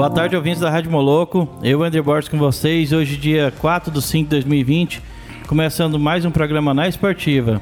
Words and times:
Boa 0.00 0.08
tarde, 0.08 0.34
ouvintes 0.34 0.62
da 0.62 0.70
Rádio 0.70 0.90
Moloco. 0.90 1.46
Eu, 1.62 1.82
André 1.82 2.00
Borges, 2.00 2.26
com 2.26 2.38
vocês. 2.38 2.90
Hoje, 2.90 3.18
dia 3.18 3.52
4 3.60 3.92
de 3.92 4.00
5 4.00 4.24
de 4.24 4.30
2020, 4.30 5.02
começando 5.46 5.98
mais 5.98 6.24
um 6.24 6.30
programa 6.30 6.72
na 6.72 6.88
Esportiva. 6.88 7.60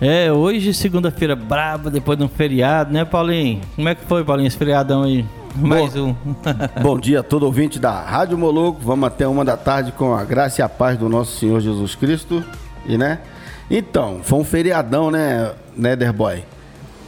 É, 0.00 0.32
hoje, 0.32 0.74
segunda-feira 0.74 1.36
brava, 1.36 1.88
depois 1.88 2.18
de 2.18 2.24
um 2.24 2.28
feriado, 2.28 2.92
né, 2.92 3.04
Paulinho? 3.04 3.60
Como 3.76 3.88
é 3.88 3.94
que 3.94 4.04
foi, 4.06 4.24
Paulinho, 4.24 4.48
esse 4.48 4.56
feriadão 4.56 5.04
aí? 5.04 5.24
Mais 5.54 5.94
um. 5.94 6.16
Bom 6.82 6.98
dia 6.98 7.20
a 7.20 7.22
todo 7.22 7.44
ouvinte 7.44 7.78
da 7.78 7.92
Rádio 7.92 8.36
Moloco. 8.36 8.80
Vamos 8.82 9.06
até 9.06 9.28
uma 9.28 9.44
da 9.44 9.56
tarde 9.56 9.92
com 9.92 10.16
a 10.16 10.24
graça 10.24 10.62
e 10.62 10.64
a 10.64 10.68
paz 10.68 10.98
do 10.98 11.08
nosso 11.08 11.38
Senhor 11.38 11.60
Jesus 11.60 11.94
Cristo. 11.94 12.42
E, 12.84 12.98
né? 12.98 13.20
Então, 13.70 14.18
foi 14.24 14.40
um 14.40 14.44
feriadão, 14.44 15.12
né, 15.12 15.52
Netherboy? 15.76 16.42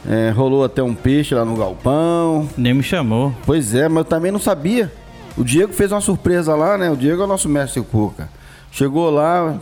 É, 0.07 0.29
rolou 0.29 0.63
até 0.63 0.83
um 0.83 0.93
peixe 0.93 1.33
lá 1.33 1.43
no 1.43 1.55
galpão. 1.55 2.47
Nem 2.57 2.73
me 2.73 2.83
chamou. 2.83 3.33
Pois 3.45 3.73
é, 3.73 3.87
mas 3.89 3.97
eu 3.97 4.05
também 4.05 4.31
não 4.31 4.39
sabia. 4.39 4.91
O 5.37 5.43
Diego 5.43 5.73
fez 5.73 5.91
uma 5.91 6.01
surpresa 6.01 6.55
lá, 6.55 6.77
né? 6.77 6.89
O 6.89 6.95
Diego 6.95 7.21
é 7.21 7.25
o 7.25 7.27
nosso 7.27 7.49
mestre 7.49 7.81
cuca. 7.81 8.29
Chegou 8.71 9.09
lá, 9.09 9.59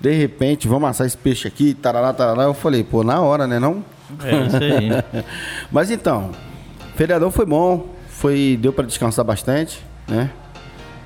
de 0.00 0.12
repente, 0.12 0.68
vamos 0.68 0.88
assar 0.88 1.06
esse 1.06 1.16
peixe 1.16 1.48
aqui, 1.48 1.74
tarará, 1.74 2.12
tarará. 2.12 2.44
Eu 2.44 2.54
falei, 2.54 2.84
pô, 2.84 3.02
na 3.02 3.20
hora, 3.20 3.46
né 3.46 3.58
não? 3.58 3.84
É 4.24 4.46
isso 4.46 4.56
aí. 4.56 5.24
mas 5.70 5.90
então, 5.90 6.30
feriadão 6.94 7.30
foi 7.30 7.46
bom, 7.46 7.88
foi 8.08 8.58
deu 8.60 8.72
para 8.72 8.86
descansar 8.86 9.24
bastante, 9.24 9.84
né? 10.06 10.30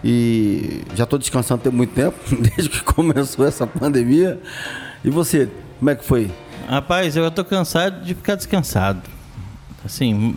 E 0.04 0.82
já 0.94 1.04
estou 1.04 1.18
descansando 1.18 1.62
tem 1.62 1.72
muito 1.72 1.94
tempo, 1.94 2.16
desde 2.36 2.68
que 2.68 2.82
começou 2.82 3.46
essa 3.46 3.66
pandemia. 3.66 4.40
E 5.04 5.10
você, 5.10 5.48
como 5.78 5.90
é 5.90 5.94
que 5.94 6.04
foi? 6.04 6.30
Rapaz, 6.68 7.16
eu 7.16 7.30
tô 7.30 7.44
cansado 7.44 8.04
de 8.04 8.14
ficar 8.14 8.34
descansado. 8.34 9.00
Assim, 9.84 10.36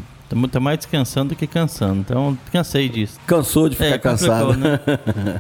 tô 0.52 0.60
mais 0.60 0.78
descansando 0.78 1.30
do 1.30 1.36
que 1.36 1.48
cansando. 1.48 2.02
Então, 2.02 2.38
cansei 2.52 2.88
disso. 2.88 3.20
Cansou 3.26 3.68
de 3.68 3.76
ficar 3.76 3.96
é, 3.96 3.98
cansado. 3.98 4.54
Né? 4.54 4.80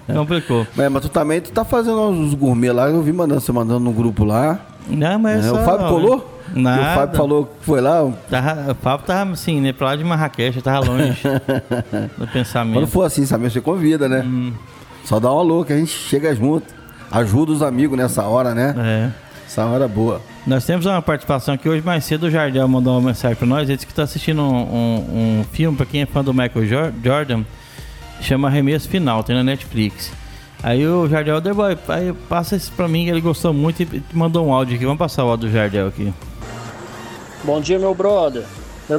complicou. 0.14 0.66
É, 0.78 0.90
mas 0.90 1.04
tu 1.04 1.10
também 1.10 1.42
tu 1.42 1.52
tá 1.52 1.64
fazendo 1.64 2.02
uns 2.10 2.34
gourmet 2.34 2.72
lá, 2.72 2.90
eu 2.90 3.02
vi 3.02 3.14
mandando, 3.14 3.42
você 3.42 3.52
mandando 3.52 3.82
no 3.82 3.92
grupo 3.92 4.24
lá. 4.24 4.60
Não, 4.88 5.20
mas 5.20 5.46
é, 5.46 5.50
só, 5.50 5.56
O 5.56 5.66
Fábio 5.66 5.88
colou? 5.88 6.40
Nada. 6.56 6.82
o 6.82 6.96
Fábio 6.96 7.18
falou 7.18 7.46
que 7.46 7.66
foi 7.66 7.82
lá. 7.82 8.12
Tava, 8.30 8.72
o 8.72 8.76
Fábio 8.76 9.06
tava 9.06 9.32
assim, 9.34 9.62
né? 9.62 9.72
Pra 9.72 9.88
lá 9.88 9.96
de 9.96 10.04
Marrakech, 10.04 10.62
tava 10.62 10.86
longe 10.88 11.22
do 12.18 12.28
pensamento. 12.28 12.74
Quando 12.74 12.88
for 12.88 13.04
assim, 13.04 13.26
sabe? 13.26 13.50
Você 13.50 13.62
convida, 13.62 14.10
né? 14.10 14.24
Hum. 14.26 14.54
Só 15.06 15.20
dá 15.20 15.32
uma 15.32 15.44
louca, 15.44 15.74
a 15.74 15.78
gente 15.78 15.92
chega 15.92 16.36
junto. 16.36 16.66
Ajuda 17.12 17.52
os 17.52 17.62
amigos 17.62 17.98
nessa 17.98 18.24
hora, 18.24 18.54
né? 18.54 18.76
É. 18.78 19.10
Essa 19.46 19.66
hora 19.66 19.88
boa. 19.88 20.22
Nós 20.48 20.66
temos 20.66 20.86
uma 20.86 21.02
participação 21.02 21.54
aqui 21.54 21.68
hoje 21.68 21.84
mais 21.86 22.06
cedo. 22.06 22.28
O 22.28 22.32
Jardel 22.32 22.68
mandou 22.68 22.94
uma 22.98 23.10
mensagem 23.10 23.36
para 23.36 23.48
nós. 23.48 23.68
Ele 23.68 23.76
disse 23.76 23.86
que 23.86 23.92
está 23.92 24.04
assistindo 24.04 24.42
um, 24.42 24.46
um, 24.46 25.40
um 25.40 25.46
filme, 25.52 25.78
para 25.78 25.86
quem 25.86 26.02
é 26.02 26.06
fã 26.06 26.24
do 26.24 26.34
Michael 26.34 26.94
Jordan, 27.04 27.44
chama 28.22 28.48
Arremesso 28.48 28.88
Final, 28.88 29.24
tem 29.24 29.36
na 29.36 29.44
Netflix. 29.44 30.12
Aí 30.64 30.86
o 30.86 31.08
Jardel, 31.08 31.42
Boy, 31.54 31.78
aí 31.88 32.14
passa 32.28 32.56
isso 32.56 32.72
para 32.74 32.88
mim, 32.88 33.08
ele 33.08 33.22
gostou 33.22 33.54
muito 33.54 33.82
e 33.82 34.04
mandou 34.14 34.48
um 34.48 34.54
áudio 34.54 34.76
aqui. 34.76 34.86
Vamos 34.86 35.00
passar 35.00 35.24
o 35.24 35.30
áudio 35.30 35.50
do 35.50 35.54
Jardel 35.54 35.88
aqui. 35.88 36.14
Bom 37.44 37.62
dia, 37.62 37.80
meu 37.80 37.94
brother. 37.94 38.44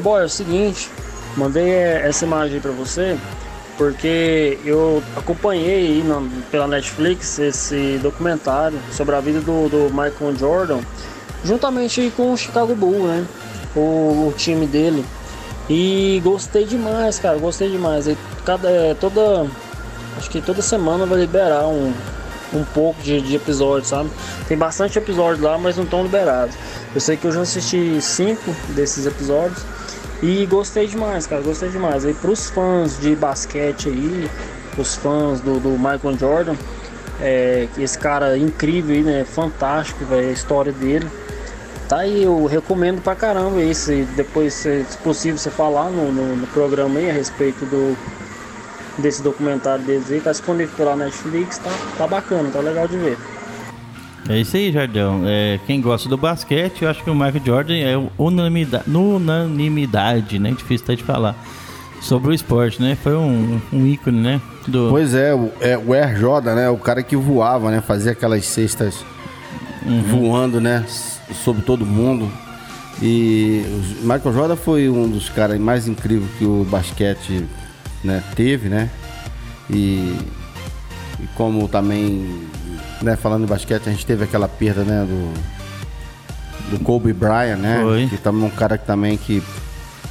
Boy, 0.02 0.22
é 0.22 0.24
o 0.24 0.28
seguinte, 0.28 0.88
mandei 1.36 1.70
essa 1.70 2.24
imagem 2.24 2.60
para 2.60 2.70
você 2.70 3.18
porque 3.80 4.58
eu 4.62 5.02
acompanhei 5.16 6.02
na, 6.04 6.22
pela 6.50 6.66
Netflix 6.68 7.38
esse 7.38 7.98
documentário 8.02 8.78
sobre 8.92 9.14
a 9.14 9.20
vida 9.20 9.40
do, 9.40 9.70
do 9.70 9.88
Michael 9.88 10.36
Jordan, 10.38 10.80
juntamente 11.44 12.12
com 12.16 12.32
o 12.32 12.36
Chicago 12.36 12.74
Bulls, 12.74 13.04
né? 13.04 13.26
O, 13.74 14.28
o, 14.28 14.34
time 14.36 14.66
dele. 14.66 15.04
E 15.68 16.20
gostei 16.24 16.64
demais, 16.64 17.18
cara, 17.18 17.38
gostei 17.38 17.70
demais. 17.70 18.06
E 18.06 18.16
cada, 18.44 18.68
é, 18.68 18.94
toda, 18.94 19.46
acho 20.16 20.28
que 20.30 20.40
toda 20.40 20.60
semana 20.60 21.06
vai 21.06 21.20
liberar 21.20 21.66
um, 21.68 21.92
um 22.52 22.64
pouco 22.64 23.00
de, 23.02 23.20
de 23.20 23.36
episódios, 23.36 23.88
sabe? 23.88 24.10
Tem 24.48 24.56
bastante 24.56 24.98
episódios 24.98 25.40
lá, 25.40 25.56
mas 25.56 25.76
não 25.76 25.84
estão 25.84 26.02
liberados. 26.02 26.54
Eu 26.94 27.00
sei 27.00 27.16
que 27.16 27.26
eu 27.26 27.32
já 27.32 27.42
assisti 27.42 28.00
cinco 28.00 28.54
desses 28.70 29.06
episódios. 29.06 29.62
E 30.22 30.44
gostei 30.46 30.86
demais, 30.86 31.26
cara, 31.26 31.40
gostei 31.40 31.70
demais. 31.70 32.04
Aí 32.04 32.12
pros 32.12 32.50
fãs 32.50 33.00
de 33.00 33.16
basquete 33.16 33.88
aí, 33.88 34.30
os 34.76 34.96
fãs 34.96 35.40
do, 35.40 35.58
do 35.58 35.70
Michael 35.70 36.18
Jordan, 36.18 36.56
é, 37.20 37.68
esse 37.78 37.98
cara 37.98 38.36
incrível 38.36 38.94
aí, 38.94 39.02
né? 39.02 39.24
Fantástico, 39.24 40.04
véio, 40.04 40.28
a 40.28 40.32
história 40.32 40.72
dele. 40.72 41.08
Tá 41.90 41.98
aí, 41.98 42.22
eu 42.22 42.46
recomendo 42.46 43.02
pra 43.02 43.16
caramba 43.16 43.56
aí, 43.56 43.74
se 43.74 44.04
depois, 44.14 44.54
se, 44.54 44.84
se 44.84 44.96
possível, 44.98 45.36
você 45.36 45.50
falar 45.50 45.90
no, 45.90 46.12
no, 46.12 46.36
no, 46.36 46.46
programa 46.46 47.00
aí 47.00 47.10
a 47.10 47.12
respeito 47.12 47.66
do 47.66 47.96
desse 48.96 49.20
documentário 49.20 49.84
deles 49.84 50.08
aí, 50.08 50.20
tá 50.20 50.30
disponível 50.30 50.72
pela 50.76 50.94
Netflix, 50.94 51.58
tá, 51.58 51.70
tá 51.98 52.06
bacana, 52.06 52.48
tá 52.48 52.60
legal 52.60 52.86
de 52.86 52.96
ver. 52.96 53.18
É 54.28 54.38
isso 54.38 54.56
aí, 54.56 54.70
Jardão. 54.70 55.22
É, 55.26 55.58
quem 55.66 55.80
gosta 55.80 56.08
do 56.08 56.16
basquete, 56.16 56.82
eu 56.82 56.90
acho 56.90 57.02
que 57.02 57.10
o 57.10 57.14
Michael 57.14 57.42
Jordan 57.44 57.74
é 57.74 58.10
unanimidade, 58.16 58.84
unanimidade 58.88 60.38
né? 60.38 60.52
Difícil 60.52 60.84
até 60.84 60.94
de 60.94 61.02
falar. 61.02 61.34
Sobre 62.00 62.30
o 62.30 62.32
esporte, 62.32 62.80
né? 62.80 62.96
Foi 63.02 63.16
um, 63.16 63.60
um 63.72 63.84
ícone, 63.84 64.20
né? 64.20 64.40
Do... 64.68 64.90
Pois 64.90 65.12
é 65.12 65.34
o, 65.34 65.50
é, 65.60 65.76
o 65.76 65.92
Air 65.92 66.16
Jordan, 66.16 66.54
né? 66.54 66.70
O 66.70 66.76
cara 66.76 67.02
que 67.02 67.16
voava, 67.16 67.68
né? 67.68 67.80
Fazia 67.80 68.12
aquelas 68.12 68.44
cestas 68.44 69.04
uhum. 69.84 70.02
voando, 70.02 70.60
né? 70.60 70.86
Sobre 71.34 71.62
todo 71.62 71.86
mundo. 71.86 72.30
E 73.02 73.64
Michael 74.02 74.32
Jordan 74.32 74.56
foi 74.56 74.88
um 74.88 75.08
dos 75.08 75.28
caras 75.28 75.58
mais 75.58 75.88
incríveis 75.88 76.30
que 76.38 76.44
o 76.44 76.64
basquete 76.64 77.46
né, 78.04 78.22
teve, 78.34 78.68
né? 78.68 78.90
E, 79.70 80.16
e 81.18 81.26
como 81.34 81.66
também 81.68 82.48
né, 83.02 83.16
falando 83.16 83.42
de 83.42 83.50
basquete, 83.50 83.88
a 83.88 83.90
gente 83.90 84.04
teve 84.04 84.24
aquela 84.24 84.48
perda, 84.48 84.82
né, 84.82 85.06
do, 85.06 86.76
do 86.76 86.84
Kobe 86.84 87.12
Bryant, 87.12 87.58
né? 87.58 87.80
Foi. 87.82 88.06
Que 88.08 88.16
também 88.18 88.44
é 88.44 88.46
um 88.46 88.50
cara 88.50 88.76
que 88.76 88.86
também 88.86 89.16
que 89.16 89.42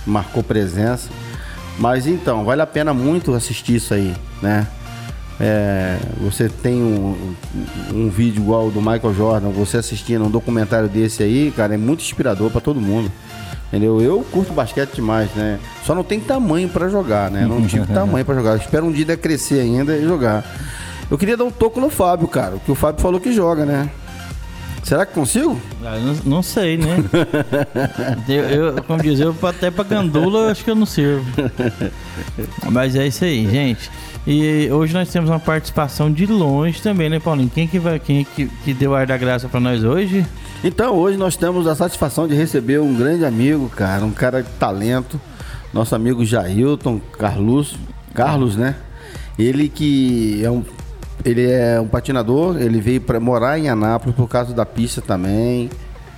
marcou 0.06 0.44
presença. 0.44 1.10
Mas 1.78 2.08
então, 2.08 2.44
vale 2.44 2.62
a 2.62 2.68
pena 2.68 2.94
muito 2.94 3.34
assistir 3.34 3.76
isso 3.76 3.94
aí, 3.94 4.14
né? 4.42 4.68
É, 5.40 5.98
você 6.20 6.50
tem 6.50 6.82
um, 6.82 7.34
um, 7.94 8.10
vídeo 8.10 8.42
igual 8.42 8.70
do 8.70 8.82
Michael 8.82 9.14
Jordan, 9.14 9.50
você 9.50 9.78
assistindo 9.78 10.26
um 10.26 10.30
documentário 10.30 10.90
desse 10.90 11.24
aí, 11.24 11.54
cara, 11.56 11.76
é 11.76 11.78
muito 11.78 12.02
inspirador 12.02 12.52
para 12.52 12.60
todo 12.60 12.82
mundo. 12.82 13.10
Entendeu? 13.68 14.02
Eu 14.02 14.26
curto 14.32 14.52
basquete 14.52 14.96
demais, 14.96 15.30
né? 15.36 15.60
Só 15.86 15.94
não 15.94 16.04
tem 16.04 16.20
tamanho 16.20 16.68
para 16.68 16.90
jogar, 16.90 17.30
né? 17.30 17.46
Não 17.46 17.66
tive 17.66 17.86
tamanho 17.94 18.26
para 18.26 18.36
jogar. 18.36 18.58
espero 18.58 18.86
um 18.86 18.92
dia 18.92 19.16
crescer 19.16 19.62
ainda 19.62 19.96
e 19.96 20.04
jogar. 20.04 20.44
Eu 21.10 21.18
queria 21.18 21.38
dar 21.38 21.46
um 21.46 21.52
toco 21.52 21.80
no 21.80 21.90
Fábio, 21.90 22.28
cara, 22.28 22.58
que 22.66 22.72
o 22.72 22.76
Fábio 22.76 23.02
falou 23.02 23.20
que 23.20 23.32
joga, 23.32 23.66
né? 23.66 23.90
Será 24.84 25.06
que 25.06 25.14
consigo? 25.14 25.60
Ah, 25.84 25.98
não, 26.00 26.16
não, 26.26 26.44
sei, 26.44 26.78
né? 26.78 26.98
eu, 28.28 28.44
eu, 28.44 28.84
como 28.84 29.02
diz, 29.02 29.20
eu 29.20 29.36
até 29.44 29.70
pra 29.70 29.84
gandula 29.84 30.52
acho 30.52 30.64
que 30.64 30.72
eu 30.72 30.76
não 30.76 30.86
sirvo. 30.86 31.26
Mas 32.72 32.96
é 32.96 33.08
isso 33.08 33.24
aí, 33.24 33.50
gente. 33.50 33.90
E 34.26 34.70
hoje 34.72 34.94
nós 34.94 35.10
temos 35.10 35.30
uma 35.30 35.40
participação 35.40 36.12
de 36.12 36.26
longe 36.26 36.82
também, 36.82 37.10
né, 37.10 37.20
Paulinho? 37.20 37.50
Quem 37.50 37.68
que 37.68 37.80
vai, 37.80 38.00
quem 38.00 38.24
que, 38.24 38.48
que 38.48 38.74
deu 38.74 38.94
ar 38.96 39.08
da 39.08 39.18
graça 39.18 39.48
para 39.48 39.60
nós 39.60 39.84
hoje? 39.84 40.26
Então, 40.64 40.96
hoje 40.96 41.18
nós 41.18 41.38
temos 41.38 41.68
a 41.68 41.76
satisfação 41.76 42.28
de 42.28 42.36
receber 42.36 42.80
um 42.80 42.94
grande 42.94 43.24
amigo, 43.24 43.70
cara, 43.70 44.04
um 44.04 44.12
cara 44.12 44.44
de 44.44 44.50
talento, 44.52 45.20
nosso 45.74 45.96
amigo 45.96 46.26
Jailton 46.26 47.00
Carlos, 47.18 47.76
Carlos, 48.14 48.56
né? 48.56 48.76
Ele 49.38 49.70
que 49.70 50.44
é 50.44 50.52
um 50.52 50.64
ele 51.26 51.50
é 51.50 51.80
um 51.80 51.88
patinador, 51.88 52.62
ele 52.62 52.80
veio 52.80 53.02
para 53.02 53.20
morar 53.20 53.60
em 53.60 53.70
Anápolis 53.70 54.16
por 54.16 54.28
causa 54.28 54.54
da 54.54 54.66
pista 54.66 55.02
também. 55.02 55.70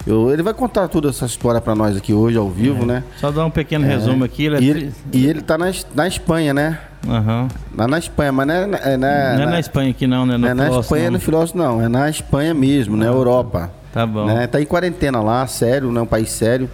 Eu, 0.06 0.32
ele 0.32 0.42
vai 0.42 0.54
contar 0.54 0.88
toda 0.88 1.10
essa 1.10 1.26
história 1.26 1.62
para 1.62 1.76
nós 1.76 1.96
aqui 1.96 2.14
hoje, 2.14 2.38
ao 2.38 2.50
vivo, 2.50 2.84
é. 2.84 2.86
né? 2.86 3.04
Só 3.18 3.32
dar 3.32 3.46
um 3.46 3.52
pequeno 3.52 3.86
é. 3.86 3.90
resumo 3.90 4.24
aqui. 4.24 4.46
Ele 4.46 4.56
é... 4.56 4.62
e, 4.62 4.70
ele, 4.70 4.94
e 5.14 5.26
ele 5.28 5.42
tá 5.42 5.58
na, 5.58 5.72
na 5.94 6.08
Espanha, 6.08 6.54
né? 6.54 6.80
Uhum. 7.08 7.48
Lá 7.76 7.88
na 7.88 7.98
Espanha, 7.98 8.32
mas 8.32 8.48
não 8.48 8.54
é, 8.54 8.60
é 8.94 8.98
na, 8.98 9.34
não 9.36 9.44
é 9.44 9.46
na 9.46 9.60
Espanha 9.60 9.92
aqui 9.92 10.08
não, 10.08 10.26
né? 10.26 10.34
No 10.34 10.40
não 10.40 10.48
é 10.50 10.54
na 10.54 10.80
Espanha, 10.80 11.06
não. 11.06 11.12
no 11.12 11.20
Filósofo 11.20 11.58
não. 11.58 11.82
É 11.82 11.88
na 11.88 12.10
Espanha 12.10 12.54
mesmo, 12.54 12.96
na 12.98 13.06
Europa. 13.06 13.72
Tá 13.94 14.06
bom. 14.06 14.26
Né? 14.26 14.48
Tá 14.48 14.62
em 14.62 14.66
quarentena 14.66 15.22
lá, 15.22 15.46
sério, 15.48 15.92
né? 15.92 16.02
Um 16.02 16.06
país 16.06 16.32
sério. 16.32 16.70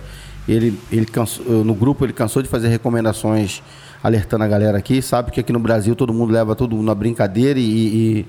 Ele, 0.48 0.80
ele 0.92 1.06
cansou, 1.06 1.46
no 1.66 1.76
grupo 1.76 2.06
ele 2.06 2.14
cansou 2.14 2.42
de 2.42 2.48
fazer 2.48 2.70
recomendações 2.70 3.62
alertando 4.04 4.44
a 4.44 4.48
galera 4.48 4.78
aqui. 4.78 5.02
Sabe 5.02 5.32
que 5.32 5.40
aqui 5.40 5.52
no 5.52 5.60
Brasil 5.60 5.96
todo 5.96 6.14
mundo 6.14 6.32
leva 6.32 6.56
tudo 6.56 6.82
na 6.82 6.94
brincadeira 6.94 7.60
e, 7.60 7.64
e, 7.64 8.26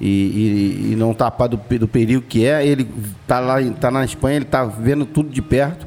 e, 0.00 0.92
e 0.92 0.96
não 0.96 1.14
tapar 1.14 1.48
do, 1.48 1.56
do 1.56 1.88
perigo 1.88 2.22
que 2.22 2.44
é. 2.44 2.66
Ele 2.66 2.88
tá 3.26 3.40
lá, 3.40 3.62
tá 3.80 3.90
na 3.90 4.04
Espanha, 4.04 4.36
ele 4.36 4.44
tá 4.44 4.64
vendo 4.64 5.04
tudo 5.04 5.30
de 5.30 5.42
perto. 5.42 5.86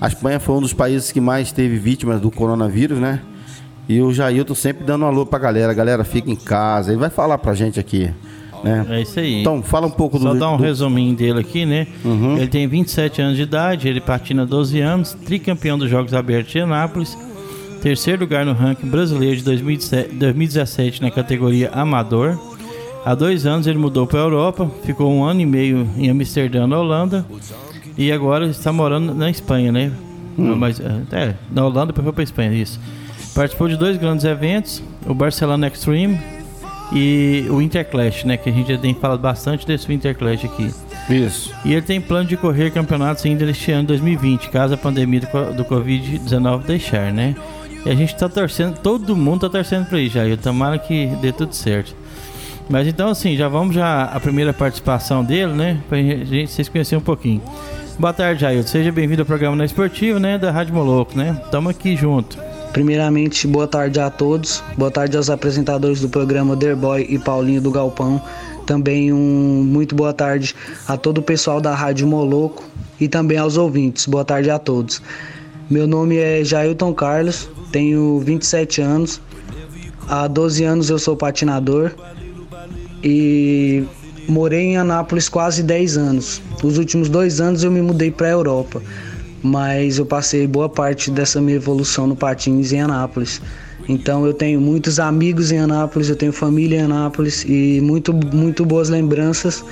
A 0.00 0.08
Espanha 0.08 0.40
foi 0.40 0.54
um 0.54 0.60
dos 0.60 0.72
países 0.72 1.12
que 1.12 1.20
mais 1.20 1.52
teve 1.52 1.76
vítimas 1.76 2.20
do 2.20 2.30
coronavírus, 2.30 2.98
né? 2.98 3.20
E 3.88 4.00
o 4.00 4.12
Jailton 4.12 4.54
sempre 4.54 4.84
dando 4.84 5.04
um 5.04 5.08
alô 5.08 5.26
pra 5.26 5.38
galera. 5.38 5.74
Galera, 5.74 6.04
fica 6.04 6.30
em 6.30 6.36
casa. 6.36 6.90
Ele 6.92 7.00
vai 7.00 7.10
falar 7.10 7.38
pra 7.38 7.54
gente 7.54 7.78
aqui. 7.78 8.10
Né? 8.62 8.86
É 8.88 9.02
isso 9.02 9.18
aí. 9.18 9.40
Então, 9.40 9.62
fala 9.62 9.86
um 9.86 9.90
pouco 9.90 10.18
Só 10.18 10.32
do. 10.32 10.34
Só 10.34 10.38
dar 10.38 10.52
um 10.52 10.56
do... 10.56 10.62
resuminho 10.62 11.14
dele 11.16 11.40
aqui, 11.40 11.66
né? 11.66 11.86
Uhum. 12.04 12.36
Ele 12.36 12.46
tem 12.46 12.66
27 12.66 13.20
anos 13.20 13.36
de 13.36 13.42
idade, 13.42 13.88
ele 13.88 14.00
patina 14.00 14.46
12 14.46 14.80
anos, 14.80 15.14
tricampeão 15.14 15.78
dos 15.78 15.90
Jogos 15.90 16.14
Abertos 16.14 16.52
de 16.52 16.60
Anápolis 16.60 17.16
terceiro 17.80 18.20
lugar 18.20 18.44
no 18.44 18.52
ranking 18.52 18.88
brasileiro 18.88 19.36
de 19.36 19.42
2017 19.42 21.02
na 21.02 21.10
categoria 21.10 21.70
Amador. 21.70 22.38
Há 23.04 23.14
dois 23.14 23.46
anos 23.46 23.66
ele 23.66 23.78
mudou 23.78 24.06
para 24.06 24.20
a 24.20 24.22
Europa, 24.22 24.70
ficou 24.84 25.10
um 25.10 25.24
ano 25.24 25.40
e 25.40 25.46
meio 25.46 25.88
em 25.96 26.10
Amsterdã, 26.10 26.66
na 26.66 26.78
Holanda, 26.78 27.24
e 27.96 28.12
agora 28.12 28.46
está 28.46 28.70
morando 28.72 29.14
na 29.14 29.30
Espanha, 29.30 29.72
né? 29.72 29.90
Hum. 30.38 30.54
Mas, 30.54 30.78
é, 30.78 31.02
é 31.12 31.34
na 31.50 31.64
Holanda 31.64 31.86
depois 31.86 32.04
foi 32.04 32.12
para 32.12 32.24
Espanha, 32.24 32.52
isso. 32.52 32.78
Participou 33.34 33.68
de 33.68 33.76
dois 33.76 33.96
grandes 33.96 34.24
eventos, 34.24 34.82
o 35.06 35.14
Barcelona 35.14 35.66
Extreme 35.68 36.20
e 36.92 37.46
o 37.48 37.62
Interclash, 37.62 38.24
né? 38.24 38.36
Que 38.36 38.50
a 38.50 38.52
gente 38.52 38.70
já 38.70 38.78
tem 38.78 38.94
falado 38.94 39.20
bastante 39.20 39.66
desse 39.66 39.90
Interclash 39.90 40.44
aqui. 40.44 40.70
Isso. 41.08 41.54
E 41.64 41.72
ele 41.72 41.82
tem 41.82 42.00
plano 42.00 42.28
de 42.28 42.36
correr 42.36 42.70
campeonatos 42.70 43.24
ainda 43.24 43.48
este 43.50 43.72
ano 43.72 43.88
2020, 43.88 44.50
caso 44.50 44.74
a 44.74 44.76
pandemia 44.76 45.20
do, 45.20 45.54
do 45.54 45.64
Covid-19 45.64 46.64
deixar, 46.64 47.12
né? 47.12 47.34
E 47.84 47.90
a 47.90 47.94
gente 47.94 48.14
tá 48.16 48.28
torcendo, 48.28 48.78
todo 48.78 49.16
mundo 49.16 49.40
tá 49.40 49.48
torcendo 49.48 49.86
para 49.86 49.98
isso. 50.00 50.18
E 50.18 50.36
tomara 50.36 50.78
que 50.78 51.06
dê 51.20 51.32
tudo 51.32 51.54
certo. 51.54 51.94
Mas 52.68 52.86
então 52.86 53.08
assim, 53.08 53.36
já 53.36 53.48
vamos 53.48 53.74
já 53.74 54.04
a 54.04 54.20
primeira 54.20 54.52
participação 54.52 55.24
dele, 55.24 55.52
né? 55.52 55.80
Pra 55.88 55.98
gente 55.98 56.46
vocês 56.46 56.68
conhecerem 56.68 57.00
um 57.00 57.04
pouquinho. 57.04 57.42
Boa 57.98 58.12
tarde, 58.12 58.42
Jair. 58.42 58.66
Seja 58.66 58.92
bem-vindo 58.92 59.22
ao 59.22 59.26
programa 59.26 59.56
na 59.56 59.64
Esportivo, 59.64 60.18
né? 60.18 60.38
Da 60.38 60.50
Rádio 60.50 60.74
Moloco, 60.74 61.16
né? 61.18 61.38
Tamo 61.50 61.68
aqui 61.68 61.96
junto. 61.96 62.38
Primeiramente, 62.72 63.46
boa 63.46 63.66
tarde 63.66 63.98
a 63.98 64.08
todos. 64.08 64.62
Boa 64.76 64.90
tarde 64.90 65.16
aos 65.16 65.28
apresentadores 65.28 66.00
do 66.00 66.08
programa 66.08 66.54
Derboy 66.54 67.04
e 67.08 67.18
Paulinho 67.18 67.60
do 67.60 67.70
Galpão. 67.70 68.22
Também 68.64 69.12
um 69.12 69.64
muito 69.64 69.94
boa 69.94 70.12
tarde 70.12 70.54
a 70.86 70.96
todo 70.96 71.18
o 71.18 71.22
pessoal 71.22 71.60
da 71.60 71.74
Rádio 71.74 72.06
Moloco 72.06 72.62
e 73.00 73.08
também 73.08 73.36
aos 73.36 73.56
ouvintes. 73.56 74.06
Boa 74.06 74.24
tarde 74.24 74.48
a 74.48 74.58
todos. 74.58 75.02
Meu 75.68 75.86
nome 75.86 76.16
é 76.16 76.44
Jailton 76.44 76.94
Carlos, 76.94 77.48
tenho 77.72 78.18
27 78.20 78.80
anos. 78.80 79.20
Há 80.08 80.26
12 80.26 80.64
anos 80.64 80.90
eu 80.90 80.98
sou 80.98 81.16
patinador 81.16 81.92
e 83.02 83.84
morei 84.28 84.66
em 84.66 84.76
Anápolis 84.76 85.28
quase 85.28 85.62
10 85.62 85.96
anos. 85.96 86.42
Os 86.62 86.78
últimos 86.78 87.08
dois 87.08 87.40
anos 87.40 87.62
eu 87.62 87.70
me 87.70 87.80
mudei 87.80 88.10
para 88.10 88.26
a 88.26 88.30
Europa, 88.30 88.82
mas 89.42 89.98
eu 89.98 90.06
passei 90.06 90.46
boa 90.46 90.68
parte 90.68 91.10
dessa 91.10 91.40
minha 91.40 91.56
evolução 91.56 92.06
no 92.06 92.16
patins 92.16 92.72
em 92.72 92.80
Anápolis. 92.80 93.40
Então 93.88 94.26
eu 94.26 94.34
tenho 94.34 94.60
muitos 94.60 95.00
amigos 95.00 95.50
em 95.52 95.58
Anápolis, 95.58 96.08
eu 96.08 96.16
tenho 96.16 96.32
família 96.32 96.80
em 96.80 96.82
Anápolis 96.82 97.44
e 97.44 97.80
muito, 97.80 98.12
muito 98.12 98.64
boas 98.64 98.88
lembranças. 98.88 99.64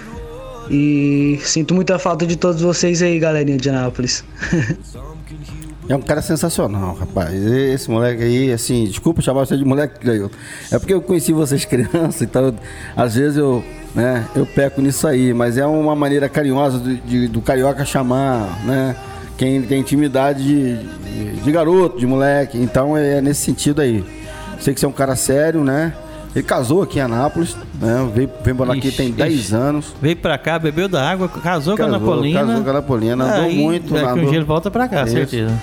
E 0.71 1.39
sinto 1.43 1.75
muita 1.75 1.99
falta 1.99 2.27
de 2.27 2.37
todos 2.37 2.61
vocês 2.61 3.01
aí, 3.01 3.19
galerinha 3.19 3.57
de 3.57 3.71
Anápolis. 3.71 4.25
É 5.89 5.97
um 5.97 6.03
cara 6.03 6.21
sensacional, 6.21 6.95
rapaz. 6.95 7.35
Esse 7.35 7.91
moleque 7.91 8.23
aí, 8.23 8.53
assim, 8.53 8.85
desculpa 8.85 9.23
chamar 9.23 9.47
você 9.47 9.57
de 9.57 9.65
moleque, 9.65 10.05
Gaioto. 10.05 10.37
É 10.71 10.79
porque 10.79 10.93
eu 10.93 11.01
conheci 11.01 11.33
vocês 11.33 11.65
crianças, 11.67 12.21
então 12.21 12.55
às 12.95 13.15
vezes 13.15 13.39
eu, 13.39 13.65
né, 13.95 14.27
eu 14.37 14.45
peco 14.45 14.83
nisso 14.83 15.09
aí, 15.09 15.33
mas 15.33 15.57
é 15.57 15.65
uma 15.65 15.97
maneira 15.97 16.29
carinhosa 16.29 16.79
do, 16.79 16.95
de, 16.95 17.29
do 17.29 17.41
carioca 17.41 17.87
chamar, 17.87 18.63
né, 18.67 18.95
quem 19.39 19.63
tem 19.63 19.81
intimidade 19.81 20.45
de, 20.45 20.77
de, 20.77 21.41
de 21.41 21.53
garoto, 21.53 21.99
de 21.99 22.07
moleque. 22.07 22.59
Então 22.59 22.95
é 22.95 23.23
nesse 23.23 23.41
sentido 23.41 23.81
aí. 23.81 24.05
Sei 24.61 24.75
que 24.75 24.81
você 24.81 24.87
é 24.87 24.89
um 24.89 24.93
cara 24.93 25.17
sério, 25.17 25.65
né? 25.65 25.95
Ele 26.39 26.47
casou 26.47 26.83
aqui 26.83 27.01
em 27.01 27.03
Anápolis, 27.03 27.57
né? 27.81 28.09
Veio, 28.15 28.31
veio 28.45 28.57
morar 28.57 28.75
aqui 28.75 28.93
tem 28.93 29.11
10 29.11 29.53
anos. 29.53 29.93
Veio 30.01 30.17
pra 30.17 30.39
cá, 30.39 30.57
bebeu 30.57 30.89
da 30.89 31.11
água, 31.11 31.29
casou, 31.29 31.77
casou 31.77 31.77
com 31.77 31.83
a 31.83 31.89
Napolina. 31.89 32.41
Casou 32.41 32.63
com 32.63 32.71
a 32.71 32.73
Napolina, 32.75 33.25
andou 33.25 33.45
aí, 33.45 33.57
muito. 33.57 33.93
Daqui 33.93 34.07
andou... 34.07 34.25
um 34.25 34.29
dia 34.29 34.39
ele 34.39 34.45
volta 34.45 34.71
pra 34.71 34.87
cá, 34.87 35.03
Isso. 35.03 35.15
certeza. 35.15 35.61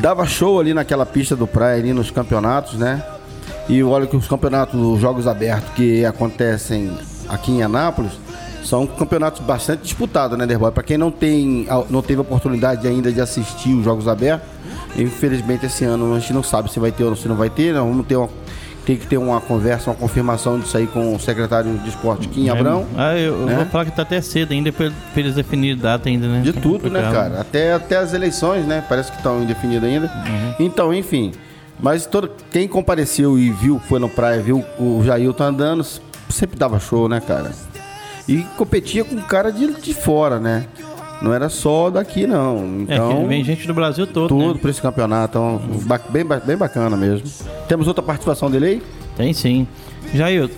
Dava 0.00 0.24
show 0.24 0.58
ali 0.58 0.72
naquela 0.72 1.04
pista 1.04 1.36
do 1.36 1.46
praia, 1.46 1.78
ali 1.78 1.92
nos 1.92 2.10
campeonatos, 2.10 2.74
né? 2.78 3.02
E 3.68 3.82
olha 3.82 4.06
que 4.06 4.16
os 4.16 4.26
campeonatos, 4.26 4.80
os 4.80 4.98
jogos 4.98 5.26
abertos 5.26 5.74
que 5.74 6.02
acontecem 6.06 6.90
aqui 7.28 7.52
em 7.52 7.62
Anápolis, 7.62 8.12
são 8.64 8.86
campeonatos 8.86 9.42
bastante 9.42 9.82
disputados, 9.82 10.38
né, 10.38 10.46
Derboy? 10.46 10.72
Para 10.72 10.84
quem 10.84 10.96
não 10.96 11.10
tem, 11.10 11.66
não 11.90 12.00
teve 12.00 12.22
oportunidade 12.22 12.88
ainda 12.88 13.12
de 13.12 13.20
assistir 13.20 13.74
os 13.74 13.84
jogos 13.84 14.08
abertos, 14.08 14.48
infelizmente 14.96 15.66
esse 15.66 15.84
ano 15.84 16.14
a 16.14 16.18
gente 16.18 16.32
não 16.32 16.42
sabe 16.42 16.72
se 16.72 16.80
vai 16.80 16.92
ter 16.92 17.04
ou 17.04 17.14
se 17.14 17.28
não 17.28 17.36
vai 17.36 17.50
ter. 17.50 17.74
Nós 17.74 17.86
vamos 17.86 18.06
ter 18.06 18.16
uma 18.16 18.30
tem 18.88 18.96
que 18.96 19.06
ter 19.06 19.18
uma 19.18 19.38
conversa, 19.38 19.90
uma 19.90 19.96
confirmação 19.96 20.58
disso 20.58 20.74
aí 20.74 20.86
com 20.86 21.14
o 21.14 21.20
secretário 21.20 21.76
de 21.76 21.90
esporte, 21.90 22.26
Kim 22.26 22.48
é, 22.48 22.52
Abrão. 22.52 22.86
Ah, 22.96 23.14
eu, 23.18 23.44
né? 23.44 23.52
eu, 23.52 23.56
vou 23.58 23.66
falar 23.66 23.84
que 23.84 23.90
tá 23.90 24.00
até 24.00 24.18
cedo 24.22 24.52
ainda 24.52 24.72
para 24.72 24.90
eles 25.14 25.34
definirem 25.34 25.76
data 25.76 26.08
ainda, 26.08 26.26
né? 26.26 26.40
De 26.40 26.54
tudo, 26.54 26.88
né, 26.88 27.02
cara? 27.02 27.38
Até, 27.42 27.74
até 27.74 27.98
as 27.98 28.14
eleições, 28.14 28.64
né? 28.64 28.82
Parece 28.88 29.10
que 29.10 29.18
estão 29.18 29.42
indefinidas 29.42 29.84
ainda. 29.84 30.06
Uhum. 30.06 30.54
Então, 30.58 30.94
enfim. 30.94 31.32
Mas 31.78 32.06
todo, 32.06 32.30
quem 32.50 32.66
compareceu 32.66 33.38
e 33.38 33.50
viu, 33.50 33.78
foi 33.78 33.98
no 34.00 34.08
praia, 34.08 34.40
viu 34.40 34.64
o 34.78 35.02
Jailton 35.04 35.44
andando, 35.44 35.84
sempre 36.30 36.58
dava 36.58 36.80
show, 36.80 37.10
né, 37.10 37.20
cara? 37.20 37.52
E 38.26 38.38
competia 38.56 39.04
com 39.04 39.20
cara 39.20 39.52
de, 39.52 39.70
de 39.82 39.92
fora, 39.92 40.40
né? 40.40 40.64
Não 41.20 41.34
era 41.34 41.48
só 41.48 41.90
daqui, 41.90 42.26
não. 42.26 42.86
É, 42.88 42.94
então, 42.94 43.22
é, 43.24 43.26
vem 43.26 43.44
gente 43.44 43.66
do 43.66 43.74
Brasil 43.74 44.06
todo. 44.06 44.28
Tudo 44.28 44.54
né? 44.54 44.60
para 44.60 44.70
esse 44.70 44.80
campeonato. 44.80 45.38
Então, 45.38 45.60
bem, 46.10 46.24
bem 46.24 46.56
bacana 46.56 46.96
mesmo. 46.96 47.26
Temos 47.66 47.88
outra 47.88 48.02
participação 48.02 48.50
dele 48.50 48.66
aí? 48.66 48.82
Tem 49.16 49.32
sim. 49.32 49.66
Jair, 50.14 50.48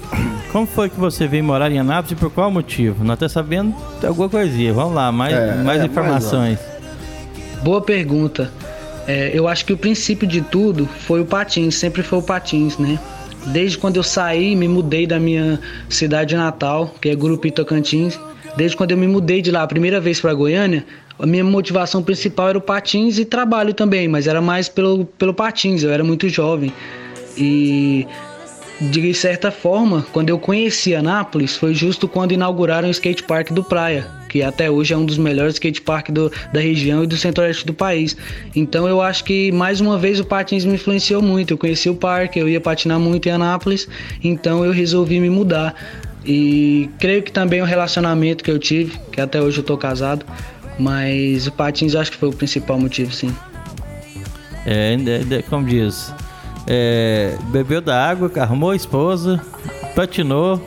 como 0.52 0.66
foi 0.66 0.88
que 0.88 1.00
você 1.00 1.26
veio 1.26 1.42
morar 1.42 1.72
em 1.72 1.78
Anápolis 1.78 2.12
e 2.12 2.14
por 2.14 2.30
qual 2.30 2.50
motivo? 2.50 3.02
Nós 3.02 3.14
estamos 3.14 3.32
sabendo 3.32 3.74
alguma 4.06 4.28
coisinha. 4.28 4.72
Vamos 4.72 4.94
lá, 4.94 5.10
mais, 5.10 5.34
é, 5.34 5.54
mais 5.56 5.80
é, 5.80 5.86
informações. 5.86 6.58
Mais 6.58 7.62
Boa 7.62 7.80
pergunta. 7.80 8.50
É, 9.06 9.30
eu 9.34 9.48
acho 9.48 9.64
que 9.64 9.72
o 9.72 9.76
princípio 9.76 10.26
de 10.26 10.40
tudo 10.40 10.86
foi 10.86 11.20
o 11.20 11.24
patins, 11.24 11.74
sempre 11.74 12.02
foi 12.02 12.18
o 12.18 12.22
patins, 12.22 12.78
né? 12.78 12.98
Desde 13.46 13.78
quando 13.78 13.96
eu 13.96 14.02
saí, 14.02 14.54
me 14.54 14.68
mudei 14.68 15.06
da 15.06 15.18
minha 15.18 15.58
cidade 15.88 16.36
natal, 16.36 16.94
que 17.00 17.08
é 17.08 17.14
Grupo 17.14 17.50
Tocantins, 17.50 18.18
Desde 18.56 18.76
quando 18.76 18.90
eu 18.92 18.96
me 18.96 19.06
mudei 19.06 19.40
de 19.40 19.50
lá 19.50 19.62
a 19.62 19.66
primeira 19.66 20.00
vez 20.00 20.20
para 20.20 20.34
Goiânia, 20.34 20.84
a 21.18 21.26
minha 21.26 21.44
motivação 21.44 22.02
principal 22.02 22.48
era 22.48 22.58
o 22.58 22.60
patins 22.60 23.18
e 23.18 23.24
trabalho 23.24 23.74
também, 23.74 24.08
mas 24.08 24.26
era 24.26 24.40
mais 24.40 24.68
pelo, 24.68 25.04
pelo 25.04 25.34
patins, 25.34 25.82
eu 25.82 25.90
era 25.90 26.02
muito 26.02 26.28
jovem. 26.28 26.72
E 27.36 28.06
de 28.80 29.12
certa 29.12 29.50
forma, 29.50 30.06
quando 30.10 30.30
eu 30.30 30.38
conheci 30.38 30.94
Anápolis, 30.94 31.54
foi 31.54 31.74
justo 31.74 32.08
quando 32.08 32.32
inauguraram 32.32 32.88
o 32.88 32.90
skate 32.90 33.22
park 33.24 33.50
do 33.50 33.62
Praia, 33.62 34.06
que 34.30 34.42
até 34.42 34.70
hoje 34.70 34.94
é 34.94 34.96
um 34.96 35.04
dos 35.04 35.18
melhores 35.18 35.54
skate 35.54 35.82
park 35.82 36.08
do, 36.08 36.32
da 36.50 36.60
região 36.60 37.04
e 37.04 37.06
do 37.06 37.16
centro-oeste 37.16 37.66
do 37.66 37.74
país. 37.74 38.16
Então 38.56 38.88
eu 38.88 39.02
acho 39.02 39.24
que 39.24 39.52
mais 39.52 39.82
uma 39.82 39.98
vez 39.98 40.18
o 40.18 40.24
patins 40.24 40.64
me 40.64 40.74
influenciou 40.74 41.20
muito. 41.20 41.52
Eu 41.52 41.58
conheci 41.58 41.90
o 41.90 41.94
parque, 41.94 42.38
eu 42.38 42.48
ia 42.48 42.60
patinar 42.60 42.98
muito 42.98 43.28
em 43.28 43.32
Anápolis, 43.32 43.86
então 44.24 44.64
eu 44.64 44.72
resolvi 44.72 45.20
me 45.20 45.28
mudar. 45.28 45.74
E 46.24 46.90
creio 46.98 47.22
que 47.22 47.32
também 47.32 47.62
o 47.62 47.64
relacionamento 47.64 48.44
que 48.44 48.50
eu 48.50 48.58
tive, 48.58 48.98
que 49.10 49.20
até 49.20 49.40
hoje 49.40 49.58
eu 49.58 49.64
tô 49.64 49.76
casado, 49.76 50.24
mas 50.78 51.46
o 51.46 51.52
patins 51.52 51.94
acho 51.94 52.10
que 52.10 52.16
foi 52.16 52.28
o 52.28 52.32
principal 52.32 52.78
motivo, 52.78 53.12
sim. 53.12 53.34
É, 54.66 54.96
como 55.48 55.66
diz, 55.66 56.12
é, 56.66 57.36
bebeu 57.50 57.80
da 57.80 58.08
água, 58.08 58.30
arrumou 58.36 58.70
a 58.70 58.76
esposa, 58.76 59.40
patinou 59.94 60.60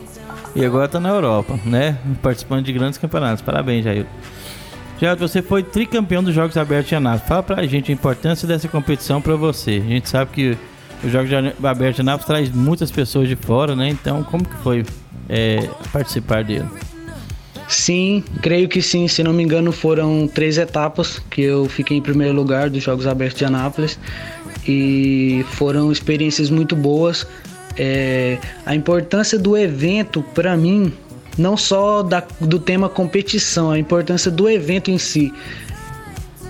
e 0.56 0.66
agora 0.66 0.88
tá 0.88 1.00
na 1.00 1.10
Europa, 1.10 1.60
né? 1.66 1.98
Participando 2.22 2.66
de 2.66 2.74
grandes 2.74 2.98
campeonatos. 2.98 3.42
Parabéns, 3.42 3.86
Jair. 3.86 4.06
Jair, 5.00 5.18
você 5.18 5.42
foi 5.42 5.64
tricampeão 5.64 6.24
dos 6.24 6.34
Jogos 6.34 6.58
Abertos 6.58 6.90
de 6.90 6.96
Anápolis. 6.96 7.28
Fala 7.28 7.44
pra 7.44 7.66
gente 7.66 7.92
a 7.92 7.94
importância 7.94 8.48
dessa 8.48 8.68
competição 8.68 9.22
para 9.22 9.36
você. 9.36 9.82
A 9.84 9.90
gente 9.90 10.10
sabe 10.10 10.32
que 10.32 10.58
os 11.04 11.12
Jogos 11.12 11.30
Abertos 11.64 11.96
de 11.96 12.02
Anápolis 12.02 12.26
traz 12.26 12.50
muitas 12.52 12.92
pessoas 12.92 13.28
de 13.28 13.36
fora, 13.36 13.76
né? 13.76 13.90
Então, 13.90 14.24
como 14.24 14.46
que 14.46 14.56
foi 14.58 14.86
é, 15.30 15.70
participar 15.92 16.44
dele? 16.44 16.68
Sim, 17.68 18.24
creio 18.42 18.68
que 18.68 18.82
sim. 18.82 19.08
Se 19.08 19.24
não 19.24 19.34
me 19.34 19.44
engano, 19.44 19.72
foram 19.72 20.28
três 20.28 20.58
etapas 20.58 21.20
que 21.30 21.42
eu 21.42 21.68
fiquei 21.68 21.98
em 21.98 22.02
primeiro 22.02 22.34
lugar 22.34 22.70
dos 22.70 22.84
Jogos 22.84 23.08
Abertos 23.08 23.40
de 23.40 23.46
Anápolis 23.46 23.98
e 24.68 25.46
foram 25.52 25.92
experiências 25.92 26.50
muito 26.50 26.76
boas. 26.76 27.26
É, 27.76 28.38
a 28.66 28.76
importância 28.76 29.40
do 29.40 29.58
evento 29.58 30.22
para 30.36 30.56
mim, 30.56 30.94
não 31.38 31.58
só 31.58 32.04
da, 32.04 32.24
do 32.40 32.60
tema 32.60 32.88
competição, 32.88 33.72
a 33.72 33.80
importância 33.80 34.30
do 34.30 34.48
evento 34.48 34.92
em 34.92 34.98
si 34.98 35.34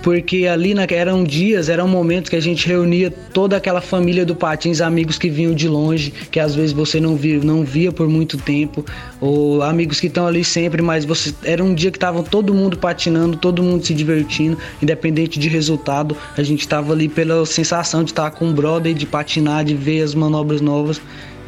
porque 0.04 0.46
ali 0.46 0.74
na, 0.74 0.84
eram 0.90 1.24
dias, 1.24 1.70
eram 1.70 1.88
momentos 1.88 2.28
que 2.28 2.36
a 2.36 2.40
gente 2.40 2.68
reunia 2.68 3.10
toda 3.10 3.56
aquela 3.56 3.80
família 3.80 4.26
do 4.26 4.36
Patins, 4.36 4.82
amigos 4.82 5.16
que 5.16 5.30
vinham 5.30 5.54
de 5.54 5.66
longe, 5.66 6.12
que 6.30 6.38
às 6.38 6.54
vezes 6.54 6.72
você 6.72 7.00
não 7.00 7.16
via, 7.16 7.38
não 7.42 7.64
via 7.64 7.90
por 7.90 8.06
muito 8.06 8.36
tempo, 8.36 8.84
ou 9.18 9.62
amigos 9.62 10.00
que 10.00 10.08
estão 10.08 10.26
ali 10.26 10.44
sempre, 10.44 10.82
mas 10.82 11.06
você 11.06 11.34
era 11.42 11.64
um 11.64 11.74
dia 11.74 11.90
que 11.90 11.96
estavam 11.96 12.22
todo 12.22 12.52
mundo 12.52 12.76
patinando, 12.76 13.38
todo 13.38 13.62
mundo 13.62 13.82
se 13.82 13.94
divertindo, 13.94 14.58
independente 14.82 15.38
de 15.38 15.48
resultado, 15.48 16.14
a 16.36 16.42
gente 16.42 16.60
estava 16.60 16.92
ali 16.92 17.08
pela 17.08 17.46
sensação 17.46 18.04
de 18.04 18.10
estar 18.10 18.30
com 18.32 18.50
o 18.50 18.52
brother, 18.52 18.92
de 18.92 19.06
patinar, 19.06 19.64
de 19.64 19.74
ver 19.74 20.02
as 20.02 20.14
manobras 20.14 20.60
novas. 20.60 21.00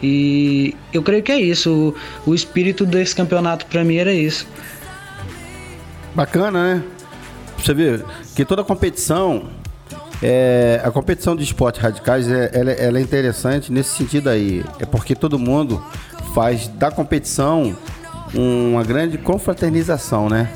E 0.03 0.75
eu 0.95 1.03
creio 1.03 1.23
que 1.23 1.33
é 1.33 1.39
isso. 1.39 1.95
O, 2.27 2.31
o 2.31 2.35
espírito 2.35 2.87
desse 2.87 3.15
campeonato 3.15 3.67
para 3.67 3.85
mim 3.85 3.97
era 3.97 4.15
isso. 4.15 4.47
Bacana, 6.15 6.77
né? 6.77 6.83
Você 7.59 7.75
vê 7.75 8.01
que 8.35 8.45
toda 8.45 8.63
competição 8.65 9.45
É, 10.23 10.81
a 10.83 10.91
competição 10.91 11.37
de 11.37 11.45
esportes 11.45 11.83
radicais 11.83 12.27
é, 12.27 12.51
ela, 12.55 12.71
ela 12.73 12.99
é 12.99 13.03
interessante 13.03 13.71
nesse 13.71 13.97
sentido 13.97 14.31
aí. 14.31 14.65
É 14.79 14.87
porque 14.87 15.15
todo 15.15 15.39
mundo 15.39 15.83
faz 16.35 16.69
da 16.69 16.91
competição 16.91 17.77
uma 18.35 18.83
grande 18.83 19.19
confraternização, 19.19 20.29
né? 20.29 20.49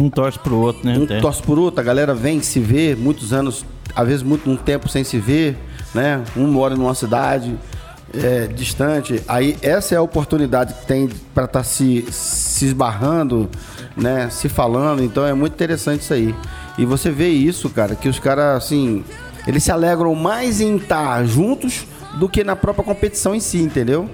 Um 0.00 0.08
torce 0.08 0.38
pro 0.38 0.56
outro, 0.56 0.86
né? 0.86 0.96
Um 0.98 1.04
até. 1.04 1.20
torce 1.20 1.42
pro 1.42 1.60
outro, 1.60 1.80
a 1.80 1.84
galera 1.84 2.14
vem 2.14 2.40
se 2.40 2.60
ver, 2.60 2.96
muitos 2.96 3.32
anos, 3.32 3.64
às 3.94 4.06
vezes 4.06 4.22
muito 4.22 4.48
um 4.48 4.56
tempo 4.56 4.88
sem 4.88 5.04
se 5.04 5.18
ver, 5.18 5.56
né? 5.94 6.22
Um 6.36 6.46
mora 6.46 6.76
numa 6.76 6.94
cidade 6.94 7.56
é, 8.14 8.46
distante. 8.46 9.22
Aí 9.28 9.56
essa 9.60 9.94
é 9.94 9.98
a 9.98 10.02
oportunidade 10.02 10.74
que 10.74 10.86
tem 10.86 11.08
para 11.34 11.44
estar 11.44 11.60
tá 11.60 11.64
se, 11.64 12.06
se 12.10 12.66
esbarrando, 12.66 13.50
né? 13.98 14.30
Se 14.30 14.48
falando. 14.48 15.02
Então 15.02 15.26
é 15.26 15.34
muito 15.34 15.52
interessante 15.52 16.02
isso 16.02 16.14
aí. 16.14 16.34
E 16.78 16.86
você 16.86 17.10
vê 17.10 17.28
isso, 17.28 17.68
cara, 17.68 17.94
que 17.94 18.08
os 18.08 18.18
caras, 18.18 18.56
assim, 18.56 19.04
eles 19.46 19.64
se 19.64 19.70
alegram 19.70 20.14
mais 20.14 20.60
em 20.60 20.76
estar 20.76 21.24
juntos 21.24 21.86
do 22.14 22.28
que 22.28 22.44
na 22.44 22.54
própria 22.54 22.84
competição 22.84 23.34
em 23.34 23.40
si, 23.40 23.58
entendeu? 23.58 24.08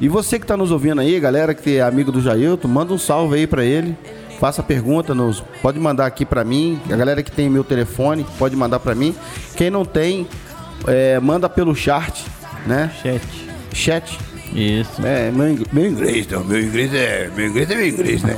E 0.00 0.08
você 0.08 0.38
que 0.38 0.44
está 0.44 0.56
nos 0.56 0.70
ouvindo 0.70 1.00
aí, 1.00 1.18
galera 1.20 1.54
que 1.54 1.76
é 1.76 1.82
amigo 1.82 2.10
do 2.10 2.20
Jailton, 2.20 2.68
manda 2.68 2.92
um 2.92 2.98
salve 2.98 3.36
aí 3.36 3.46
para 3.46 3.64
ele. 3.64 3.96
Faça 4.38 4.62
pergunta, 4.62 5.14
nos, 5.14 5.44
pode 5.60 5.78
mandar 5.78 6.06
aqui 6.06 6.24
para 6.24 6.42
mim. 6.42 6.80
A 6.90 6.96
galera 6.96 7.22
que 7.22 7.30
tem 7.30 7.50
meu 7.50 7.62
telefone, 7.62 8.24
pode 8.38 8.56
mandar 8.56 8.80
para 8.80 8.94
mim. 8.94 9.14
Quem 9.54 9.68
não 9.68 9.84
tem, 9.84 10.26
é, 10.86 11.20
manda 11.20 11.46
pelo 11.48 11.74
chat, 11.74 12.24
né? 12.66 12.90
Chat. 13.02 13.22
Chat. 13.74 14.29
Isso. 14.54 15.04
É, 15.04 15.30
meu, 15.30 15.58
meu 15.72 15.90
inglês, 15.90 16.26
não. 16.28 16.44
Meu 16.44 16.60
inglês 16.60 16.92
é. 16.92 17.30
Meu 17.36 17.46
inglês 17.48 17.70
é 17.70 17.74
meu 17.74 17.88
inglês, 17.88 18.22
né? 18.22 18.36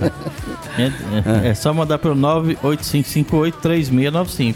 é, 0.78 0.84
é, 0.84 1.48
é, 1.50 1.54
só 1.54 1.74
mandar 1.74 1.98
pelo 1.98 2.16
985583695. 2.16 4.54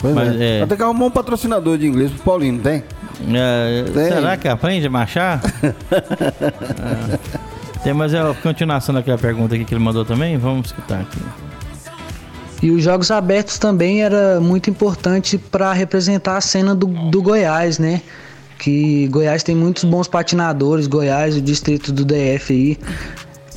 Pois 0.00 0.14
Mas, 0.14 0.40
é. 0.40 0.58
é. 0.58 0.62
Até 0.62 0.76
que 0.76 0.82
arrumar 0.82 1.06
um 1.06 1.10
patrocinador 1.10 1.78
de 1.78 1.86
inglês 1.86 2.10
pro 2.12 2.22
Paulinho, 2.22 2.60
tem? 2.60 2.84
É, 3.32 3.84
será 3.92 4.36
que 4.36 4.46
aprende 4.48 4.86
a 4.86 4.90
marchar? 4.90 5.40
é. 5.62 5.72
Tem 7.84 7.92
mais 7.92 8.14
a 8.14 8.34
continuação 8.42 8.94
daquela 8.94 9.18
pergunta 9.18 9.54
aqui 9.54 9.62
que 9.62 9.74
ele 9.74 9.84
mandou 9.84 10.06
também? 10.06 10.38
Vamos 10.38 10.68
escutar 10.68 11.02
aqui. 11.02 11.20
E 12.62 12.70
os 12.70 12.82
Jogos 12.82 13.10
Abertos 13.10 13.58
também 13.58 14.02
era 14.02 14.40
muito 14.40 14.70
importante 14.70 15.36
para 15.36 15.70
representar 15.74 16.38
a 16.38 16.40
cena 16.40 16.74
do, 16.74 16.86
do 16.86 17.20
Goiás, 17.20 17.78
né? 17.78 18.00
Que 18.58 19.08
Goiás 19.08 19.42
tem 19.42 19.54
muitos 19.54 19.84
bons 19.84 20.08
patinadores, 20.08 20.86
Goiás, 20.86 21.36
o 21.36 21.40
distrito 21.40 21.92
do 21.92 22.04
DF 22.04 22.52
aí. 22.52 22.78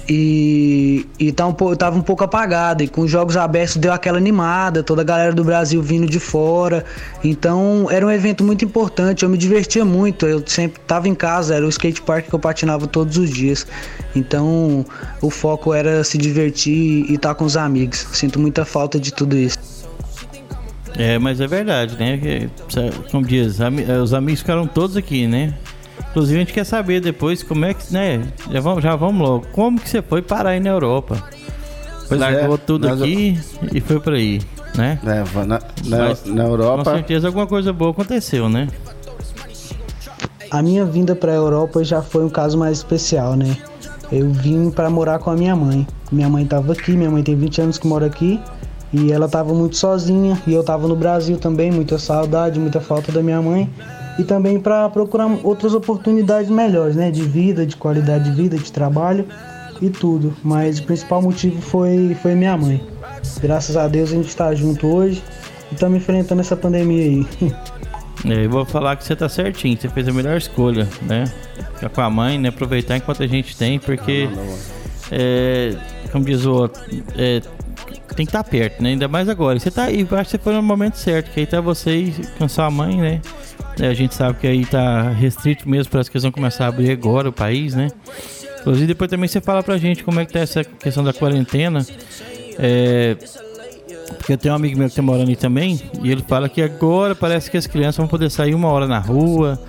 E, 0.09 1.05
e 1.19 1.33
tá 1.33 1.45
um, 1.45 1.53
tava 1.75 1.97
um 1.97 2.01
pouco 2.01 2.23
apagada. 2.23 2.83
E 2.83 2.87
com 2.87 3.01
os 3.01 3.11
jogos 3.11 3.35
abertos 3.35 3.75
deu 3.75 3.91
aquela 3.91 4.17
animada, 4.17 4.81
toda 4.81 5.01
a 5.01 5.05
galera 5.05 5.33
do 5.33 5.43
Brasil 5.43 5.81
vindo 5.81 6.07
de 6.07 6.19
fora. 6.19 6.85
Então 7.23 7.87
era 7.91 8.05
um 8.05 8.11
evento 8.11 8.43
muito 8.43 8.63
importante, 8.63 9.23
eu 9.23 9.29
me 9.29 9.37
divertia 9.37 9.83
muito. 9.83 10.25
Eu 10.25 10.41
sempre 10.45 10.79
tava 10.87 11.09
em 11.09 11.15
casa, 11.15 11.55
era 11.55 11.65
o 11.65 11.69
skate 11.69 12.01
park 12.01 12.27
que 12.27 12.33
eu 12.33 12.39
patinava 12.39 12.87
todos 12.87 13.17
os 13.17 13.29
dias. 13.29 13.67
Então 14.15 14.85
o 15.21 15.29
foco 15.29 15.73
era 15.73 16.03
se 16.03 16.17
divertir 16.17 17.05
e 17.09 17.15
estar 17.15 17.29
tá 17.29 17.35
com 17.35 17.43
os 17.43 17.57
amigos. 17.57 18.07
Sinto 18.13 18.39
muita 18.39 18.63
falta 18.63 18.97
de 18.97 19.13
tudo 19.13 19.35
isso. 19.37 19.56
É, 20.97 21.19
mas 21.19 21.39
é 21.39 21.47
verdade, 21.47 21.95
né? 21.97 22.49
Como 23.11 23.25
diz, 23.25 23.59
os 24.03 24.13
amigos 24.13 24.39
ficaram 24.41 24.65
todos 24.65 24.97
aqui, 24.97 25.27
né? 25.27 25.53
Inclusive 26.09 26.35
a 26.37 26.39
gente 26.39 26.53
quer 26.53 26.63
saber 26.63 26.99
depois 26.99 27.43
como 27.43 27.65
é 27.65 27.73
que, 27.73 27.93
né? 27.93 28.27
Já 28.51 28.59
vamos, 28.59 28.83
já 28.83 28.95
vamos 28.95 29.27
logo. 29.27 29.47
Como 29.51 29.79
que 29.79 29.87
você 29.87 30.01
foi 30.01 30.21
parar 30.21 30.51
aí 30.51 30.59
na 30.59 30.69
Europa? 30.69 31.21
Pois 32.07 32.19
Largou 32.19 32.55
é, 32.55 32.57
tudo 32.57 32.87
aqui 32.87 33.37
eu... 33.61 33.77
e 33.77 33.81
foi 33.81 33.99
para 33.99 34.15
aí, 34.15 34.41
né? 34.75 34.99
É, 35.03 35.45
na, 35.45 35.59
na, 35.85 36.15
na, 36.25 36.43
Europa. 36.43 36.83
Com 36.83 36.91
certeza 36.91 37.27
alguma 37.27 37.45
coisa 37.45 37.71
boa 37.73 37.91
aconteceu, 37.91 38.49
né? 38.49 38.67
A 40.49 40.61
minha 40.61 40.85
vinda 40.85 41.15
para 41.15 41.33
a 41.33 41.35
Europa 41.35 41.83
já 41.83 42.01
foi 42.01 42.23
um 42.23 42.29
caso 42.29 42.57
mais 42.57 42.77
especial, 42.77 43.35
né? 43.35 43.57
Eu 44.11 44.31
vim 44.31 44.71
para 44.71 44.89
morar 44.89 45.19
com 45.19 45.29
a 45.29 45.35
minha 45.35 45.55
mãe. 45.55 45.85
Minha 46.11 46.29
mãe 46.29 46.45
estava 46.45 46.71
aqui, 46.71 46.93
minha 46.93 47.11
mãe 47.11 47.21
tem 47.21 47.35
20 47.35 47.61
anos 47.61 47.77
que 47.77 47.85
mora 47.85 48.05
aqui. 48.05 48.39
E 48.91 49.11
ela 49.11 49.25
estava 49.25 49.53
muito 49.53 49.75
sozinha 49.75 50.41
e 50.47 50.53
eu 50.53 50.61
estava 50.61 50.87
no 50.87 50.95
Brasil 50.95 51.37
também, 51.37 51.71
muita 51.71 51.97
saudade, 51.97 52.59
muita 52.59 52.79
falta 52.79 53.11
da 53.11 53.21
minha 53.21 53.41
mãe 53.41 53.69
e 54.17 54.23
também 54.23 54.59
para 54.59 54.89
procurar 54.89 55.27
outras 55.43 55.73
oportunidades 55.73 56.49
melhores, 56.49 56.95
né, 56.95 57.11
de 57.11 57.21
vida, 57.21 57.65
de 57.65 57.75
qualidade 57.75 58.31
de 58.31 58.31
vida, 58.31 58.57
de 58.57 58.71
trabalho 58.71 59.25
e 59.81 59.89
tudo. 59.89 60.33
Mas 60.43 60.79
o 60.79 60.83
principal 60.83 61.21
motivo 61.21 61.61
foi 61.61 62.15
foi 62.21 62.33
minha 62.33 62.57
mãe. 62.57 62.81
Graças 63.41 63.75
a 63.75 63.87
Deus 63.87 64.11
a 64.11 64.15
gente 64.15 64.29
está 64.29 64.53
junto 64.55 64.87
hoje 64.87 65.21
e 65.69 65.73
estamos 65.73 65.97
enfrentando 65.97 66.41
essa 66.41 66.55
pandemia 66.55 67.03
aí. 67.03 67.27
É, 68.25 68.45
eu 68.45 68.49
vou 68.49 68.65
falar 68.65 68.95
que 68.95 69.03
você 69.03 69.15
tá 69.15 69.29
certinho, 69.29 69.77
você 69.79 69.87
fez 69.87 70.07
a 70.07 70.11
melhor 70.11 70.35
escolha, 70.37 70.87
né? 71.03 71.31
Ficar 71.75 71.89
com 71.89 72.01
a 72.01 72.09
mãe, 72.09 72.39
né? 72.39 72.49
Aproveitar 72.49 72.97
enquanto 72.97 73.21
a 73.21 73.27
gente 73.27 73.55
tem, 73.55 73.77
porque 73.77 74.27
é, 75.11 75.75
como 76.11 76.25
diz 76.25 76.43
o 76.43 76.51
outro, 76.51 76.81
é, 77.15 77.41
tem 78.17 78.25
que 78.25 78.31
estar 78.31 78.43
tá 78.43 78.49
perto, 78.49 78.81
né? 78.81 78.89
Ainda 78.89 79.07
mais 79.07 79.29
agora. 79.29 79.59
Você 79.59 79.69
tá 79.69 79.83
acho 79.83 80.03
que 80.03 80.25
você 80.31 80.37
foi 80.39 80.53
no 80.53 80.63
momento 80.63 80.95
certo, 80.95 81.31
que 81.31 81.39
aí 81.39 81.45
tá 81.45 81.61
você 81.61 82.11
com 82.37 82.47
sua 82.47 82.69
mãe, 82.71 82.97
né? 82.97 83.21
É, 83.79 83.87
a 83.87 83.93
gente 83.93 84.15
sabe 84.15 84.39
que 84.39 84.47
aí 84.47 84.65
tá 84.65 85.11
restrito 85.11 85.69
mesmo, 85.69 85.91
parece 85.91 86.09
que 86.09 86.17
eles 86.17 86.23
vão 86.23 86.31
começar 86.31 86.65
a 86.65 86.69
abrir 86.69 86.89
agora 86.91 87.29
o 87.29 87.31
país, 87.31 87.75
né? 87.75 87.89
Inclusive 88.59 88.87
depois 88.87 89.09
também 89.09 89.27
você 89.27 89.39
fala 89.39 89.61
pra 89.61 89.77
gente 89.77 90.03
como 90.03 90.19
é 90.19 90.25
que 90.25 90.33
tá 90.33 90.39
essa 90.39 90.63
questão 90.63 91.03
da 91.03 91.13
quarentena. 91.13 91.85
É, 92.57 93.15
porque 94.17 94.33
eu 94.33 94.37
tenho 94.37 94.55
um 94.55 94.57
amigo 94.57 94.79
meu 94.79 94.89
que 94.89 94.95
tá 94.95 95.01
morando 95.03 95.29
aí 95.29 95.35
também, 95.35 95.79
e 96.01 96.11
ele 96.11 96.23
fala 96.27 96.49
que 96.49 96.61
agora 96.61 97.13
parece 97.13 97.51
que 97.51 97.57
as 97.57 97.67
crianças 97.67 97.97
vão 97.97 98.07
poder 98.07 98.31
sair 98.31 98.55
uma 98.55 98.67
hora 98.69 98.87
na 98.87 98.97
rua 98.97 99.61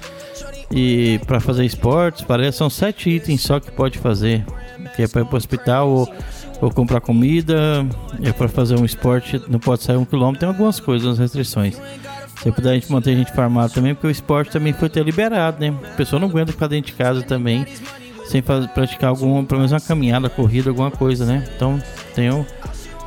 e 0.71 1.21
para 1.27 1.39
fazer 1.39 1.67
esportes, 1.67 2.23
parece 2.23 2.59
são 2.59 2.71
sete 2.71 3.11
itens 3.11 3.43
só 3.43 3.61
que 3.61 3.71
pode 3.71 3.99
fazer. 3.99 4.45
Que 4.97 5.03
é 5.03 5.09
para 5.09 5.21
ir 5.21 5.27
pro 5.27 5.37
hospital 5.37 5.89
ou, 5.89 6.09
ou 6.61 6.71
comprar 6.71 7.01
comida, 7.01 7.87
é 8.23 8.33
para 8.33 8.49
fazer 8.49 8.79
um 8.79 8.85
esporte, 8.85 9.41
não 9.49 9.59
pode 9.59 9.83
sair 9.83 9.97
um 9.97 10.05
quilômetro, 10.05 10.41
tem 10.41 10.49
algumas 10.49 10.81
coisas, 10.81 11.19
restrições. 11.19 11.81
Se 12.43 12.53
puder 12.53 12.71
a 12.71 12.75
gente 12.75 12.91
manter 12.91 13.11
a 13.11 13.17
gente 13.17 13.33
farmado 13.33 13.73
também, 13.73 13.95
porque 13.95 14.07
o 14.07 14.11
esporte 14.11 14.51
também 14.51 14.73
foi 14.73 14.89
ter 14.89 15.05
liberado, 15.05 15.61
né? 15.61 15.75
A 15.85 15.97
pessoa 15.97 16.21
não 16.21 16.29
aguenta 16.29 16.53
ficar 16.53 16.69
dentro 16.69 16.93
de 16.93 16.97
casa 16.97 17.23
também 17.23 17.67
sem 18.29 18.43
fazer, 18.43 18.69
praticar 18.69 19.11
alguma, 19.11 19.43
pelo 19.43 19.61
menos 19.61 19.73
uma 19.73 19.81
caminhada, 19.81 20.29
corrida, 20.29 20.71
alguma 20.71 20.91
coisa, 20.91 21.25
né? 21.25 21.45
Então, 21.57 21.83
tenho, 22.15 22.47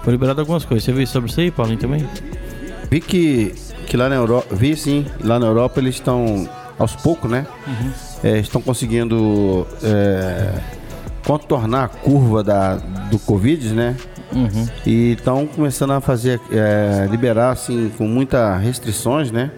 foi 0.03 0.13
liberado 0.13 0.41
algumas 0.41 0.65
coisas. 0.65 0.83
Você 0.83 0.91
viu 0.91 1.05
sobre 1.07 1.29
isso 1.29 1.39
aí, 1.39 1.51
Paulinho, 1.51 1.79
também? 1.79 2.05
Vi 2.89 2.99
que, 2.99 3.53
que 3.87 3.95
lá 3.95 4.09
na 4.09 4.15
Europa, 4.15 4.53
vi 4.55 4.75
sim, 4.75 5.05
lá 5.23 5.39
na 5.39 5.45
Europa 5.45 5.79
eles 5.79 5.95
estão, 5.95 6.49
aos 6.77 6.95
poucos, 6.95 7.29
né? 7.29 7.45
Uhum. 7.67 7.91
É, 8.23 8.39
estão 8.39 8.61
conseguindo 8.61 9.65
é, 9.83 10.59
contornar 11.25 11.85
a 11.85 11.87
curva 11.87 12.43
da, 12.43 12.75
do 12.75 13.19
Covid, 13.19 13.73
né? 13.73 13.95
Uhum. 14.33 14.67
E 14.85 15.13
estão 15.13 15.45
começando 15.45 15.91
a 15.91 16.01
fazer, 16.01 16.39
é, 16.51 17.07
liberar 17.09 17.51
assim, 17.51 17.91
com 17.97 18.07
muitas 18.07 18.61
restrições, 18.61 19.31
né? 19.31 19.51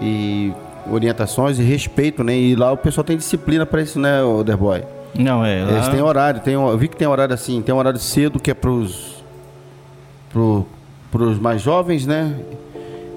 E 0.00 0.52
orientações 0.90 1.58
e 1.58 1.62
respeito, 1.62 2.24
né? 2.24 2.36
E 2.36 2.56
lá 2.56 2.72
o 2.72 2.76
pessoal 2.76 3.04
tem 3.04 3.16
disciplina 3.16 3.64
para 3.64 3.82
isso, 3.82 3.98
né, 3.98 4.22
Oderboy? 4.22 4.82
Não, 5.18 5.44
é. 5.44 5.64
Lá... 5.64 5.72
Eles 5.72 5.88
têm 5.88 6.00
horário, 6.00 6.40
tem, 6.40 6.54
eu 6.54 6.78
vi 6.78 6.88
que 6.88 6.96
tem 6.96 7.06
horário 7.06 7.34
assim, 7.34 7.62
tem 7.62 7.74
horário 7.74 7.98
cedo 7.98 8.40
que 8.40 8.50
é 8.50 8.54
pros, 8.54 9.22
pro, 10.30 10.66
pros 11.10 11.38
mais 11.38 11.62
jovens, 11.62 12.06
né? 12.06 12.34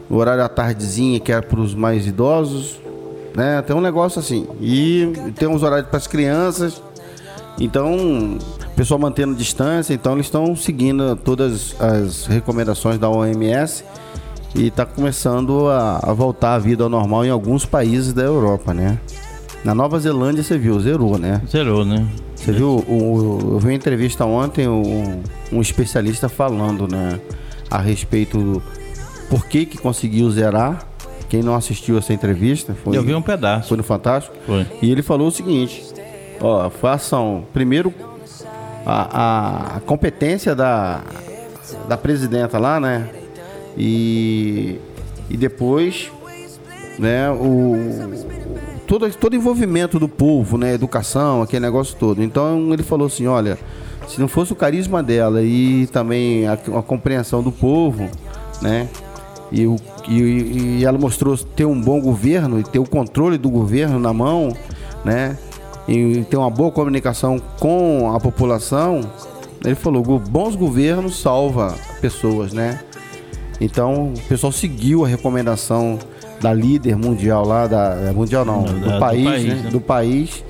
O 0.09 0.15
horário 0.17 0.43
à 0.43 0.49
tardezinha 0.49 1.19
que 1.19 1.31
é 1.31 1.41
pros 1.41 1.73
mais 1.73 2.05
idosos, 2.05 2.79
né? 3.35 3.61
Tem 3.61 3.75
um 3.75 3.81
negócio 3.81 4.19
assim. 4.19 4.47
E 4.61 5.11
tem 5.35 5.47
uns 5.47 5.63
horários 5.63 5.87
para 5.87 5.97
as 5.97 6.07
crianças. 6.07 6.81
Então, 7.59 8.37
o 8.37 8.75
pessoal 8.75 8.99
mantendo 8.99 9.33
distância, 9.33 9.93
então 9.93 10.13
eles 10.13 10.25
estão 10.25 10.55
seguindo 10.55 11.15
todas 11.15 11.75
as 11.79 12.25
recomendações 12.25 12.99
da 12.99 13.09
OMS 13.09 13.83
e 14.53 14.67
está 14.67 14.85
começando 14.85 15.69
a, 15.69 15.99
a, 16.03 16.13
voltar 16.13 16.55
a 16.55 16.59
vida 16.59 16.83
ao 16.83 16.89
normal 16.89 17.25
em 17.25 17.29
alguns 17.29 17.65
países 17.65 18.13
da 18.13 18.23
Europa, 18.23 18.73
né? 18.73 18.99
Na 19.63 19.73
Nova 19.73 19.99
Zelândia 19.99 20.43
você 20.43 20.57
viu, 20.57 20.79
zerou, 20.79 21.17
né? 21.17 21.41
Zerou, 21.49 21.83
né? 21.85 22.07
Você 22.35 22.51
viu, 22.51 22.83
o, 22.87 23.53
eu 23.53 23.59
vi 23.59 23.67
uma 23.67 23.73
entrevista 23.73 24.25
ontem, 24.25 24.67
um, 24.67 25.21
um 25.51 25.61
especialista 25.61 26.29
falando, 26.29 26.87
né? 26.87 27.19
A 27.71 27.79
respeito 27.79 28.37
do 28.37 28.61
por 29.29 29.45
que 29.45 29.65
que 29.65 29.77
conseguiu 29.77 30.29
zerar. 30.29 30.87
Quem 31.27 31.41
não 31.41 31.55
assistiu 31.55 31.97
essa 31.97 32.13
entrevista 32.13 32.75
foi. 32.75 32.95
Eu 32.95 33.01
vi 33.01 33.15
um 33.15 33.21
pedaço. 33.21 33.69
Foi 33.69 33.77
no 33.77 33.83
Fantástico. 33.83 34.35
Foi. 34.45 34.65
E 34.81 34.91
ele 34.91 35.01
falou 35.01 35.27
o 35.27 35.31
seguinte: 35.31 35.83
ó, 36.39 36.69
façam 36.69 37.45
primeiro 37.53 37.93
a, 38.85 39.77
a 39.77 39.79
competência 39.81 40.55
da, 40.55 41.01
da 41.87 41.97
presidenta 41.97 42.59
lá, 42.59 42.79
né? 42.79 43.09
E, 43.77 44.79
e 45.29 45.35
depois, 45.35 46.11
né, 46.99 47.29
o, 47.31 47.75
todo, 48.87 49.09
todo 49.15 49.35
envolvimento 49.35 49.99
do 49.99 50.07
povo, 50.07 50.57
né? 50.57 50.73
Educação, 50.73 51.41
aquele 51.41 51.65
negócio 51.65 51.95
todo. 51.97 52.23
Então 52.23 52.71
ele 52.71 52.83
falou 52.83 53.07
assim, 53.07 53.27
olha, 53.27 53.57
se 54.07 54.19
não 54.19 54.27
fosse 54.27 54.53
o 54.53 54.55
carisma 54.55 55.01
dela 55.01 55.41
e 55.41 55.87
também 55.87 56.47
a, 56.47 56.53
a 56.53 56.83
compreensão 56.83 57.41
do 57.41 57.51
povo, 57.51 58.07
né? 58.61 58.87
E, 59.51 59.65
o, 59.67 59.75
e, 60.07 60.79
e 60.79 60.85
ela 60.85 60.97
mostrou 60.97 61.37
ter 61.37 61.65
um 61.65 61.79
bom 61.79 62.01
governo 62.01 62.59
e 62.59 62.63
ter 62.63 62.79
o 62.79 62.85
controle 62.85 63.37
do 63.37 63.49
governo 63.49 63.99
na 63.99 64.13
mão, 64.13 64.55
né? 65.03 65.37
E 65.87 66.23
ter 66.23 66.37
uma 66.37 66.49
boa 66.49 66.71
comunicação 66.71 67.39
com 67.59 68.11
a 68.13 68.19
população. 68.19 69.01
Ele 69.63 69.75
falou, 69.75 70.03
bons 70.19 70.55
governos 70.55 71.19
salva 71.19 71.75
pessoas, 72.01 72.53
né? 72.53 72.79
Então 73.59 74.13
o 74.13 74.21
pessoal 74.27 74.51
seguiu 74.51 75.05
a 75.05 75.07
recomendação 75.07 75.97
da 76.41 76.53
líder 76.53 76.95
mundial 76.95 77.45
lá, 77.45 77.67
da 77.67 77.95
é, 78.07 78.11
mundial 78.11 78.43
não, 78.43 78.63
do, 78.63 78.79
da, 78.79 78.99
país, 78.99 79.23
do 79.23 79.29
país, 79.29 79.47
né? 79.47 79.55
né? 79.55 79.69
do 79.69 79.81
país 79.81 80.43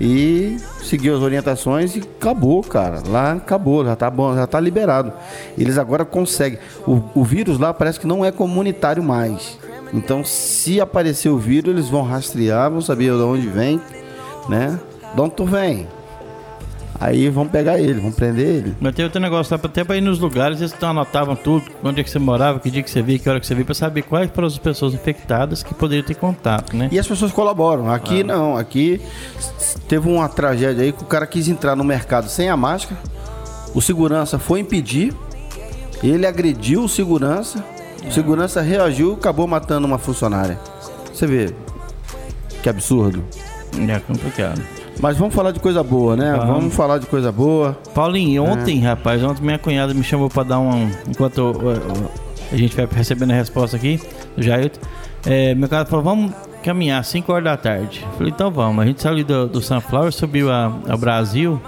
e 0.00 0.56
seguiu 0.82 1.16
as 1.16 1.22
orientações 1.22 1.96
e 1.96 2.00
acabou, 2.00 2.62
cara. 2.62 3.02
Lá 3.06 3.32
acabou, 3.32 3.84
já 3.84 3.96
tá 3.96 4.10
bom, 4.10 4.34
já 4.34 4.46
tá 4.46 4.60
liberado. 4.60 5.12
Eles 5.56 5.76
agora 5.76 6.04
conseguem. 6.04 6.58
O, 6.86 7.02
o 7.14 7.24
vírus 7.24 7.58
lá 7.58 7.74
parece 7.74 7.98
que 7.98 8.06
não 8.06 8.24
é 8.24 8.30
comunitário 8.30 9.02
mais. 9.02 9.58
Então, 9.92 10.22
se 10.22 10.80
aparecer 10.80 11.30
o 11.30 11.38
vírus, 11.38 11.72
eles 11.72 11.88
vão 11.88 12.02
rastrear, 12.02 12.70
vão 12.70 12.80
saber 12.80 13.06
de 13.06 13.22
onde 13.22 13.48
vem, 13.48 13.80
né? 14.48 14.78
De 15.14 15.20
onde 15.20 15.34
tu 15.34 15.44
vem? 15.44 15.86
Aí 17.00 17.28
vão 17.28 17.46
pegar 17.46 17.78
ele, 17.78 18.00
vão 18.00 18.10
prender 18.10 18.46
ele. 18.46 18.76
Mas 18.80 18.94
tem 18.94 19.04
outro 19.04 19.20
negócio, 19.20 19.54
até 19.54 19.84
pra 19.84 19.96
ir 19.96 20.00
nos 20.00 20.18
lugares, 20.18 20.60
eles 20.60 20.74
anotavam 20.82 21.36
tudo, 21.36 21.64
onde 21.84 22.00
é 22.00 22.04
que 22.04 22.10
você 22.10 22.18
morava, 22.18 22.58
que 22.58 22.70
dia 22.70 22.82
que 22.82 22.90
você 22.90 23.00
via, 23.00 23.18
que 23.18 23.28
hora 23.28 23.38
que 23.38 23.46
você 23.46 23.54
via, 23.54 23.64
pra 23.64 23.74
saber 23.74 24.02
quais 24.02 24.28
foram 24.32 24.48
as 24.48 24.58
pessoas 24.58 24.94
infectadas 24.94 25.62
que 25.62 25.72
poderiam 25.72 26.04
ter 26.04 26.14
contato, 26.14 26.76
né? 26.76 26.88
E 26.90 26.98
as 26.98 27.06
pessoas 27.06 27.30
colaboram. 27.30 27.88
Aqui 27.92 28.22
ah. 28.22 28.24
não, 28.24 28.56
aqui 28.56 29.00
teve 29.86 30.08
uma 30.08 30.28
tragédia 30.28 30.82
aí 30.82 30.92
que 30.92 31.02
o 31.02 31.06
cara 31.06 31.24
quis 31.26 31.46
entrar 31.46 31.76
no 31.76 31.84
mercado 31.84 32.28
sem 32.28 32.48
a 32.48 32.56
máscara, 32.56 33.00
o 33.72 33.80
segurança 33.80 34.36
foi 34.36 34.58
impedir, 34.58 35.14
ele 36.02 36.26
agrediu 36.26 36.82
o 36.82 36.88
segurança, 36.88 37.64
o 38.04 38.10
segurança 38.10 38.60
reagiu 38.60 39.12
e 39.12 39.14
acabou 39.14 39.46
matando 39.46 39.86
uma 39.86 39.98
funcionária. 39.98 40.58
Você 41.12 41.28
vê 41.28 41.54
que 42.60 42.68
absurdo. 42.68 43.22
É 43.86 44.00
complicado. 44.00 44.60
Mas 45.00 45.16
vamos 45.16 45.34
falar 45.34 45.52
de 45.52 45.60
coisa 45.60 45.82
boa, 45.82 46.16
né? 46.16 46.32
Vamos, 46.32 46.46
vamos 46.46 46.74
falar 46.74 46.98
de 46.98 47.06
coisa 47.06 47.30
boa. 47.30 47.78
Paulinho, 47.94 48.44
ontem, 48.44 48.84
é. 48.84 48.88
rapaz, 48.88 49.22
ontem 49.22 49.42
minha 49.42 49.58
cunhada 49.58 49.94
me 49.94 50.02
chamou 50.02 50.28
para 50.28 50.42
dar 50.42 50.58
um. 50.58 50.90
Enquanto 51.08 51.38
eu, 51.38 51.52
eu, 51.70 52.10
a 52.50 52.56
gente 52.56 52.74
vai 52.74 52.88
recebendo 52.90 53.30
a 53.30 53.34
resposta 53.34 53.76
aqui 53.76 54.00
do 54.36 54.42
Jailton, 54.42 54.80
é, 55.24 55.54
meu 55.54 55.68
cara 55.68 55.84
falou: 55.84 56.04
vamos 56.04 56.32
caminhar 56.64 57.04
5 57.04 57.32
horas 57.32 57.44
da 57.44 57.56
tarde. 57.56 58.04
Eu 58.04 58.12
falei: 58.18 58.32
então 58.32 58.50
vamos. 58.50 58.82
A 58.82 58.86
gente 58.86 59.00
saiu 59.00 59.24
do, 59.24 59.46
do 59.46 59.62
Sunflower, 59.62 60.12
subiu 60.12 60.50
ao 60.50 60.98
Brasil. 60.98 61.60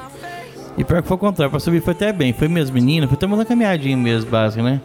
E 0.76 0.84
pior 0.84 1.02
que 1.02 1.08
foi 1.08 1.16
o 1.16 1.18
contrário, 1.18 1.50
pra 1.50 1.60
subir 1.60 1.80
foi 1.82 1.92
até 1.92 2.12
bem. 2.12 2.32
Foi 2.32 2.48
minhas 2.48 2.70
meninas, 2.70 3.08
foi 3.08 3.16
até 3.16 3.26
uma 3.26 3.44
caminhadinha 3.44 3.96
mesmo, 3.96 4.30
básica, 4.30 4.62
né? 4.62 4.80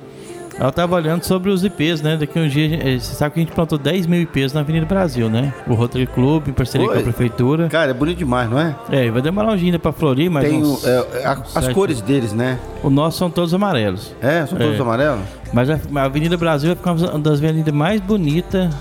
Ela 0.58 0.70
estava 0.70 0.96
olhando 0.96 1.24
sobre 1.24 1.50
os 1.50 1.64
IPs, 1.66 2.02
né? 2.02 2.16
Daqui 2.16 2.40
um 2.40 2.48
dia, 2.48 2.80
eh, 2.82 2.98
você 2.98 3.14
sabe 3.14 3.34
que 3.34 3.40
a 3.42 3.44
gente 3.44 3.54
plantou 3.54 3.78
10 3.78 4.08
mil 4.08 4.22
IPs 4.22 4.54
na 4.54 4.62
Avenida 4.62 4.86
Brasil, 4.86 5.30
né? 5.30 5.54
O 5.68 5.74
Rotary 5.74 6.08
Club, 6.08 6.48
em 6.48 6.54
parceria 6.54 6.88
Oi. 6.88 6.94
com 6.94 7.00
a 7.00 7.04
prefeitura. 7.04 7.68
Cara, 7.68 7.92
é 7.92 7.94
bonito 7.94 8.20
demais, 8.20 8.50
não 8.50 8.58
é? 8.58 8.74
É, 8.90 9.12
vai 9.12 9.22
demorar 9.22 9.52
um 9.52 9.58
dia 9.58 9.68
ainda 9.68 9.80
pra 9.80 9.92
florir, 9.92 10.32
mas. 10.32 10.46
Tem 10.46 10.64
uns, 10.64 10.86
é, 10.86 11.26
a, 11.26 11.38
as 11.56 11.68
cores 11.70 12.00
deles, 12.00 12.32
né? 12.32 12.58
O 12.82 12.90
nosso 12.90 13.18
são 13.18 13.30
todos 13.30 13.54
amarelos. 13.54 14.16
É, 14.22 14.46
são 14.46 14.58
todos 14.58 14.80
é. 14.80 14.82
amarelos? 14.82 15.26
Mas 15.52 15.70
a, 15.70 15.78
a, 15.96 16.04
Avenida 16.04 16.38
Brasil 16.38 16.74
ficar 16.76 16.94
uma 16.94 17.20
das 17.20 17.40
avenidas 17.40 17.74
mais 17.74 18.00
bonitas. 18.00 18.74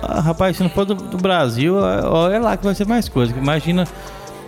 Ah, 0.00 0.20
rapaz, 0.20 0.56
se 0.56 0.62
não 0.62 0.70
for 0.70 0.84
do, 0.84 0.94
do 0.94 1.18
Brasil, 1.18 1.76
é 2.32 2.38
lá 2.38 2.56
que 2.56 2.64
vai 2.64 2.74
ser 2.76 2.86
mais 2.86 3.08
coisa. 3.08 3.34
Imagina 3.36 3.84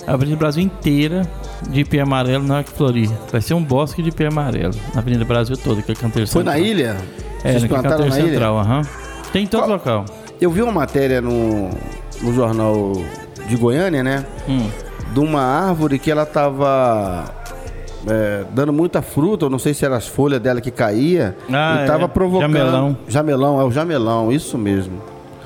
a 0.07 0.13
Avenida 0.13 0.37
Brasil 0.37 0.63
inteira 0.63 1.29
de 1.69 1.81
IP 1.81 2.01
amarelo 2.01 2.45
na 2.45 2.57
hora 2.57 2.65
que 2.65 2.73
florir. 2.73 3.11
Vai 3.31 3.41
ser 3.41 3.55
um 3.55 3.63
bosque 3.63 4.03
de 4.03 4.09
IP 4.09 4.25
amarelo 4.25 4.75
na 4.95 5.01
Avenida 5.01 5.25
Brasil 5.25 5.57
toda, 5.57 5.83
que 5.83 5.93
é 5.93 5.95
canteiro 5.95 6.29
Foi 6.29 6.43
central. 6.43 6.55
na 6.55 6.59
ilha? 6.59 6.97
É, 7.45 7.53
Vocês 7.53 7.63
no 7.63 7.69
canteiro 7.69 8.05
na 8.07 8.11
central, 8.11 8.59
aham. 8.59 8.83
Tem 9.33 9.45
em 9.45 9.47
todo 9.47 9.61
Qual? 9.63 9.71
local. 9.71 10.05
Eu 10.41 10.51
vi 10.51 10.63
uma 10.63 10.73
matéria 10.73 11.21
no, 11.21 11.71
no 12.23 12.35
jornal 12.35 12.93
de 13.47 13.57
Goiânia, 13.57 14.03
né? 14.03 14.25
Hum. 14.49 14.69
De 15.13 15.21
uma 15.21 15.43
árvore 15.43 15.99
que 15.99 16.11
ela 16.11 16.25
tava 16.25 17.33
é, 18.07 18.45
dando 18.53 18.73
muita 18.73 19.03
fruta, 19.03 19.47
eu 19.47 19.51
não 19.51 19.59
sei 19.59 19.75
se 19.75 19.85
era 19.85 19.97
as 19.97 20.07
folhas 20.07 20.41
dela 20.41 20.61
que 20.61 20.71
caía, 20.71 21.37
ah, 21.53 21.83
e 21.83 21.87
tava 21.87 22.05
é. 22.05 22.09
provocando. 22.09 22.53
Jamelão. 22.53 22.99
Jamelão, 23.09 23.61
é 23.61 23.65
o 23.65 23.71
jamelão, 23.71 24.33
isso 24.33 24.57
mesmo. 24.57 25.01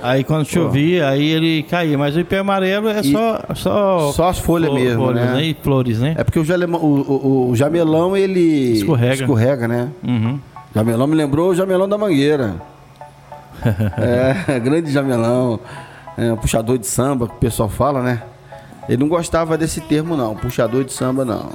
Aí 0.04 0.22
quando 0.22 0.44
chovia, 0.44 1.08
aí 1.08 1.24
ele 1.30 1.62
caía. 1.62 1.96
Mas 1.96 2.14
o 2.14 2.20
ipê 2.20 2.36
amarelo 2.36 2.88
é 2.90 3.02
só, 3.02 3.40
só. 3.54 4.12
Só 4.12 4.28
as 4.28 4.38
folhas 4.38 4.70
mesmo. 4.70 5.02
Folhas, 5.02 5.30
né? 5.30 5.42
E 5.42 5.54
flores, 5.54 5.98
né? 5.98 6.14
É 6.18 6.22
porque 6.22 6.38
o, 6.38 6.44
jamelão, 6.44 6.78
o, 6.78 7.00
o, 7.00 7.50
o 7.50 7.56
jamelão 7.56 8.14
ele. 8.14 8.72
Escorrega. 8.72 9.14
Escorrega, 9.14 9.66
né? 9.66 9.88
Uhum. 10.06 10.38
Jamelão 10.74 11.06
me 11.06 11.14
lembrou 11.14 11.52
o 11.52 11.54
jamelão 11.54 11.88
da 11.88 11.96
mangueira. 11.96 12.56
é, 13.96 14.60
grande 14.60 14.92
jamelão. 14.92 15.58
É, 16.18 16.36
puxador 16.36 16.76
de 16.76 16.86
samba, 16.86 17.26
que 17.26 17.36
o 17.36 17.38
pessoal 17.38 17.70
fala, 17.70 18.02
né? 18.02 18.22
Ele 18.86 18.98
não 18.98 19.08
gostava 19.08 19.56
desse 19.56 19.80
termo, 19.80 20.18
não. 20.18 20.36
Puxador 20.36 20.84
de 20.84 20.92
samba, 20.92 21.24
não. 21.24 21.48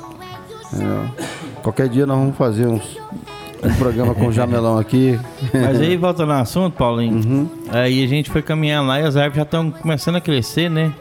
É, 0.73 1.61
qualquer 1.61 1.87
dia 1.87 2.07
nós 2.07 2.17
vamos 2.17 2.35
fazer 2.35 2.65
uns 2.65 2.97
um 3.63 3.73
programa 3.75 4.13
com 4.15 4.27
o 4.27 4.31
Jamelão 4.31 4.77
aqui. 4.77 5.19
Mas 5.53 5.79
aí, 5.79 5.97
voltando 5.97 6.31
ao 6.31 6.41
assunto, 6.41 6.73
Paulinho, 6.75 7.15
uhum. 7.15 7.49
aí 7.69 8.03
a 8.03 8.07
gente 8.07 8.29
foi 8.29 8.41
caminhar 8.41 8.85
lá 8.85 8.99
e 8.99 9.03
as 9.03 9.15
árvores 9.15 9.37
já 9.37 9.43
estão 9.43 9.71
começando 9.71 10.15
a 10.15 10.21
crescer, 10.21 10.69
né? 10.69 10.93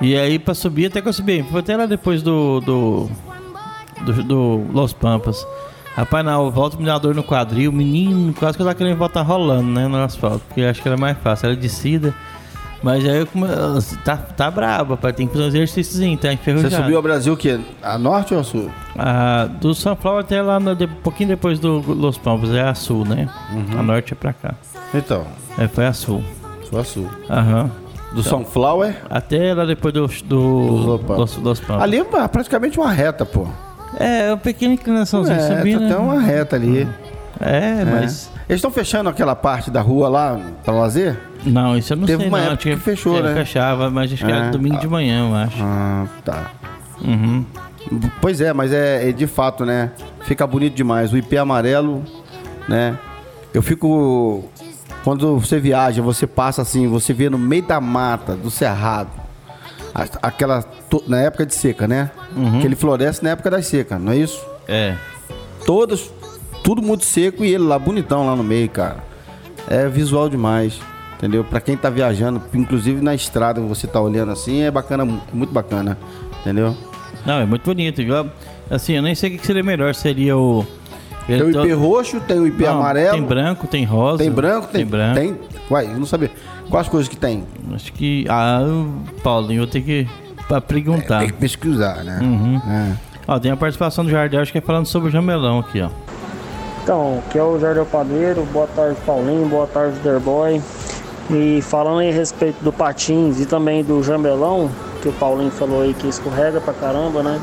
E 0.00 0.16
aí, 0.16 0.38
pra 0.38 0.54
subir, 0.54 0.86
até 0.86 1.00
que 1.00 1.08
eu 1.08 1.12
subi, 1.12 1.44
foi 1.50 1.60
até 1.60 1.76
lá 1.76 1.86
depois 1.86 2.22
do, 2.22 2.60
do, 2.60 3.10
do, 4.04 4.22
do 4.24 4.66
Los 4.72 4.92
Pampas. 4.92 5.46
Rapaz, 5.94 6.24
na 6.24 6.38
volta 6.38 6.76
me 6.78 6.84
deu 6.84 6.92
uma 6.92 6.98
dor 6.98 7.14
no 7.14 7.22
quadril, 7.22 7.70
menino, 7.70 8.32
quase 8.32 8.56
que 8.56 8.62
eu 8.62 8.66
tava 8.66 8.76
querendo 8.76 8.96
voltar 8.96 9.20
rolando, 9.22 9.70
né, 9.70 9.86
no 9.86 10.02
asfalto, 10.02 10.40
porque 10.48 10.62
acho 10.62 10.80
que 10.80 10.88
era 10.88 10.96
mais 10.96 11.18
fácil, 11.18 11.46
era 11.46 11.56
descida. 11.56 12.14
Mas 12.82 13.04
aí 13.04 13.18
eu 13.18 13.26
come... 13.26 13.46
tá, 14.04 14.16
tá 14.16 14.50
brabo, 14.50 14.94
rapaz. 14.94 15.14
Tem 15.14 15.26
que 15.26 15.32
fazer 15.32 15.44
um 15.44 15.48
exercíciozinho, 15.48 16.18
tá 16.18 16.32
enferrujado. 16.32 16.74
Você 16.74 16.82
subiu 16.82 16.96
ao 16.96 17.02
Brasil 17.02 17.32
o 17.32 17.36
quê? 17.36 17.60
A 17.80 17.96
norte 17.96 18.34
ou 18.34 18.40
a 18.40 18.44
sul? 18.44 18.70
Ah, 18.98 19.48
do 19.60 19.74
São 19.74 19.94
Paulo 19.94 20.18
até 20.18 20.42
lá, 20.42 20.58
no, 20.58 20.74
de, 20.74 20.84
um 20.84 20.88
pouquinho 20.88 21.28
depois 21.28 21.58
do 21.60 21.78
Los 21.78 22.18
Palmas, 22.18 22.50
é 22.50 22.62
a 22.62 22.74
sul, 22.74 23.04
né? 23.04 23.28
Uhum. 23.52 23.78
A 23.78 23.82
norte 23.82 24.12
é 24.12 24.16
pra 24.16 24.32
cá. 24.32 24.54
Então. 24.92 25.24
É, 25.56 25.68
foi 25.68 25.86
a 25.86 25.92
sul. 25.92 26.24
Foi 26.68 26.80
a 26.80 26.84
sul. 26.84 27.08
Aham. 27.30 27.70
Do 28.12 28.20
então, 28.20 28.40
Sunflower? 28.40 28.94
Até 29.08 29.54
lá 29.54 29.64
depois 29.64 29.94
do, 29.94 30.06
do, 30.24 30.98
dos, 30.98 31.36
dos 31.36 31.60
Palmas. 31.60 31.84
Ali 31.84 31.98
é 31.98 32.28
praticamente 32.28 32.78
uma 32.78 32.90
reta, 32.90 33.24
pô. 33.24 33.46
É, 33.98 34.28
uma 34.30 34.36
pequena 34.38 34.74
inclinaçãozinha 34.74 35.36
é, 35.36 35.56
subindo. 35.56 35.84
Até 35.84 35.94
né? 35.94 35.96
uma 35.96 36.20
reta 36.20 36.56
ali. 36.56 36.88
É, 37.40 37.80
é. 37.80 37.84
mas... 37.84 38.31
Eles 38.48 38.58
estão 38.58 38.70
fechando 38.70 39.08
aquela 39.08 39.34
parte 39.34 39.70
da 39.70 39.80
rua 39.80 40.08
lá 40.08 40.40
para 40.64 40.74
lazer? 40.74 41.18
Não, 41.44 41.76
isso 41.76 41.92
eu 41.92 41.96
não 41.96 42.06
Teve 42.06 42.20
sei. 42.20 42.28
uma 42.28 42.38
não. 42.38 42.44
época 42.46 42.62
Tinha, 42.62 42.76
que 42.76 42.82
fechou, 42.82 43.22
né? 43.22 43.34
Fechava, 43.34 43.90
mas 43.90 44.12
acho 44.12 44.24
que 44.24 44.30
é. 44.30 44.34
era 44.34 44.50
domingo 44.50 44.78
de 44.78 44.88
manhã, 44.88 45.28
eu 45.28 45.34
acho. 45.34 45.56
Ah, 45.60 46.06
tá. 46.24 46.50
Uhum. 47.00 47.44
Pois 48.20 48.40
é, 48.40 48.52
mas 48.52 48.72
é, 48.72 49.08
é, 49.08 49.12
de 49.12 49.26
fato, 49.26 49.64
né? 49.64 49.90
Fica 50.22 50.46
bonito 50.46 50.74
demais. 50.74 51.12
O 51.12 51.16
IP 51.16 51.36
amarelo, 51.36 52.04
né? 52.68 52.98
Eu 53.52 53.62
fico. 53.62 54.44
Quando 55.02 55.38
você 55.38 55.58
viaja, 55.58 56.00
você 56.00 56.26
passa 56.28 56.62
assim, 56.62 56.86
você 56.86 57.12
vê 57.12 57.28
no 57.28 57.38
meio 57.38 57.64
da 57.64 57.80
mata, 57.80 58.36
do 58.36 58.50
cerrado, 58.50 59.10
aquela. 60.22 60.64
Na 61.08 61.20
época 61.20 61.44
de 61.44 61.54
seca, 61.54 61.88
né? 61.88 62.10
Uhum. 62.36 62.60
Que 62.60 62.66
ele 62.66 62.76
floresce 62.76 63.22
na 63.22 63.30
época 63.30 63.50
da 63.50 63.60
seca, 63.62 63.98
não 63.98 64.12
é 64.12 64.16
isso? 64.16 64.40
É. 64.68 64.94
Todos 65.66 66.10
tudo 66.62 66.82
muito 66.82 67.04
seco 67.04 67.44
e 67.44 67.52
ele 67.54 67.64
lá 67.64 67.78
bonitão 67.78 68.26
lá 68.26 68.36
no 68.36 68.44
meio, 68.44 68.68
cara. 68.68 68.98
É 69.68 69.88
visual 69.88 70.28
demais, 70.28 70.80
entendeu? 71.16 71.44
Para 71.44 71.60
quem 71.60 71.76
tá 71.76 71.88
viajando, 71.88 72.42
inclusive 72.54 73.00
na 73.02 73.14
estrada 73.14 73.60
você 73.60 73.86
tá 73.86 74.00
olhando 74.00 74.32
assim, 74.32 74.62
é 74.62 74.70
bacana, 74.70 75.04
muito 75.32 75.52
bacana, 75.52 75.96
entendeu? 76.40 76.76
Não, 77.24 77.40
é 77.40 77.46
muito 77.46 77.64
bonito. 77.64 78.00
Assim, 78.70 78.94
eu 78.94 79.02
nem 79.02 79.14
sei 79.14 79.34
o 79.34 79.38
que 79.38 79.46
seria 79.46 79.62
melhor, 79.62 79.94
seria 79.94 80.36
o 80.36 80.66
tem 81.26 81.40
o 81.40 81.50
IP 81.50 81.72
roxo, 81.72 82.20
tem 82.20 82.38
o 82.38 82.46
IP 82.46 82.64
não, 82.64 82.80
amarelo. 82.80 83.12
Tem 83.12 83.22
branco, 83.22 83.66
tem 83.66 83.84
rosa. 83.84 84.18
Tem 84.18 84.30
branco, 84.30 84.66
tem, 84.68 84.80
tem 84.82 84.86
branco. 84.86 85.14
Tem. 85.14 85.38
Uai, 85.70 85.86
eu 85.86 85.98
não 85.98 86.06
sabia. 86.06 86.30
Quais 86.68 86.88
coisas 86.88 87.08
que 87.08 87.16
tem? 87.16 87.44
Acho 87.74 87.92
que. 87.92 88.26
Ah, 88.28 88.60
Paulinho, 89.22 89.62
eu 89.62 89.66
ter 89.66 89.82
que 89.82 90.08
pra 90.48 90.60
perguntar. 90.60 91.16
É, 91.16 91.18
tem 91.20 91.28
que 91.28 91.34
pesquisar, 91.34 92.02
né? 92.02 92.18
Uhum. 92.22 92.56
É. 92.56 92.96
Ó, 93.28 93.38
tem 93.38 93.52
a 93.52 93.56
participação 93.56 94.04
do 94.04 94.10
Jardel, 94.10 94.40
acho 94.40 94.50
que 94.50 94.58
é 94.58 94.60
falando 94.60 94.86
sobre 94.86 95.08
o 95.08 95.12
jamelão 95.12 95.60
aqui, 95.60 95.80
ó. 95.80 95.88
Então, 96.82 97.22
aqui 97.24 97.38
é 97.38 97.42
o 97.44 97.60
Jardel 97.60 97.86
Padeiro, 97.86 98.42
boa 98.52 98.66
tarde 98.66 98.96
Paulinho, 99.06 99.48
boa 99.48 99.68
tarde 99.68 99.96
Derboy. 100.00 100.60
E 101.30 101.62
falando 101.62 102.00
aí 102.00 102.10
a 102.10 102.12
respeito 102.12 102.60
do 102.60 102.72
patins 102.72 103.38
e 103.38 103.46
também 103.46 103.84
do 103.84 104.02
jambelão, 104.02 104.68
que 105.00 105.08
o 105.08 105.12
Paulinho 105.12 105.52
falou 105.52 105.82
aí 105.82 105.94
que 105.94 106.08
escorrega 106.08 106.60
pra 106.60 106.74
caramba, 106.74 107.22
né? 107.22 107.40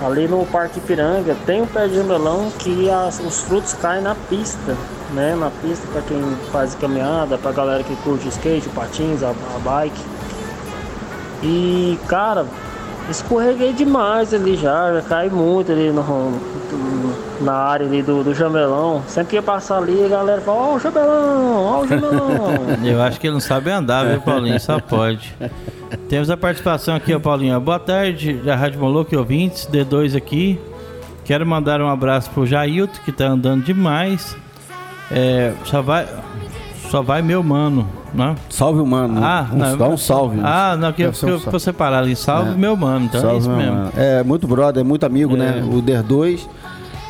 Ali 0.00 0.28
no 0.28 0.46
Parque 0.46 0.78
Piranga 0.78 1.36
tem 1.44 1.62
um 1.62 1.66
pé 1.66 1.88
de 1.88 1.96
jambelão 1.96 2.48
que 2.56 2.88
as, 2.88 3.18
os 3.18 3.40
frutos 3.40 3.72
caem 3.72 4.02
na 4.02 4.14
pista, 4.14 4.76
né? 5.12 5.34
Na 5.34 5.50
pista 5.50 5.84
para 5.92 6.02
quem 6.02 6.22
faz 6.52 6.76
caminhada, 6.76 7.36
pra 7.36 7.50
galera 7.50 7.82
que 7.82 7.96
curte 7.96 8.28
skate, 8.28 8.68
patins, 8.68 9.24
a, 9.24 9.30
a 9.30 9.58
bike. 9.58 10.00
E 11.42 11.98
cara, 12.06 12.46
escorreguei 13.10 13.72
demais 13.72 14.32
ali 14.32 14.56
já, 14.56 14.92
já 14.92 15.02
cai 15.02 15.28
muito 15.28 15.72
ali 15.72 15.90
no 15.90 16.02
na 17.40 17.52
área 17.52 17.86
ali 17.86 18.02
do, 18.02 18.22
do 18.24 18.34
Jamelão. 18.34 19.02
Sempre 19.06 19.30
que 19.30 19.36
ia 19.36 19.42
passar 19.42 19.78
ali, 19.78 20.04
a 20.04 20.08
galera 20.08 20.40
fala, 20.40 20.58
ó 20.58 20.72
oh, 20.72 20.74
o 20.76 20.78
Jamelão, 20.80 21.64
ó 21.64 21.80
o 21.82 21.88
Jamelão. 21.88 22.38
Eu 22.84 23.02
acho 23.02 23.20
que 23.20 23.26
ele 23.26 23.34
não 23.34 23.40
sabe 23.40 23.70
andar, 23.70 24.06
viu, 24.06 24.20
Paulinho? 24.20 24.58
Só 24.60 24.80
pode. 24.80 25.34
Temos 26.08 26.30
a 26.30 26.36
participação 26.36 26.94
aqui, 26.94 27.14
ó, 27.14 27.18
Paulinho. 27.20 27.58
Boa 27.60 27.78
tarde, 27.78 28.34
da 28.34 28.54
Rádio 28.56 28.80
Moloco 28.80 29.14
e 29.14 29.16
ouvintes, 29.18 29.68
D2 29.70 30.16
aqui. 30.16 30.58
Quero 31.24 31.44
mandar 31.46 31.80
um 31.80 31.88
abraço 31.88 32.30
pro 32.30 32.46
Jailton, 32.46 33.00
que 33.04 33.10
tá 33.12 33.26
andando 33.26 33.64
demais. 33.64 34.36
É, 35.10 35.52
só 35.64 35.82
vai. 35.82 36.06
Só 36.90 37.02
vai 37.02 37.20
meu 37.20 37.42
mano, 37.42 37.88
né? 38.14 38.36
Salve 38.48 38.80
o 38.80 38.86
mano. 38.86 39.20
Ah, 39.20 39.44
um, 39.52 39.56
não, 39.56 39.76
dá 39.76 39.88
um 39.88 39.96
salve. 39.96 40.38
Ah, 40.40 40.76
não, 40.78 40.92
que 40.92 41.02
eu, 41.02 41.12
eu, 41.24 41.40
eu 41.52 41.58
separar 41.58 41.98
ali. 41.98 42.14
Salve 42.14 42.52
É. 42.52 42.54
meu 42.54 42.76
mano, 42.76 43.06
então 43.06 43.18
é 43.18 43.22
Salve, 43.24 43.38
isso 43.40 43.48
meu 43.48 43.58
mesmo. 43.58 43.74
mano. 43.74 43.92
É 43.96 44.22
muito 44.22 44.46
brother, 44.46 44.82
é 44.82 44.84
muito 44.84 45.04
amigo, 45.04 45.34
É. 45.34 45.36
né? 45.38 45.64
O 45.68 45.82
D2. 45.82 46.46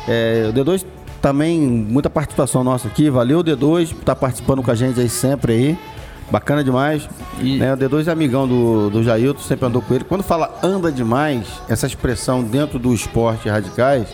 É, 0.07 0.47
o 0.49 0.53
D2 0.53 0.85
também, 1.21 1.59
muita 1.59 2.09
participação 2.09 2.63
nossa 2.63 2.87
aqui. 2.87 3.09
Valeu, 3.09 3.43
D2, 3.43 3.93
por 3.93 4.03
tá 4.03 4.15
participando 4.15 4.61
com 4.63 4.71
a 4.71 4.75
gente 4.75 4.99
aí 4.99 5.09
sempre 5.09 5.53
aí. 5.53 5.79
Bacana 6.29 6.63
demais. 6.63 7.07
E- 7.39 7.57
Né, 7.57 7.73
o 7.73 7.77
D2 7.77 8.07
é 8.07 8.11
amigão 8.11 8.47
do, 8.47 8.89
do 8.89 9.03
Jailton, 9.03 9.41
sempre 9.41 9.65
andou 9.65 9.81
com 9.81 9.93
ele. 9.93 10.03
Quando 10.03 10.23
fala 10.23 10.57
anda 10.61 10.91
demais, 10.91 11.47
essa 11.69 11.87
expressão 11.87 12.43
dentro 12.43 12.77
do 12.77 12.93
esporte 12.93 13.47
radicais, 13.49 14.07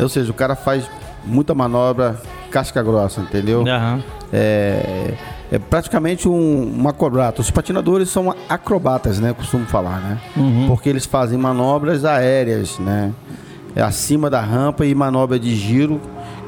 ou 0.00 0.08
seja, 0.08 0.30
o 0.30 0.34
cara 0.34 0.56
faz 0.56 0.84
muita 1.24 1.54
manobra 1.54 2.20
casca 2.50 2.82
grossa, 2.82 3.20
entendeu? 3.20 3.66
Aham. 3.66 4.02
É, 4.32 5.14
é 5.52 5.58
praticamente 5.58 6.26
um, 6.28 6.82
um 6.82 6.88
acrobato. 6.88 7.40
Os 7.42 7.50
patinadores 7.50 8.08
são 8.08 8.34
acrobatas, 8.48 9.18
né? 9.20 9.32
Costumo 9.34 9.66
falar, 9.66 10.00
né? 10.00 10.18
Porque 10.66 10.88
eles 10.88 11.04
fazem 11.06 11.38
manobras 11.38 12.04
aéreas, 12.04 12.78
né? 12.78 13.12
É 13.74 13.82
acima 13.82 14.28
da 14.28 14.40
rampa 14.40 14.84
e 14.84 14.94
manobra 14.94 15.38
de 15.38 15.54
giro 15.56 16.00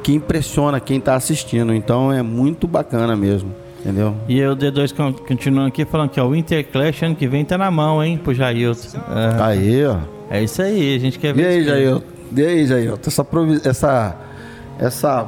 que 0.03 0.13
impressiona 0.13 0.79
quem 0.81 0.99
está 0.99 1.15
assistindo. 1.15 1.73
Então 1.75 2.13
é 2.13 2.23
muito 2.23 2.67
bacana 2.69 3.17
mesmo, 3.17 3.51
entendeu? 3.81 4.15
E 4.29 4.45
o 4.45 4.55
D2 4.55 4.95
con- 4.95 5.13
continuando 5.15 5.69
aqui 5.69 5.85
falando 5.87 6.11
que 6.11 6.21
ó, 6.21 6.27
o 6.29 6.37
Interclash 6.37 7.03
ano 7.03 7.15
que 7.17 7.27
vem 7.27 7.45
tá 7.45 7.57
na 7.57 7.71
mão, 7.71 8.05
hein, 8.05 8.21
pro 8.23 8.35
Jailton. 8.35 8.89
É, 9.39 9.43
Aí, 9.43 9.87
ó. 9.87 9.97
é 10.31 10.43
isso 10.43 10.61
aí, 10.61 10.95
a 10.95 10.99
gente 10.99 11.19
quer 11.19 11.33
ver. 11.33 11.43
E 11.43 11.47
aí. 11.47 11.65
Jair? 11.65 12.03
E 12.37 12.43
aí, 12.43 12.67
Jair? 12.67 12.93
Essa, 13.07 13.25
essa, 13.65 14.17
essa, 14.79 15.27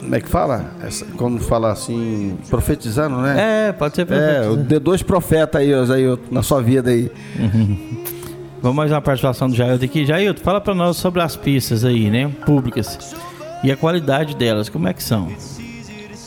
como 0.00 0.14
é 0.14 0.20
que 0.20 0.28
fala? 0.28 0.72
Essa, 0.84 1.04
como 1.16 1.38
fala 1.38 1.70
assim, 1.70 2.36
profetizando, 2.50 3.18
né? 3.18 3.68
É, 3.68 3.72
pode 3.72 3.94
ser 3.94 4.02
É, 4.02 4.04
perfeito. 4.06 4.52
o 4.54 4.56
D2 4.80 5.04
profeta 5.04 5.58
aí, 5.58 5.72
ó, 5.72 5.84
Jair, 5.84 6.18
na 6.30 6.42
sua 6.42 6.60
vida 6.60 6.90
aí. 6.90 7.08
Vamos 8.60 8.76
mais 8.76 8.90
uma 8.90 9.00
participação 9.00 9.48
do 9.48 9.54
Jailton 9.54 9.84
aqui. 9.84 10.04
Jailton, 10.04 10.42
fala 10.42 10.60
pra 10.60 10.74
nós 10.74 10.96
sobre 10.96 11.22
as 11.22 11.36
pistas 11.36 11.84
aí, 11.84 12.10
né, 12.10 12.30
públicas. 12.44 13.14
E 13.62 13.70
a 13.70 13.76
qualidade 13.76 14.34
delas, 14.34 14.68
como 14.68 14.88
é 14.88 14.92
que 14.92 15.02
são? 15.02 15.28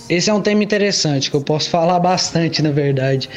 Esse 0.10 0.30
é 0.30 0.34
um 0.34 0.42
tema 0.42 0.64
interessante 0.64 1.30
que 1.30 1.36
eu 1.36 1.42
posso 1.42 1.70
falar 1.70 2.00
bastante, 2.00 2.62
na 2.62 2.72
verdade. 2.72 3.30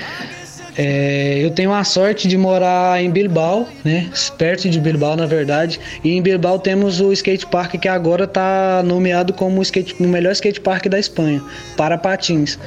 É, 0.76 1.38
eu 1.40 1.50
tenho 1.50 1.72
a 1.72 1.84
sorte 1.84 2.26
de 2.26 2.36
morar 2.36 3.02
em 3.02 3.10
Bilbao, 3.10 3.66
né? 3.84 4.10
Perto 4.36 4.68
de 4.68 4.80
Bilbao, 4.80 5.16
na 5.16 5.26
verdade. 5.26 5.80
E 6.02 6.12
em 6.12 6.22
Bilbao 6.22 6.58
temos 6.58 7.00
o 7.00 7.12
skate 7.12 7.46
park 7.46 7.76
que 7.76 7.88
agora 7.88 8.24
está 8.24 8.82
nomeado 8.84 9.32
como 9.32 9.60
o, 9.60 9.62
skate, 9.62 9.94
o 10.00 10.04
melhor 10.08 10.32
skate 10.32 10.60
park 10.60 10.86
da 10.86 10.98
Espanha, 10.98 11.42
para 11.76 11.96
patins, 11.98 12.58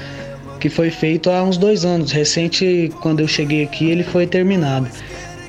que 0.60 0.70
foi 0.70 0.90
feito 0.90 1.30
há 1.30 1.44
uns 1.44 1.58
dois 1.58 1.84
anos. 1.84 2.12
Recente, 2.12 2.90
quando 3.02 3.20
eu 3.20 3.28
cheguei 3.28 3.64
aqui, 3.64 3.90
ele 3.90 4.04
foi 4.04 4.26
terminado. 4.26 4.88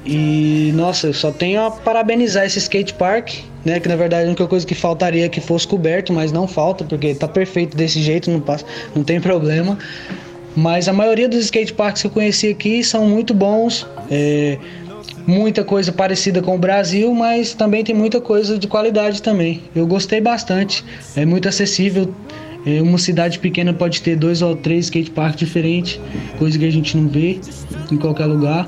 E 0.05 0.73
nossa, 0.75 1.09
eu 1.09 1.15
só 1.15 1.31
tenho 1.31 1.61
a 1.61 1.71
parabenizar 1.71 2.45
esse 2.45 2.59
skate 2.59 2.95
park, 2.95 3.35
né? 3.65 3.81
Que 3.81 3.89
na 3.89 3.97
verdade 3.97 4.25
a 4.25 4.27
única 4.27 4.47
coisa 4.47 4.67
que 4.67 4.75
faltaria 4.75 5.27
é 5.27 5.29
que 5.29 5.41
fosse 5.41 5.67
coberto, 5.67 6.13
mas 6.13 6.33
não 6.33 6.47
falta, 6.47 6.85
porque 6.85 7.15
tá 7.15 7.29
perfeito 7.29 7.77
desse 7.77 8.01
jeito, 8.01 8.31
não, 8.31 8.41
passa, 8.41 8.65
não 8.95 9.05
tem 9.05 9.21
problema. 9.23 9.79
Mas 10.57 10.89
a 10.89 10.93
maioria 10.93 11.29
dos 11.29 11.45
skate 11.45 11.73
parks 11.73 12.03
que 12.03 12.09
eu 12.09 12.13
conheci 12.13 12.49
aqui 12.49 12.83
são 12.83 13.07
muito 13.07 13.35
bons. 13.35 13.87
é, 14.11 14.59
muita 15.29 15.63
coisa 15.63 15.93
parecida 15.93 16.41
com 16.41 16.55
o 16.55 16.59
Brasil, 16.59 17.13
mas 17.13 17.53
também 17.53 17.85
tem 17.85 17.95
muita 17.95 18.19
coisa 18.19 18.59
de 18.59 18.67
qualidade 18.67 19.21
também. 19.21 19.63
Eu 19.77 19.87
gostei 19.87 20.23
bastante, 20.23 20.83
é 21.15 21.27
muito 21.27 21.47
acessível. 21.47 22.15
É, 22.67 22.81
uma 22.81 22.97
cidade 22.97 23.39
pequena 23.39 23.75
pode 23.75 24.01
ter 24.01 24.17
dois 24.17 24.41
ou 24.41 24.57
três 24.57 24.87
skate 24.87 25.11
parks 25.11 25.37
diferentes, 25.39 26.01
coisa 26.39 26.59
que 26.59 26.65
a 26.65 26.73
gente 26.73 26.97
não 26.97 27.09
vê 27.09 27.39
em 27.93 27.97
qualquer 27.99 28.25
lugar. 28.25 28.67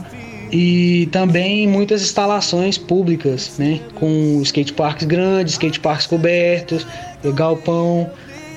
E 0.52 1.08
também 1.12 1.66
muitas 1.68 2.02
instalações 2.02 2.76
públicas, 2.76 3.52
né? 3.58 3.80
Com 3.94 4.40
skate 4.42 4.72
parks 4.72 5.06
grandes, 5.06 5.52
skate 5.54 5.78
parks 5.80 6.06
cobertos, 6.06 6.86
eh, 7.24 7.30
galpão. 7.32 8.10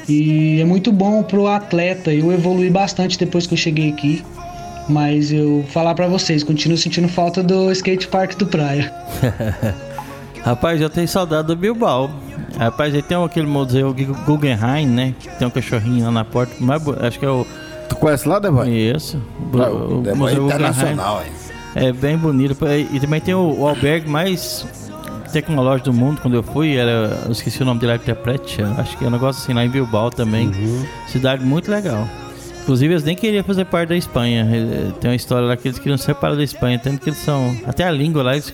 E 0.10 0.60
é 0.60 0.66
muito 0.66 0.92
bom 0.92 1.24
pro 1.24 1.48
atleta. 1.48 2.12
Eu 2.14 2.32
evolui 2.32 2.70
bastante 2.70 3.18
depois 3.18 3.46
que 3.48 3.54
eu 3.54 3.58
cheguei 3.58 3.90
aqui. 3.92 4.24
Mas 4.90 5.32
eu 5.32 5.64
falar 5.70 5.94
pra 5.96 6.08
vocês, 6.08 6.44
continuo 6.44 6.78
sentindo 6.78 7.08
falta 7.08 7.42
do 7.42 7.72
skate 7.72 8.08
park 8.08 8.36
do 8.38 8.46
Praia. 8.48 8.92
Rapaz, 10.44 10.82
eu 10.82 10.90
tenho 10.90 11.08
saudade 11.08 11.48
do 11.48 11.56
Bilbao. 11.56 12.12
Rapaz, 12.58 12.94
aí 12.94 13.02
tem 13.02 13.16
aquele 13.24 13.48
museu 13.48 13.94
Gu- 13.94 14.14
Guggenheim, 14.26 14.86
né? 14.88 15.14
que 15.18 15.30
Tem 15.38 15.48
um 15.48 15.52
cachorrinho 15.52 16.04
lá 16.06 16.12
na 16.12 16.26
porta. 16.26 16.54
Mas, 16.60 16.82
acho 17.02 17.18
que 17.18 17.26
é 17.26 17.30
o. 17.30 17.48
Tu 17.88 17.96
conhece 17.96 18.28
lá, 18.28 18.40
Deboy? 18.40 18.70
Isso. 18.70 19.18
O, 19.54 19.62
Ah, 19.62 19.70
o 19.70 20.02
Deboy 20.02 20.16
Museu 20.18 20.44
Guggenheim. 20.44 20.46
internacional, 20.46 21.22
hein? 21.26 21.32
É 21.32 21.43
bem 21.92 22.18
bonito. 22.18 22.56
E 22.92 23.00
também 23.00 23.20
tem 23.22 23.34
o, 23.34 23.60
o 23.60 23.68
albergue 23.68 24.10
mais 24.10 24.66
tecnológico 25.32 25.92
do 25.92 25.94
mundo. 25.94 26.22
Quando 26.22 26.36
eu 26.36 26.44
fui, 26.44 26.76
era. 26.76 27.22
Eu 27.26 27.32
esqueci 27.32 27.62
o 27.62 27.66
nome 27.66 27.80
dele, 27.80 27.94
Artepret. 27.94 28.62
Acho 28.78 28.98
que 28.98 29.04
é 29.04 29.08
um 29.08 29.12
negócio 29.12 29.42
assim 29.42 29.54
lá 29.54 29.66
em 29.66 29.70
Bilbao 29.70 30.10
também. 30.12 30.48
Uhum. 30.48 30.86
Cidade 31.08 31.44
muito 31.44 31.70
legal. 31.70 32.08
Inclusive, 32.62 32.94
eles 32.94 33.04
nem 33.04 33.16
queriam 33.16 33.44
fazer 33.44 33.66
parte 33.66 33.90
da 33.90 33.98
Espanha. 33.98 34.48
Eh, 34.50 34.92
Tem 35.02 35.12
uma 35.12 35.16
história 35.16 35.46
lá 35.46 35.58
que 35.58 35.68
eles 35.68 35.78
queriam 35.80 35.98
separar 35.98 36.36
da 36.36 36.44
Espanha, 36.44 36.80
tanto 36.80 37.02
que 37.02 37.10
eles 37.10 37.20
são. 37.20 37.54
Até 37.66 37.84
a 37.84 37.92
língua 37.92 38.24
lá, 38.24 38.34
eles 38.34 38.54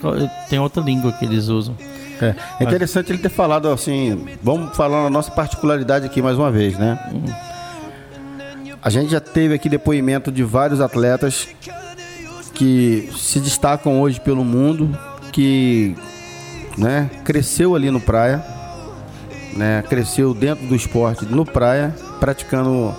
tem 0.50 0.58
outra 0.58 0.82
língua 0.82 1.12
que 1.12 1.26
eles 1.26 1.48
usam. 1.48 1.76
É, 2.20 2.34
é 2.60 2.64
interessante 2.64 3.12
ele 3.12 3.20
ter 3.20 3.30
falado 3.30 3.68
assim. 3.68 4.26
Vamos 4.42 4.76
falar 4.76 5.04
na 5.04 5.10
nossa 5.12 5.30
particularidade 5.30 6.06
aqui 6.06 6.22
mais 6.22 6.38
uma 6.38 6.52
vez, 6.52 6.78
né? 6.78 6.98
A 8.82 8.90
gente 8.90 9.12
já 9.12 9.20
teve 9.20 9.54
aqui 9.54 9.70
depoimento 9.70 10.32
de 10.32 10.44
vários 10.44 10.82
atletas 10.82 11.48
que 12.60 13.10
se 13.18 13.40
destacam 13.40 14.02
hoje 14.02 14.20
pelo 14.20 14.44
mundo, 14.44 14.94
que 15.32 15.96
né, 16.78 17.10
cresceu 17.24 17.74
ali 17.74 17.90
no 17.90 18.02
praia, 18.02 18.44
né, 19.56 19.82
cresceu 19.88 20.34
dentro 20.34 20.68
do 20.68 20.76
esporte 20.76 21.24
no 21.26 21.46
praia, 21.46 21.96
praticando 22.20 22.94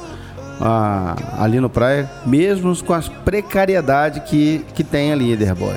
ah, 0.58 1.14
ali 1.38 1.60
no 1.60 1.68
praia, 1.68 2.10
mesmo 2.24 2.74
com 2.82 2.94
as 2.94 3.06
precariedades 3.08 4.22
que, 4.24 4.64
que 4.74 4.82
tem 4.82 5.12
ali, 5.12 5.32
Ederboy. 5.32 5.74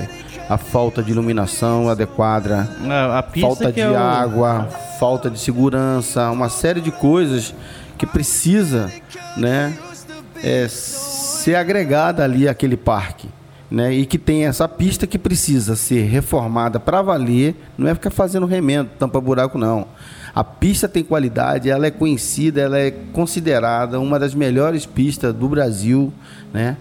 A 0.49 0.57
falta 0.57 1.03
de 1.03 1.11
iluminação 1.11 1.89
adequada, 1.89 2.69
A, 2.89 3.19
a 3.19 3.23
pista 3.23 3.47
falta 3.49 3.71
de 3.71 3.81
é 3.81 3.89
o- 3.89 3.97
água, 3.97 4.69
falta 4.97 5.29
de 5.29 5.39
segurança, 5.39 6.31
uma 6.31 6.47
série 6.47 6.79
de 6.79 6.89
coisas 6.91 7.53
que 7.97 8.05
precisa, 8.07 8.89
né, 9.35 9.73
é, 10.41 10.67
ser 10.69 11.55
agregada 11.55 12.23
ali 12.23 12.47
àquele 12.47 12.77
parque, 12.77 13.27
né, 13.69 13.93
e 13.93 14.05
que 14.05 14.17
tem 14.17 14.45
essa 14.45 14.67
pista 14.67 15.07
que 15.07 15.17
precisa 15.17 15.75
ser 15.75 16.03
reformada 16.03 16.79
para 16.79 17.01
valer, 17.01 17.55
não 17.77 17.87
é 17.87 17.93
ficar 17.93 18.11
fazendo 18.11 18.45
remendo, 18.45 18.89
tampa 18.99 19.19
buraco 19.19 19.57
não. 19.57 19.87
A 20.35 20.43
pista 20.43 20.87
tem 20.87 21.03
qualidade, 21.03 21.69
ela 21.69 21.85
é 21.85 21.91
conhecida, 21.91 22.61
ela 22.61 22.79
é 22.79 22.91
considerada 22.91 23.99
uma 23.99 24.19
das 24.19 24.33
melhores 24.33 24.85
pistas 24.85 25.33
do 25.33 25.47
Brasil, 25.47 26.11
né? 26.51 26.77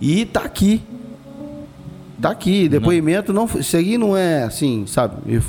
E 0.00 0.24
tá 0.24 0.40
aqui, 0.40 0.82
Tá 2.20 2.30
aqui, 2.30 2.68
depoimento 2.68 3.32
não, 3.32 3.48
isso 3.58 3.76
aí 3.76 3.96
não 3.96 4.14
é 4.14 4.42
assim, 4.42 4.84
sabe? 4.86 5.16
Eu, 5.26 5.42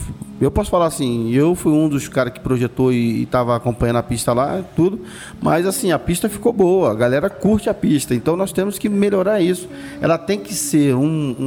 eu 0.45 0.51
posso 0.51 0.69
falar 0.69 0.88
assim, 0.88 1.32
eu 1.32 1.54
fui 1.56 1.71
um 1.71 1.88
dos 1.88 2.08
caras 2.08 2.34
que 2.34 2.39
projetou 2.39 2.91
e, 2.91 3.23
estava 3.23 3.56
acompanhando 3.56 3.97
a 3.97 4.04
pista 4.04 4.34
lá, 4.34 4.63
tudo, 4.75 4.99
mas 5.41 5.65
assim, 5.65 5.91
a 5.91 5.99
pista 5.99 6.27
ficou 6.27 6.51
boa, 6.51 6.91
a 6.91 6.95
galera 6.95 7.30
curte 7.30 7.69
a 7.69 7.73
pista, 7.73 8.15
então 8.15 8.36
nós 8.36 8.51
temos 8.51 8.80
que 8.80 8.89
melhorar 8.89 9.39
isso. 9.39 9.69
Ela 10.01 10.17
tem 10.17 10.39
que 10.39 10.54
ser 10.54 10.95
um, 10.95 11.06
um, 11.06 11.43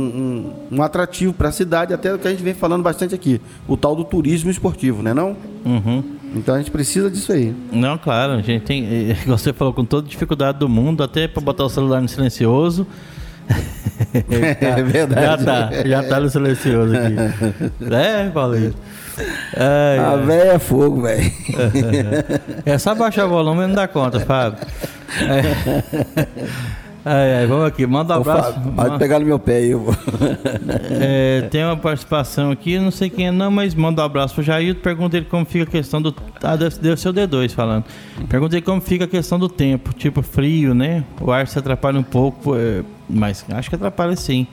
um, 0.72 0.76
um 0.78 0.82
atrativo 0.82 1.32
para 1.32 1.48
a 1.48 1.52
cidade, 1.52 1.92
até 1.92 2.14
o 2.14 2.18
que 2.18 2.28
a 2.28 2.30
gente 2.30 2.42
vem 2.42 2.54
falando 2.54 2.82
bastante 2.82 3.14
aqui, 3.14 3.40
o 3.66 3.76
tal 3.76 3.96
do 3.96 4.04
turismo 4.04 4.50
esportivo, 4.50 5.02
né 5.02 5.12
não? 5.12 5.36
Uhum. 5.64 6.02
Então 6.34 6.54
a 6.54 6.58
gente 6.58 6.70
precisa 6.70 7.10
disso 7.10 7.32
aí. 7.32 7.54
Não, 7.70 7.96
claro, 7.96 8.32
a 8.32 8.42
gente 8.42 8.64
tem. 8.64 8.84
eh, 8.84 9.16
Você 9.26 9.52
falou 9.52 9.72
com 9.72 9.84
toda 9.84 10.08
dificuldade 10.08 10.58
do 10.58 10.68
mundo, 10.68 11.02
até 11.02 11.28
para 11.28 11.40
botar 11.40 11.64
o 11.64 11.68
celular 11.68 12.00
no 12.00 12.08
silencioso. 12.08 12.86
É 14.60 14.82
verdade. 14.82 15.22
Já 15.22 15.36
tá, 15.38 15.70
já 15.84 16.02
tá 16.02 16.20
no 16.20 16.28
silencioso 16.30 16.94
aqui. 16.96 17.14
É, 17.94 18.28
Paulinho. 18.30 18.74
Ai, 19.56 19.98
A 19.98 20.16
véia 20.16 20.52
é 20.54 20.58
fogo, 20.58 21.02
velho. 21.02 21.30
É 22.66 22.78
só 22.78 22.94
baixar 22.94 23.26
o 23.26 23.28
volume 23.28 23.64
e 23.64 23.66
não 23.68 23.74
dá 23.74 23.86
conta, 23.88 24.20
Fábio. 24.20 24.58
É. 25.20 26.26
Vamos 27.48 27.66
aqui, 27.66 27.86
manda 27.86 28.16
um 28.16 28.20
abraço. 28.20 28.54
Fábio, 28.54 28.72
pode 28.72 28.98
pegar 28.98 29.18
no 29.18 29.26
meu 29.26 29.38
pé 29.38 29.56
aí. 29.56 29.70
Eu... 29.70 29.84
É, 31.06 31.42
tem 31.50 31.64
uma 31.64 31.76
participação 31.76 32.50
aqui, 32.50 32.78
não 32.78 32.90
sei 32.90 33.10
quem 33.10 33.26
é 33.26 33.30
não, 33.30 33.50
mas 33.50 33.74
manda 33.74 34.00
um 34.00 34.04
abraço 34.04 34.34
pro 34.34 34.42
Jair. 34.42 34.74
Pergunta 34.76 35.16
ele 35.16 35.26
como 35.26 35.44
fica 35.44 35.64
a 35.64 35.66
questão 35.66 36.00
do. 36.00 36.14
Ah, 36.42 36.56
deve, 36.56 36.78
deve 36.78 37.00
ser 37.00 37.08
o 37.08 37.12
D2 37.12 37.50
falando. 37.50 37.84
Pergunta 38.28 38.54
ele 38.54 38.62
como 38.62 38.80
fica 38.80 39.04
a 39.04 39.08
questão 39.08 39.38
do 39.38 39.48
tempo, 39.48 39.92
tipo 39.92 40.22
frio, 40.22 40.74
né? 40.74 41.04
O 41.20 41.30
ar 41.30 41.46
se 41.46 41.58
atrapalha 41.58 41.98
um 41.98 42.02
pouco, 42.02 42.56
é, 42.56 42.82
mas 43.08 43.44
acho 43.50 43.68
que 43.68 43.74
atrapalha 43.74 44.16
sim. 44.16 44.46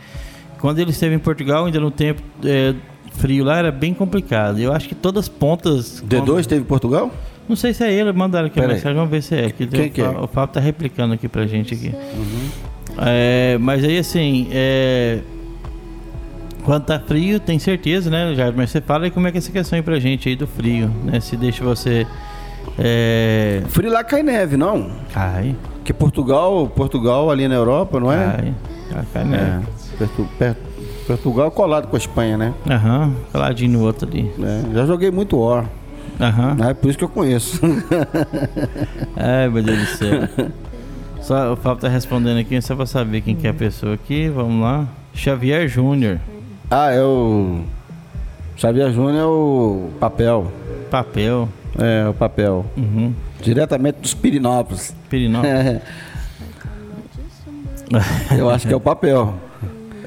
Quando 0.59 0.79
ele 0.79 0.91
esteve 0.91 1.15
em 1.15 1.19
Portugal, 1.19 1.65
ainda 1.65 1.79
no 1.79 1.89
tempo 1.89 2.21
é, 2.43 2.75
frio 3.11 3.43
lá, 3.43 3.57
era 3.57 3.71
bem 3.71 3.93
complicado. 3.93 4.59
Eu 4.59 4.73
acho 4.73 4.87
que 4.87 4.95
todas 4.95 5.25
as 5.25 5.29
pontas. 5.29 6.01
D2 6.07 6.25
quando- 6.25 6.47
teve 6.47 6.61
em 6.61 6.65
Portugal? 6.65 7.11
Não 7.49 7.55
sei 7.55 7.73
se 7.73 7.83
é 7.83 7.91
ele, 7.91 8.11
mandaram 8.13 8.47
aqui 8.47 8.59
a 8.59 8.61
Pera 8.61 8.73
aí. 8.73 8.77
mensagem, 8.77 8.95
vamos 8.95 9.11
ver 9.11 9.21
se 9.21 9.35
é. 9.35 9.49
Que 9.51 9.67
Quem 9.67 9.87
o, 9.87 9.91
que 9.91 10.01
é? 10.01 10.07
O 10.09 10.27
Fábio 10.27 10.53
tá 10.53 10.59
replicando 10.59 11.13
aqui 11.13 11.27
pra 11.27 11.45
gente 11.45 11.73
aqui. 11.73 11.93
É, 12.97 13.57
mas 13.59 13.83
aí 13.83 13.97
assim, 13.97 14.47
é, 14.51 15.19
quando 16.63 16.85
tá 16.85 16.99
frio, 16.99 17.39
tem 17.39 17.57
certeza, 17.59 18.09
né, 18.09 18.33
Jair? 18.35 18.53
Mas 18.55 18.69
você 18.69 18.79
fala 18.79 19.05
aí 19.05 19.11
como 19.11 19.27
é 19.27 19.31
que 19.31 19.37
é 19.37 19.39
essa 19.39 19.51
questão 19.51 19.77
aí 19.77 19.83
pra 19.83 19.99
gente 19.99 20.29
aí 20.29 20.35
do 20.35 20.47
frio, 20.47 20.89
né? 21.03 21.19
Se 21.19 21.35
deixa 21.35 21.63
você. 21.63 22.05
É, 22.77 23.63
Frio 23.69 23.91
lá 23.91 24.03
cai 24.03 24.21
neve, 24.23 24.55
não? 24.55 24.89
cai, 25.13 25.55
Porque 25.77 25.91
Portugal, 25.93 26.67
Portugal 26.73 27.29
ali 27.31 27.47
na 27.47 27.55
Europa, 27.55 27.99
não 27.99 28.11
é? 28.11 28.15
cai, 28.37 28.53
cai, 28.91 29.05
cai 29.13 29.21
É. 29.23 29.25
né? 29.25 29.63
Portu- 29.97 30.27
per- 30.37 30.55
Portugal 31.15 31.47
é 31.47 31.51
colado 31.51 31.87
com 31.87 31.95
a 31.95 31.99
Espanha, 31.99 32.37
né? 32.37 32.53
Aham, 32.69 33.13
coladinho 33.31 33.71
no 33.79 33.85
outro 33.85 34.07
ali. 34.07 34.31
É, 34.41 34.73
Já 34.73 34.85
joguei 34.85 35.11
muito 35.11 35.37
War, 35.37 35.65
Aham. 36.19 36.55
né? 36.55 36.73
Por 36.73 36.89
isso 36.89 36.97
que 36.97 37.03
eu 37.03 37.09
conheço. 37.09 37.59
Ai, 39.17 39.49
meu 39.49 39.61
Deus 39.63 39.77
do 39.79 39.85
céu. 39.97 40.27
Só 41.21 41.53
o 41.53 41.55
Fábio 41.55 41.81
tá 41.81 41.87
respondendo 41.89 42.39
aqui, 42.39 42.59
só 42.61 42.75
pra 42.75 42.85
saber 42.85 43.21
quem 43.21 43.35
que 43.35 43.45
é 43.45 43.49
a 43.49 43.53
pessoa 43.53 43.93
aqui. 43.93 44.29
Vamos 44.29 44.61
lá. 44.61 44.87
Xavier 45.13 45.67
Júnior. 45.67 46.19
ah, 46.69 46.91
é 46.91 47.01
o. 47.01 47.59
Xavier 48.57 48.91
Júnior 48.91 49.15
é 49.21 49.25
o 49.25 49.89
papel. 49.99 50.51
Papel. 50.89 51.49
É, 51.77 52.07
o 52.07 52.13
papel. 52.13 52.65
Uhum. 52.77 53.13
Diretamente 53.41 53.99
dos 54.01 54.13
Pirinópolis. 54.13 54.95
Pirinó. 55.09 55.41
Eu 58.37 58.49
acho 58.49 58.67
que 58.67 58.73
é 58.73 58.77
o 58.77 58.79
papel. 58.79 59.33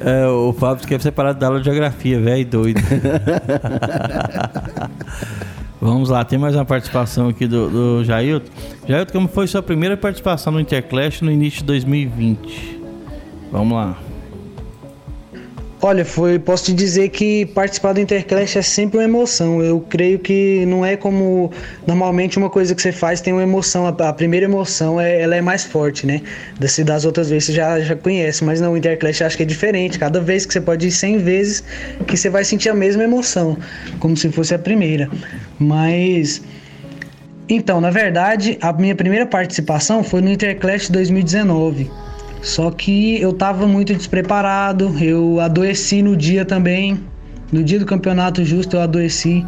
É, 0.00 0.26
o 0.26 0.52
Fábio 0.52 0.86
quer 0.86 1.00
separar 1.00 1.32
da 1.32 1.46
aula 1.46 1.58
de 1.58 1.66
geografia, 1.66 2.20
velho, 2.20 2.46
doido. 2.46 2.80
Vamos 5.80 6.08
lá, 6.08 6.24
tem 6.24 6.38
mais 6.38 6.54
uma 6.54 6.64
participação 6.64 7.28
aqui 7.28 7.46
do, 7.46 7.68
do 7.68 8.04
Jailton. 8.04 8.50
Jailton, 8.88 9.12
como 9.12 9.28
foi 9.28 9.46
sua 9.46 9.62
primeira 9.62 9.96
participação 9.96 10.52
no 10.52 10.60
Interclash 10.60 11.20
no 11.20 11.30
início 11.30 11.60
de 11.60 11.66
2020? 11.66 12.80
Vamos 13.52 13.76
lá. 13.76 13.98
Olha, 15.82 16.04
foi, 16.04 16.38
posso 16.38 16.64
te 16.64 16.72
dizer 16.72 17.10
que 17.10 17.44
participar 17.46 17.92
do 17.92 18.00
Interclash 18.00 18.56
é 18.56 18.62
sempre 18.62 18.98
uma 18.98 19.04
emoção. 19.04 19.62
Eu 19.62 19.80
creio 19.80 20.18
que 20.18 20.64
não 20.66 20.84
é 20.84 20.96
como 20.96 21.50
normalmente 21.86 22.38
uma 22.38 22.48
coisa 22.48 22.74
que 22.74 22.80
você 22.80 22.90
faz 22.90 23.20
tem 23.20 23.32
uma 23.32 23.42
emoção. 23.42 23.86
A, 23.86 23.90
a 23.90 24.12
primeira 24.12 24.46
emoção 24.46 24.98
é, 24.98 25.20
ela 25.20 25.36
é 25.36 25.42
mais 25.42 25.64
forte, 25.64 26.06
né? 26.06 26.22
Das, 26.58 26.78
das 26.78 27.04
outras 27.04 27.28
vezes 27.28 27.46
você 27.46 27.52
já, 27.52 27.78
já 27.80 27.94
conhece, 27.94 28.42
mas 28.44 28.60
não, 28.60 28.72
o 28.72 28.76
Interclash 28.76 29.20
acho 29.20 29.36
que 29.36 29.42
é 29.42 29.46
diferente. 29.46 29.98
Cada 29.98 30.20
vez 30.20 30.46
que 30.46 30.54
você 30.54 30.60
pode 30.60 30.86
ir 30.86 30.90
100 30.90 31.18
vezes 31.18 31.64
que 32.06 32.16
você 32.16 32.30
vai 32.30 32.44
sentir 32.44 32.70
a 32.70 32.74
mesma 32.74 33.04
emoção, 33.04 33.58
como 33.98 34.16
se 34.16 34.30
fosse 34.30 34.54
a 34.54 34.58
primeira. 34.58 35.10
Mas 35.58 36.40
então, 37.48 37.78
na 37.80 37.90
verdade, 37.90 38.56
a 38.60 38.72
minha 38.72 38.94
primeira 38.94 39.26
participação 39.26 40.02
foi 40.02 40.22
no 40.22 40.30
Interclash 40.30 40.88
2019. 40.88 41.90
Só 42.44 42.70
que 42.70 43.18
eu 43.18 43.32
tava 43.32 43.66
muito 43.66 43.94
despreparado, 43.94 44.94
eu 45.02 45.40
adoeci 45.40 46.02
no 46.02 46.14
dia 46.14 46.44
também. 46.44 47.00
No 47.50 47.64
dia 47.64 47.78
do 47.78 47.86
campeonato 47.86 48.44
justo 48.44 48.76
eu 48.76 48.82
adoeci. 48.82 49.44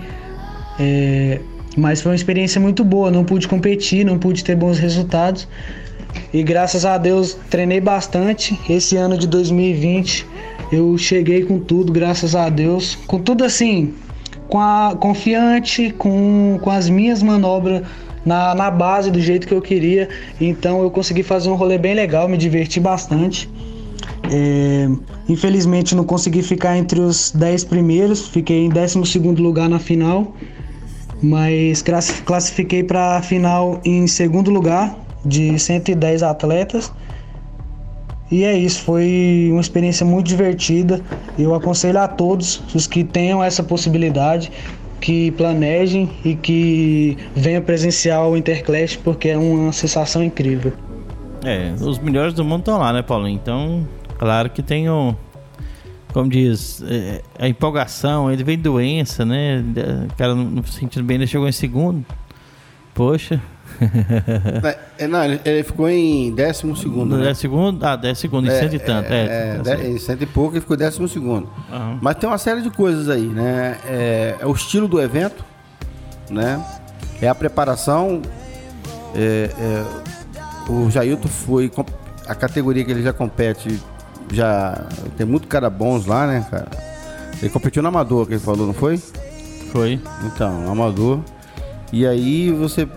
É, 0.81 1.39
mas 1.77 2.01
foi 2.01 2.13
uma 2.13 2.17
experiência 2.17 2.59
muito 2.59 2.83
boa, 2.83 3.11
não 3.11 3.23
pude 3.23 3.47
competir, 3.47 4.05
não 4.05 4.19
pude 4.19 4.43
ter 4.43 4.57
bons 4.57 4.79
resultados. 4.79 5.47
E 6.33 6.43
graças 6.43 6.87
a 6.87 6.97
Deus 6.97 7.37
treinei 7.51 7.83
bastante. 7.83 8.59
Esse 8.67 8.97
ano 8.97 9.19
de 9.19 9.27
2020 9.27 10.27
eu 10.73 10.97
cheguei 10.97 11.45
com 11.45 11.59
tudo, 11.59 11.93
graças 11.93 12.35
a 12.35 12.49
Deus. 12.49 12.97
Com 13.07 13.19
tudo 13.19 13.45
assim, 13.45 13.93
com 14.49 14.59
a, 14.59 14.97
confiante, 14.99 15.95
com, 15.99 16.59
com 16.63 16.71
as 16.71 16.89
minhas 16.89 17.23
manobras 17.23 17.83
na, 18.27 18.55
na 18.55 18.71
base 18.71 19.11
do 19.11 19.21
jeito 19.21 19.47
que 19.47 19.55
eu 19.55 19.63
queria. 19.63 20.09
Então 20.41 20.83
eu 20.83 20.91
consegui 20.91 21.23
fazer 21.23 21.49
um 21.49 21.55
rolê 21.55 21.79
bem 21.79 21.95
legal, 21.95 22.29
me 22.29 22.37
diverti 22.37 22.81
bastante. 22.81 23.49
É, 24.31 24.89
infelizmente 25.29 25.95
não 25.95 26.05
consegui 26.05 26.43
ficar 26.43 26.77
entre 26.77 27.01
os 27.01 27.31
10 27.31 27.65
primeiros, 27.65 28.29
fiquei 28.29 28.65
em 28.65 28.69
12 28.69 29.19
lugar 29.41 29.69
na 29.69 29.79
final, 29.79 30.35
mas 31.23 31.81
classi- 31.81 32.23
classifiquei 32.23 32.83
para 32.83 33.17
a 33.17 33.23
final 33.23 33.81
em 33.85 34.07
segundo 34.09 34.51
lugar 34.51 34.99
de 35.25 35.57
110 35.59 36.25
atletas. 36.25 36.93
E 38.29 38.43
é 38.43 38.59
isso, 38.59 38.83
foi 38.83 39.49
uma 39.53 39.61
experiência 39.61 40.05
muito 40.05 40.27
divertida. 40.27 41.01
Eu 41.39 41.55
aconselho 41.55 42.01
a 42.01 42.09
todos 42.09 42.61
os 42.75 42.85
que 42.89 43.05
tenham 43.05 43.43
essa 43.43 43.63
possibilidade 43.63 44.51
que 45.01 45.31
planejem 45.33 46.11
e 46.25 46.35
que 46.35 47.17
venham 47.35 47.63
presenciar 47.63 48.27
o 48.27 48.37
Interclash 48.37 48.97
porque 48.97 49.29
é 49.31 49.39
uma 49.39 49.73
sensação 49.73 50.23
incrível. 50.23 50.73
É, 51.45 51.73
os 51.81 51.99
melhores 51.99 52.35
do 52.35 52.45
mundo 52.45 52.61
estão 52.61 52.79
lá, 52.79 52.93
né, 52.93 53.03
Paulinho? 53.03 53.37
Então, 53.37 53.87
claro 54.19 54.51
que 54.51 54.63
tem 54.63 54.89
o. 54.89 55.15
Como 56.13 56.31
diz, 56.31 56.83
é, 56.89 57.23
a 57.39 57.47
empolgação, 57.47 58.33
ele 58.33 58.43
vem 58.43 58.59
doença, 58.59 59.25
né? 59.25 59.63
O 60.11 60.17
cara 60.17 60.35
não 60.35 60.63
se 60.65 60.73
sentindo 60.81 61.05
bem, 61.05 61.17
ele 61.17 61.27
chegou 61.27 61.47
em 61.47 61.53
segundo. 61.53 62.05
Poxa. 62.95 63.41
É, 64.99 65.07
não, 65.07 65.25
ele, 65.25 65.41
ele 65.45 65.63
ficou 65.63 65.89
em 65.89 66.35
décimo 66.35 66.77
segundo. 66.77 67.17
né? 67.17 67.25
10 67.25 67.39
segundos? 67.39 67.83
Ah, 67.83 67.97
10 67.97 68.19
segundos, 68.19 68.53
em 68.53 68.59
cento 68.59 68.75
e 68.75 68.79
tanto. 68.79 69.13
É, 69.13 69.57
É, 69.59 69.65
certo. 69.65 69.85
em 69.85 69.99
cento 69.99 70.23
e 70.23 70.27
pouco 70.27 70.55
ele 70.55 70.61
ficou 70.61 70.77
décimo 70.77 71.07
segundo. 71.09 71.49
Aham. 71.71 71.99
Mas 72.01 72.17
tem 72.17 72.29
uma 72.29 72.39
série 72.39 72.63
de 72.63 72.71
coisas 72.71 73.09
aí, 73.09 73.27
né? 73.27 73.77
É, 73.87 74.37
é 74.41 74.47
o 74.47 74.53
estilo 74.53 74.89
do 74.89 75.01
evento, 75.01 75.45
né? 76.31 76.65
É 77.21 77.29
a 77.29 77.35
preparação. 77.35 78.23
É, 79.15 79.51
é, 79.59 80.71
o 80.71 80.91
Jailton 80.91 81.29
foi. 81.29 81.71
A 82.29 82.35
categoria 82.35 82.85
que 82.85 82.91
ele 82.91 83.03
já 83.03 83.13
compete, 83.13 83.81
já 84.33 84.87
tem 85.17 85.25
muito 85.27 85.47
cara 85.47 85.71
bons 85.71 86.07
lá, 86.07 86.27
né, 86.27 86.45
cara? 86.51 86.67
Ele 87.41 87.51
competiu 87.51 87.83
no 87.83 87.89
Amador, 87.89 88.27
que 88.27 88.33
ele 88.33 88.41
falou, 88.41 88.67
não 88.67 88.75
foi? 88.75 89.01
Foi. 89.71 90.01
Então, 90.25 90.71
amador. 90.71 91.21
E 91.93 92.07
aí 92.07 92.51
você. 92.51 92.89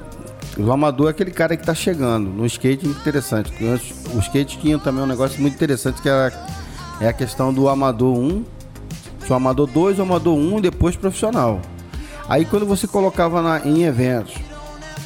O 0.60 0.72
amador 0.72 1.08
é 1.08 1.10
aquele 1.12 1.32
cara 1.32 1.56
que 1.56 1.65
tá 1.65 1.74
chegando. 1.74 2.30
No 2.30 2.45
skate 2.45 2.86
é 2.86 2.89
interessante. 2.89 3.52
antes, 3.65 3.93
O 4.13 4.19
skate 4.19 4.60
tinha 4.60 4.78
também 4.78 5.04
um 5.04 5.08
negócio 5.08 5.41
muito 5.41 5.54
interessante 5.56 6.02
que 6.02 6.10
era, 6.10 6.34
é 7.00 7.08
a 7.08 7.13
questão 7.13 7.54
do 7.54 7.69
amador 7.69 8.17
1, 8.17 8.43
o 9.30 9.34
amador 9.34 9.67
2, 9.67 10.00
o 10.00 10.02
amador 10.02 10.36
1 10.38 10.58
e 10.58 10.62
depois 10.62 10.95
profissional. 10.95 11.62
Aí 12.28 12.45
quando 12.45 12.65
você 12.65 12.88
colocava 12.88 13.41
na- 13.41 13.65
em 13.65 13.84
eventos 13.84 14.34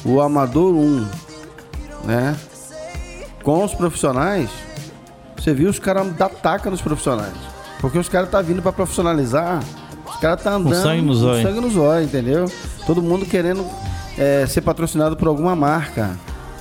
o 0.04 0.20
amador 0.20 0.74
1, 0.74 1.06
né? 2.04 2.36
Com 3.42 3.62
os 3.64 3.74
profissionais, 3.74 4.48
você 5.36 5.52
viu 5.52 5.68
os 5.70 5.78
caras 5.78 6.10
dar 6.14 6.30
taca 6.30 6.70
nos 6.70 6.80
profissionais. 6.80 7.34
Porque 7.80 7.98
os 7.98 8.08
caras 8.08 8.30
tá 8.30 8.40
vindo 8.40 8.62
para 8.62 8.72
profissionalizar, 8.72 9.62
os 10.08 10.16
caras 10.16 10.42
tá 10.42 10.54
andando 10.54 10.74
sangue 10.74 11.02
no 11.02 11.08
com 11.08 11.14
zóio. 11.18 11.42
sangue 11.46 11.60
no 11.60 11.70
zóio, 11.70 12.04
entendeu? 12.04 12.50
Todo 12.86 13.02
mundo 13.02 13.26
querendo 13.26 13.64
é, 14.18 14.46
ser 14.46 14.60
patrocinado 14.60 15.16
por 15.16 15.28
alguma 15.28 15.54
marca. 15.56 16.10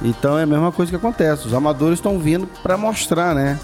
Então 0.01 0.37
é 0.37 0.43
a 0.43 0.45
mesma 0.47 0.71
coisa 0.71 0.89
que 0.89 0.95
acontece. 0.95 1.47
Os 1.47 1.53
amadores 1.53 1.99
estão 1.99 2.19
vindo 2.19 2.47
para 2.61 2.77
mostrar, 2.77 3.33
né? 3.33 3.59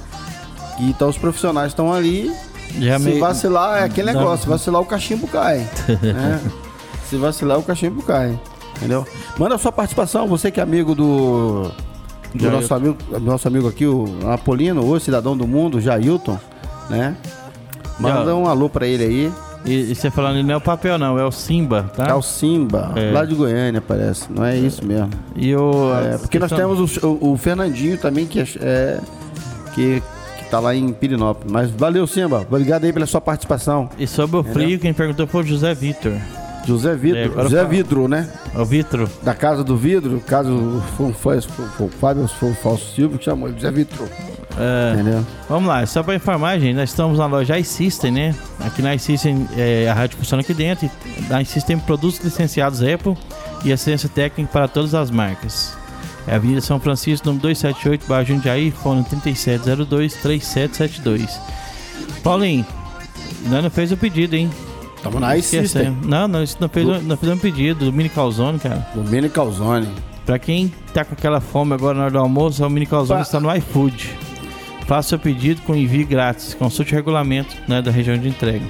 E 0.80 0.90
então 0.90 1.10
os 1.10 1.18
profissionais 1.18 1.70
estão 1.72 1.92
ali. 1.94 2.32
Já 2.80 3.00
se 3.00 3.06
meio- 3.06 3.20
vacilar, 3.20 3.80
é 3.82 3.84
aquele 3.86 4.12
Não. 4.14 4.20
negócio. 4.22 4.44
Se 4.44 4.50
vacilar, 4.50 4.82
o 4.82 4.86
cachimbo 4.86 5.28
cai. 5.28 5.68
né? 6.02 6.40
Se 7.10 7.18
vacilar, 7.18 7.58
o 7.58 7.64
cachimbo 7.64 8.04
cai. 8.04 8.40
Entendeu? 8.78 9.06
Manda 9.38 9.56
a 9.56 9.58
sua 9.58 9.72
participação, 9.72 10.28
você 10.28 10.52
que 10.52 10.60
é 10.60 10.64
amigo 10.64 10.94
do. 10.94 11.72
Do 12.34 12.40
Jailton. 12.44 12.62
nosso 12.62 12.74
amigo, 12.76 12.98
nosso 13.20 13.48
amigo 13.48 13.68
aqui, 13.68 13.88
o 13.88 14.06
Apolino, 14.32 14.88
o 14.88 15.00
cidadão 15.00 15.36
do 15.36 15.48
mundo, 15.48 15.82
Jailton, 15.82 16.38
né? 16.88 17.18
Manda 18.00 18.26
Já- 18.26 18.36
um 18.36 18.48
alô 18.48 18.70
pra 18.70 18.86
ele 18.86 19.04
aí. 19.04 19.34
E, 19.66 19.92
e 19.92 19.96
você 19.96 20.10
falando, 20.10 20.36
ele 20.38 20.44
não 20.48 20.54
é 20.54 20.58
o 20.58 20.62
papel, 20.62 20.98
não, 20.98 21.20
é 21.20 21.26
o 21.26 21.32
Simba, 21.32 21.92
tá? 21.96 22.08
É 22.08 22.14
o 22.14 22.22
Simba, 22.22 22.94
É. 22.96 23.12
lá 23.12 23.26
de 23.26 23.36
Goiânia, 23.36 23.82
parece. 23.82 24.32
Não 24.32 24.44
é 24.46 24.58
isso 24.58 24.84
mesmo. 24.86 25.10
E 25.36 25.54
o. 25.56 25.94
É, 25.96 26.18
porque 26.18 26.40
nós 26.40 26.52
temos 26.52 26.98
o, 27.04 27.08
o- 27.08 27.32
o 27.34 27.38
Fernandinho 27.38 27.98
também, 27.98 28.26
que, 28.26 28.40
é, 28.40 28.46
é- 28.62 29.00
que, 29.76 30.02
tá 30.50 30.60
lá 30.60 30.74
em 30.74 30.92
Pirinópolis. 30.94 31.52
Mas 31.52 31.70
valeu, 31.72 32.08
Simba. 32.08 32.46
Obrigado 32.50 32.86
aí 32.86 32.92
pela 32.94 33.06
sua 33.06 33.22
participação. 33.22 33.90
E 34.00 34.08
sobre 34.08 34.38
o 34.38 34.44
frio, 34.44 34.80
quem 34.80 34.94
perguntou 34.94 35.28
foi 35.28 35.44
o 35.44 35.46
José 35.46 35.74
Vitor. 35.76 36.14
José 36.66 36.92
É, 36.92 36.96
Vidro. 36.96 37.26
agora 37.26 37.50
José. 37.50 37.66
Vidro, 37.66 38.08
né? 38.08 38.30
O 38.56 38.66
Vitro. 38.66 39.10
Da 39.24 39.34
Casa 39.34 39.64
do 39.64 39.76
Vidro, 39.78 40.20
caso 40.26 40.82
foi, 40.98 41.12
foi, 41.14 41.42
foi, 41.42 41.66
foi 41.68 41.86
o 41.88 41.90
Fábio 41.90 42.28
foi 42.28 42.50
o 42.52 42.56
Falso 42.56 42.94
Silvio 42.96 43.18
que 43.20 43.26
chamou 43.26 43.50
Zé 43.60 43.72
Vitro. 43.72 44.08
É, 44.58 44.94
Entendeu? 44.94 45.26
Vamos 45.48 45.70
lá, 45.70 45.86
só 45.86 46.02
para 46.04 46.16
informar, 46.16 46.60
gente, 46.60 46.76
nós 46.76 46.90
estamos 46.90 47.18
na 47.20 47.26
loja 47.28 47.58
iSystem, 47.60 48.12
né? 48.12 48.36
Aqui 48.60 48.82
na 48.82 48.94
iSystem, 48.96 49.48
é, 49.56 49.88
a 49.90 49.94
rádio 49.94 50.18
funciona 50.18 50.42
aqui 50.42 50.54
dentro. 50.54 50.90
e 51.30 51.34
A 51.34 51.42
iSystem 51.42 51.78
tem 51.78 51.86
produtos 51.86 52.20
licenciados 52.20 52.82
Apple 52.82 53.16
e 53.64 53.72
assistência 53.72 54.10
técnica 54.10 54.50
para 54.52 54.68
todas 54.68 54.94
as 54.96 55.10
marcas. 55.12 55.78
É 56.28 56.34
a 56.34 56.36
Avenida 56.36 56.60
São 56.62 56.80
Francisco, 56.80 57.28
número 57.28 57.44
278, 57.44 58.06
Baixo 58.08 58.34
Jundiaí, 58.34 58.72
fone 58.72 59.04
3702-3772. 59.06 61.30
Paulinho, 62.24 62.66
nós 63.48 63.64
não 63.64 63.70
fez 63.70 63.92
o 63.92 63.98
pedido, 63.98 64.36
hein? 64.36 64.50
Tamo 65.02 65.20
na 65.20 65.34
System. 65.36 65.62
Esquecemos. 65.64 66.06
Não, 66.06 66.28
não, 66.28 66.44
isso 66.44 66.58
não 66.60 66.68
fez, 66.68 66.86
não 67.04 67.16
fez 67.18 67.32
um 67.32 67.38
pedido 67.38 67.86
do 67.86 67.94
Mini 67.94 68.10
Calzone, 68.10 68.60
cara. 68.60 68.86
O 68.96 69.00
Mini 69.00 69.30
Calzone. 69.30 69.88
Pra 70.26 70.38
quem 70.38 70.74
tá 70.94 71.06
com 71.06 71.14
aquela 71.14 71.40
fome 71.40 71.74
agora 71.74 71.96
na 71.98 72.04
hora 72.04 72.12
do 72.12 72.20
almoço, 72.20 72.66
o 72.66 72.70
Mini 72.70 72.86
Calzone 72.86 73.20
Pa- 73.20 73.24
está 73.24 73.40
no 73.40 73.54
iFood. 73.56 74.10
Faça 74.90 75.10
seu 75.10 75.20
pedido 75.20 75.62
com 75.62 75.76
envio 75.76 76.06
grátis. 76.08 76.56
Consulte 76.56 76.94
o 76.94 76.96
regulamento 76.96 77.56
né, 77.68 77.80
da 77.80 77.92
região 77.92 78.18
de 78.18 78.28
entrega. 78.28 78.66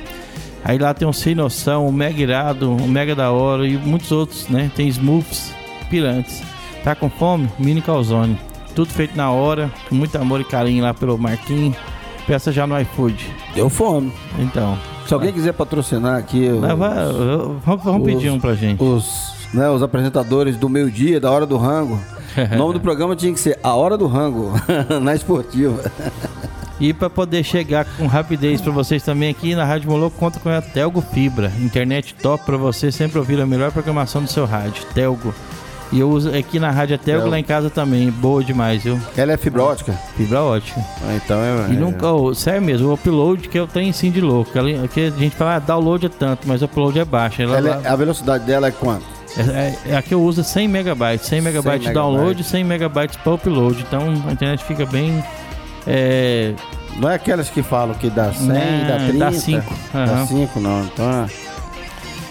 Aí 0.65 0.77
lá 0.77 0.93
tem 0.93 1.08
um 1.08 1.13
Sem 1.13 1.34
Noção, 1.34 1.88
um 1.88 1.91
Mega 1.93 2.21
Irado, 2.21 2.69
um 2.69 2.88
Mega 2.89 3.15
da 3.15 3.32
Hora 3.32 3.65
e 3.65 3.77
muitos 3.77 4.12
outros, 4.12 4.49
né? 4.49 4.69
Tem 4.75 4.89
Smooths, 4.89 5.53
pirantes. 5.89 6.43
Tá 6.84 6.93
com 6.93 7.10
fome? 7.10 7.49
Mini 7.58 7.82
Calzone. 7.82 8.38
Tudo 8.75 8.89
feito 8.91 9.15
na 9.15 9.32
hora, 9.32 9.71
com 9.88 9.95
muito 9.95 10.17
amor 10.17 10.41
e 10.41 10.43
carinho 10.43 10.84
lá 10.84 10.93
pelo 10.93 11.17
Marquinhos. 11.17 11.77
Peça 12.27 12.51
já 12.51 12.67
no 12.67 12.77
iFood. 12.82 13.25
Deu 13.55 13.69
fome. 13.69 14.12
Então, 14.38 14.77
Se 15.08 15.13
alguém 15.13 15.32
quiser 15.32 15.53
patrocinar 15.53 16.17
aqui 16.17 16.49
os, 16.49 16.60
vai- 16.60 16.75
vai- 16.75 16.95
vamos, 17.65 17.84
vamos 17.84 18.03
pedir 18.05 18.29
um 18.29 18.39
pra 18.41 18.53
gente. 18.55 18.84
os, 18.84 19.34
né, 19.53 19.69
os 19.69 19.82
apresentadores 19.82 20.58
do 20.58 20.67
meio-dia, 20.67 21.17
da 21.19 21.32
hora 21.32 21.45
do 21.45 21.55
rango. 21.58 21.97
O 22.54 22.56
nome 22.58 22.73
do 22.73 22.80
programa 22.80 23.15
tinha 23.15 23.34
que 23.34 23.39
ser 23.39 23.60
A 23.63 23.73
Hora 23.75 23.97
do 23.97 24.08
Rango, 24.08 24.54
na 25.02 25.15
esportiva. 25.15 25.80
E 26.80 26.93
para 26.93 27.10
poder 27.10 27.43
chegar 27.43 27.86
com 27.97 28.08
rapidez 28.08 28.62
para 28.62 28.71
vocês 28.71 29.04
também 29.04 29.30
aqui 29.30 29.54
na 29.54 29.65
Rádio 29.65 29.89
Moloco, 29.91 30.17
conta 30.17 30.39
com 30.39 30.47
a 30.49 30.62
Telgo 30.62 31.02
Fibra, 31.02 31.52
internet 31.60 32.13
top 32.15 32.45
para 32.45 32.56
você 32.56 32.89
sempre 32.91 33.19
ouvir 33.19 33.39
a 33.41 33.45
melhor 33.45 33.71
programação 33.71 34.23
do 34.23 34.30
seu 34.30 34.45
rádio, 34.45 34.86
Telgo. 34.93 35.34
E 35.91 35.99
eu 35.99 36.10
uso 36.10 36.30
aqui 36.30 36.60
na 36.60 36.69
Rádio 36.69 36.99
Telgo, 36.99 37.28
lá 37.28 37.39
em 37.39 37.43
casa 37.43 37.67
também, 37.69 38.12
boa 38.12 38.43
demais, 38.43 38.84
viu? 38.84 38.97
Ela 39.17 39.34
é 39.34 39.38
fibra 39.38 39.63
ótica. 39.63 39.91
Fibra 40.15 40.41
ótica. 40.43 40.80
Ah, 41.04 41.15
Então 41.15 41.38
é. 41.41 41.73
E 41.73 41.75
nunca, 41.75 42.12
oh, 42.13 42.34
sério 42.36 42.62
mesmo, 42.62 42.89
o 42.89 42.93
upload 42.93 43.49
que 43.49 43.58
eu 43.60 43.65
tenho 43.67 43.91
sim 43.91 44.12
de 44.12 44.21
louco. 44.21 44.56
Ela- 44.56 44.88
Que 44.88 45.08
a 45.08 45.10
gente 45.10 45.36
fala, 45.36 45.56
ah, 45.56 45.60
download 45.60 46.06
é 46.06 46.10
tanto, 46.10 46.47
mas 46.47 46.62
o 46.62 46.65
upload 46.65 46.99
é 46.99 47.04
baixo. 47.04 47.41
Ela, 47.41 47.58
Ela 47.58 47.82
é- 47.84 47.88
a 47.89 47.95
velocidade 47.95 48.45
dela 48.45 48.67
é 48.67 48.71
quanto? 48.71 49.04
É, 49.38 49.42
é- 49.42 49.92
é 49.94 49.98
a 49.98 50.02
que 50.02 50.13
eu 50.13 50.22
uso 50.22 50.44
100 50.44 50.68
megabytes, 50.68 51.28
100 51.28 51.42
megabytes 51.42 51.88
de 51.88 51.94
download, 51.94 52.44
100 52.44 52.63
megabytes 52.63 53.18
para 53.18 53.34
upload. 53.34 53.82
Então 53.88 54.02
a 54.28 54.32
internet 54.32 54.63
fica 54.63 54.86
bem. 54.86 55.24
É, 55.88 56.54
Não 56.98 57.10
é 57.10 57.15
aquelas 57.15 57.50
que 57.50 57.62
falam 57.63 57.96
que 57.96 58.10
dá 58.10 58.34
100, 58.34 58.48
Não, 58.48 58.88
dá 58.88 58.98
30. 58.98 59.18
dá 59.18 59.32
cinco. 59.32 59.74
Dá 59.94 60.04
Aham. 60.04 60.26
5, 60.28 60.60
não. 60.60 60.84
Então 60.84 61.28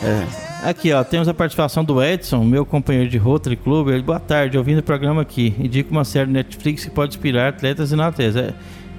é. 0.02 0.06
é. 0.06 0.26
Aqui, 0.64 0.92
ó, 0.92 1.04
temos 1.04 1.28
a 1.28 1.34
participação 1.34 1.84
do 1.84 2.02
Edson, 2.02 2.42
meu 2.42 2.66
companheiro 2.66 3.08
de 3.08 3.16
Rotary 3.16 3.56
Club. 3.56 3.88
Ele, 3.90 4.02
boa 4.02 4.18
tarde, 4.18 4.58
ouvindo 4.58 4.78
o 4.78 4.82
programa 4.82 5.22
aqui. 5.22 5.54
Indica 5.58 5.88
uma 5.90 6.04
série 6.04 6.28
Netflix 6.30 6.84
que 6.84 6.90
pode 6.90 7.14
inspirar 7.16 7.48
atletas 7.48 7.92
e 7.92 7.96
não 7.96 8.04
atletas. 8.04 8.36
É, 8.36 8.54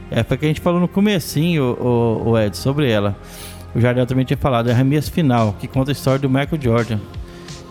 é 0.09 0.23
porque 0.23 0.45
a 0.45 0.47
gente 0.47 0.61
falou 0.61 0.79
no 0.79 0.87
comecinho, 0.87 1.63
o, 1.79 2.29
o 2.29 2.39
Edson, 2.39 2.61
sobre 2.63 2.89
ela. 2.89 3.15
O 3.75 3.79
Jardel 3.79 4.05
também 4.07 4.23
tinha 4.25 4.37
falado, 4.37 4.69
é 4.69 4.71
a 4.71 4.75
Remias 4.75 5.09
Final, 5.09 5.53
que 5.59 5.67
conta 5.67 5.91
a 5.91 5.93
história 5.93 6.17
do 6.19 6.29
Michael 6.29 6.59
Jordan. 6.61 6.97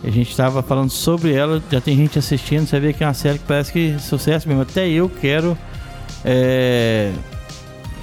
A 0.03 0.11
gente 0.11 0.31
estava 0.31 0.63
falando 0.63 0.91
sobre 0.91 1.33
ela, 1.33 1.63
já 1.71 1.81
tem 1.81 1.97
gente 1.97 2.19
assistindo, 2.19 2.67
você 2.67 2.79
vê 2.79 2.93
que 2.93 3.03
é 3.03 3.07
uma 3.07 3.15
série 3.15 3.39
que 3.39 3.45
parece 3.45 3.73
que 3.73 3.95
é 3.97 3.99
sucesso 3.99 4.49
mesmo. 4.49 4.63
Até 4.63 4.89
eu 4.89 5.09
quero. 5.09 5.59
É, 6.25 7.13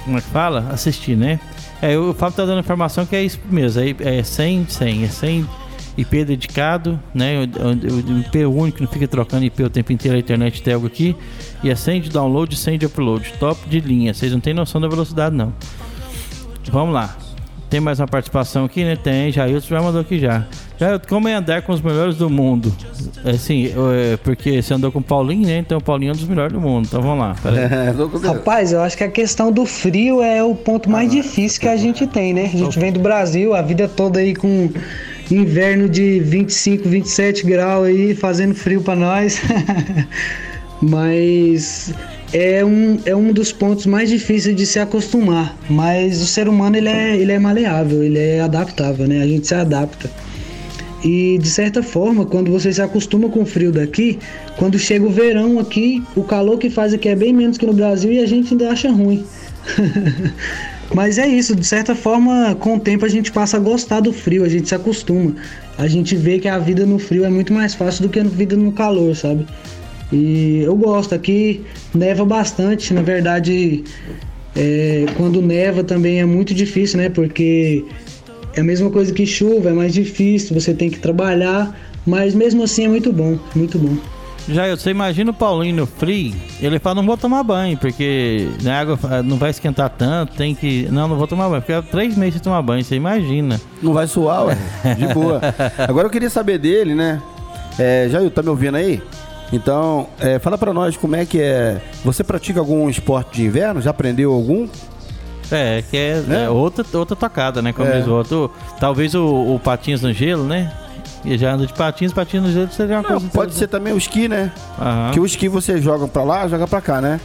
como 0.04 0.18
é 0.18 0.20
que 0.20 0.28
fala? 0.28 0.68
Assistir, 0.70 1.16
né? 1.16 1.40
É, 1.80 1.96
o 1.98 2.14
Fábio 2.14 2.36
tá 2.36 2.46
dando 2.46 2.60
informação 2.60 3.04
que 3.04 3.14
é 3.14 3.22
isso 3.22 3.38
mesmo, 3.50 3.82
é, 3.82 4.18
é 4.18 4.22
100, 4.22 4.66
100, 4.68 5.04
é 5.04 5.08
100 5.08 5.48
IP 5.96 6.24
dedicado, 6.24 7.00
né? 7.14 7.40
O, 7.40 8.20
IP 8.20 8.44
único, 8.44 8.82
não 8.82 8.88
fica 8.88 9.08
trocando 9.08 9.44
IP 9.44 9.62
o 9.62 9.70
tempo 9.70 9.92
inteiro, 9.92 10.16
a 10.16 10.20
internet 10.20 10.62
tem 10.62 10.74
algo 10.74 10.86
aqui. 10.86 11.16
E 11.62 11.70
é 11.70 11.74
100 11.74 12.02
de 12.02 12.10
download, 12.10 12.54
100 12.54 12.78
de 12.78 12.86
upload, 12.86 13.32
top 13.40 13.66
de 13.68 13.80
linha. 13.80 14.12
Vocês 14.12 14.30
não 14.32 14.40
têm 14.40 14.52
noção 14.52 14.80
da 14.80 14.88
velocidade, 14.88 15.34
não. 15.34 15.52
Vamos 16.70 16.94
lá. 16.94 17.16
Tem 17.70 17.80
mais 17.80 17.98
uma 17.98 18.06
participação 18.06 18.66
aqui, 18.66 18.84
né? 18.84 18.94
Tem, 18.96 19.32
Jailton 19.32 19.66
já 19.66 19.82
mandou 19.82 20.00
aqui 20.00 20.18
já. 20.18 20.46
Jailton, 20.78 21.06
como 21.08 21.28
é 21.28 21.34
andar 21.34 21.62
com 21.62 21.72
os 21.72 21.80
melhores 21.80 22.16
do 22.16 22.28
mundo? 22.28 22.74
É 23.24 23.30
Assim, 23.30 23.72
é, 23.94 24.16
porque 24.18 24.60
você 24.60 24.74
andou 24.74 24.92
com 24.92 24.98
o 24.98 25.02
Paulinho, 25.02 25.46
né? 25.46 25.58
Então 25.58 25.78
o 25.78 25.82
Paulinho 25.82 26.10
é 26.10 26.12
um 26.12 26.16
dos 26.16 26.28
melhores 26.28 26.52
do 26.52 26.60
mundo. 26.60 26.86
Então 26.86 27.00
vamos 27.02 27.18
lá. 27.18 27.36
É, 27.56 28.26
Rapaz, 28.26 28.72
eu 28.72 28.82
acho 28.82 28.96
que 28.96 29.04
a 29.04 29.08
questão 29.08 29.50
do 29.50 29.64
frio 29.64 30.22
é 30.22 30.42
o 30.42 30.54
ponto 30.54 30.90
mais 30.90 31.10
difícil 31.10 31.60
que 31.60 31.68
a 31.68 31.76
gente 31.76 32.06
tem, 32.06 32.34
né? 32.34 32.50
A 32.52 32.56
gente 32.56 32.78
vem 32.78 32.92
do 32.92 33.00
Brasil, 33.00 33.54
a 33.54 33.62
vida 33.62 33.88
toda 33.88 34.20
aí 34.20 34.34
com 34.34 34.70
inverno 35.30 35.88
de 35.88 36.20
25, 36.20 36.88
27 36.88 37.44
graus 37.44 37.86
aí, 37.86 38.14
fazendo 38.14 38.54
frio 38.54 38.82
pra 38.82 38.94
nós. 38.94 39.40
Mas 40.80 41.92
é 42.32 42.64
um, 42.64 42.98
é 43.06 43.16
um 43.16 43.32
dos 43.32 43.50
pontos 43.52 43.86
mais 43.86 44.10
difíceis 44.10 44.54
de 44.54 44.66
se 44.66 44.78
acostumar. 44.78 45.56
Mas 45.68 46.20
o 46.20 46.26
ser 46.26 46.48
humano 46.48 46.76
ele 46.76 46.88
é, 46.88 47.16
ele 47.16 47.32
é 47.32 47.38
maleável, 47.38 48.02
ele 48.02 48.18
é 48.18 48.40
adaptável, 48.40 49.08
né? 49.08 49.22
A 49.22 49.26
gente 49.26 49.46
se 49.46 49.54
adapta. 49.54 50.10
E 51.04 51.38
de 51.38 51.50
certa 51.50 51.82
forma, 51.82 52.24
quando 52.24 52.50
você 52.50 52.72
se 52.72 52.80
acostuma 52.80 53.28
com 53.28 53.42
o 53.42 53.46
frio 53.46 53.70
daqui, 53.70 54.18
quando 54.56 54.78
chega 54.78 55.04
o 55.04 55.10
verão 55.10 55.58
aqui, 55.58 56.02
o 56.16 56.24
calor 56.24 56.58
que 56.58 56.70
faz 56.70 56.94
aqui 56.94 57.08
é 57.08 57.14
bem 57.14 57.32
menos 57.32 57.58
que 57.58 57.66
no 57.66 57.72
Brasil 57.72 58.12
e 58.12 58.18
a 58.18 58.26
gente 58.26 58.52
ainda 58.52 58.70
acha 58.70 58.90
ruim. 58.90 59.24
Mas 60.94 61.18
é 61.18 61.26
isso, 61.26 61.54
de 61.54 61.66
certa 61.66 61.94
forma, 61.94 62.56
com 62.58 62.76
o 62.76 62.80
tempo 62.80 63.04
a 63.04 63.08
gente 63.08 63.32
passa 63.32 63.56
a 63.56 63.60
gostar 63.60 64.00
do 64.00 64.12
frio, 64.12 64.44
a 64.44 64.48
gente 64.48 64.68
se 64.68 64.74
acostuma. 64.74 65.34
A 65.76 65.86
gente 65.86 66.16
vê 66.16 66.38
que 66.38 66.48
a 66.48 66.58
vida 66.58 66.86
no 66.86 66.98
frio 66.98 67.24
é 67.24 67.28
muito 67.28 67.52
mais 67.52 67.74
fácil 67.74 68.02
do 68.04 68.08
que 68.08 68.20
a 68.20 68.24
vida 68.24 68.56
no 68.56 68.72
calor, 68.72 69.14
sabe? 69.14 69.44
E 70.12 70.60
eu 70.64 70.76
gosto, 70.76 71.14
aqui 71.14 71.62
neva 71.92 72.24
bastante, 72.24 72.94
na 72.94 73.02
verdade, 73.02 73.82
é, 74.54 75.06
quando 75.16 75.42
neva 75.42 75.82
também 75.82 76.20
é 76.20 76.24
muito 76.24 76.54
difícil, 76.54 76.98
né? 76.98 77.08
Porque 77.08 77.84
é 78.56 78.60
a 78.60 78.64
mesma 78.64 78.90
coisa 78.90 79.12
que 79.12 79.26
chuva, 79.26 79.68
é 79.68 79.72
mais 79.72 79.92
difícil, 79.92 80.58
você 80.58 80.72
tem 80.72 80.90
que 80.90 80.98
trabalhar, 80.98 81.78
mas 82.06 82.34
mesmo 82.34 82.62
assim 82.62 82.86
é 82.86 82.88
muito 82.88 83.12
bom, 83.12 83.38
muito 83.54 83.78
bom. 83.78 83.96
Já 84.48 84.74
você 84.74 84.90
imagina 84.90 85.30
o 85.32 85.34
Paulinho 85.34 85.76
no 85.76 85.86
frio, 85.86 86.32
ele 86.60 86.78
fala, 86.78 86.96
não 86.96 87.06
vou 87.06 87.16
tomar 87.16 87.42
banho, 87.42 87.76
porque 87.76 88.48
a 88.64 88.80
água 88.80 88.98
ah, 89.02 89.22
não 89.22 89.36
vai 89.36 89.50
esquentar 89.50 89.90
tanto, 89.90 90.34
tem 90.36 90.54
que. 90.54 90.88
Não, 90.90 91.08
não 91.08 91.16
vou 91.16 91.26
tomar 91.26 91.48
banho, 91.48 91.60
porque 91.60 91.90
três 91.90 92.16
meses 92.16 92.34
sem 92.34 92.42
tomar 92.42 92.62
banho, 92.62 92.82
você 92.82 92.94
imagina. 92.94 93.60
Não 93.82 93.92
vai 93.92 94.06
suar, 94.06 94.46
ué. 94.46 94.56
De 94.96 95.06
boa. 95.12 95.40
Agora 95.86 96.06
eu 96.06 96.10
queria 96.10 96.30
saber 96.30 96.58
dele, 96.58 96.94
né? 96.94 97.20
É, 97.78 98.08
Jair, 98.08 98.30
tá 98.30 98.42
me 98.42 98.48
ouvindo 98.48 98.76
aí? 98.76 99.02
Então, 99.52 100.08
é, 100.18 100.38
fala 100.38 100.56
pra 100.56 100.72
nós 100.72 100.96
como 100.96 101.16
é 101.16 101.26
que 101.26 101.40
é. 101.40 101.80
Você 102.04 102.24
pratica 102.24 102.60
algum 102.60 102.88
esporte 102.88 103.36
de 103.36 103.46
inverno? 103.46 103.82
Já 103.82 103.90
aprendeu 103.90 104.32
algum? 104.32 104.68
É, 105.50 105.82
que 105.88 105.96
é, 105.96 106.14
Né? 106.26 106.44
é 106.44 106.50
outra, 106.50 106.84
outra 106.94 107.14
tocada, 107.16 107.62
né? 107.62 107.72
Como 107.72 107.88
É. 107.88 107.98
diz 107.98 108.06
o 108.06 108.12
outro. 108.14 108.50
Talvez 108.80 109.14
o, 109.14 109.24
o 109.54 109.60
patins 109.62 110.02
no 110.02 110.12
gelo, 110.12 110.44
né? 110.44 110.72
E 111.24 111.36
já 111.38 111.52
anda 111.52 111.66
de 111.66 111.72
patins, 111.72 112.12
patins 112.12 112.42
no 112.42 112.50
gelo 112.52 112.68
seria 112.70 112.96
uma 112.96 113.02
Não, 113.02 113.10
coisa. 113.20 113.28
pode 113.32 113.54
ser 113.54 113.66
também 113.68 113.92
o 113.92 113.96
esqui, 113.96 114.28
né? 114.28 114.52
Aham. 114.80 115.10
Que 115.12 115.20
o 115.20 115.26
esqui 115.26 115.48
você 115.48 115.80
joga 115.80 116.06
pra 116.08 116.22
lá, 116.24 116.46
joga 116.48 116.66
pra 116.66 116.80
cá, 116.80 117.00
né? 117.00 117.20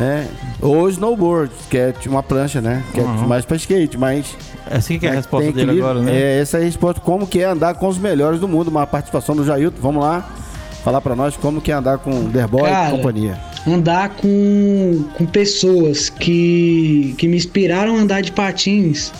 É. 0.00 0.26
Ou 0.62 0.82
o 0.82 0.88
snowboard, 0.88 1.50
que 1.68 1.76
é 1.76 1.90
tipo 1.92 2.14
uma 2.14 2.22
prancha, 2.22 2.60
né? 2.60 2.84
Que 2.94 3.00
é 3.00 3.02
Uhum. 3.02 3.26
mais 3.26 3.44
pra 3.44 3.56
skate, 3.56 3.98
mas. 3.98 4.36
Assim 4.70 4.98
que 4.98 5.06
é 5.06 5.08
a 5.08 5.12
mas 5.14 5.24
resposta 5.24 5.46
dele 5.50 5.62
equilíbrio. 5.62 5.84
agora, 5.90 6.04
né? 6.04 6.14
É, 6.16 6.40
essa 6.40 6.58
é 6.58 6.60
a 6.60 6.64
resposta. 6.64 7.00
Como 7.00 7.26
que 7.26 7.40
é 7.40 7.44
andar 7.46 7.74
com 7.74 7.88
os 7.88 7.98
melhores 7.98 8.38
do 8.38 8.46
mundo? 8.46 8.68
Uma 8.68 8.86
participação 8.86 9.34
do 9.34 9.44
Jailton. 9.44 9.78
Vamos 9.82 10.02
lá. 10.04 10.24
Falar 10.84 11.00
pra 11.00 11.16
nós 11.16 11.36
como 11.36 11.60
que 11.60 11.72
é 11.72 11.74
andar 11.74 11.98
com 11.98 12.10
o 12.10 12.24
Derboy 12.28 12.70
e 12.70 12.90
companhia. 12.92 13.36
Andar 13.72 14.16
com, 14.16 15.04
com 15.14 15.26
pessoas 15.26 16.08
que, 16.08 17.14
que 17.18 17.28
me 17.28 17.36
inspiraram 17.36 17.96
a 17.96 18.00
andar 18.00 18.22
de 18.22 18.32
patins, 18.32 19.12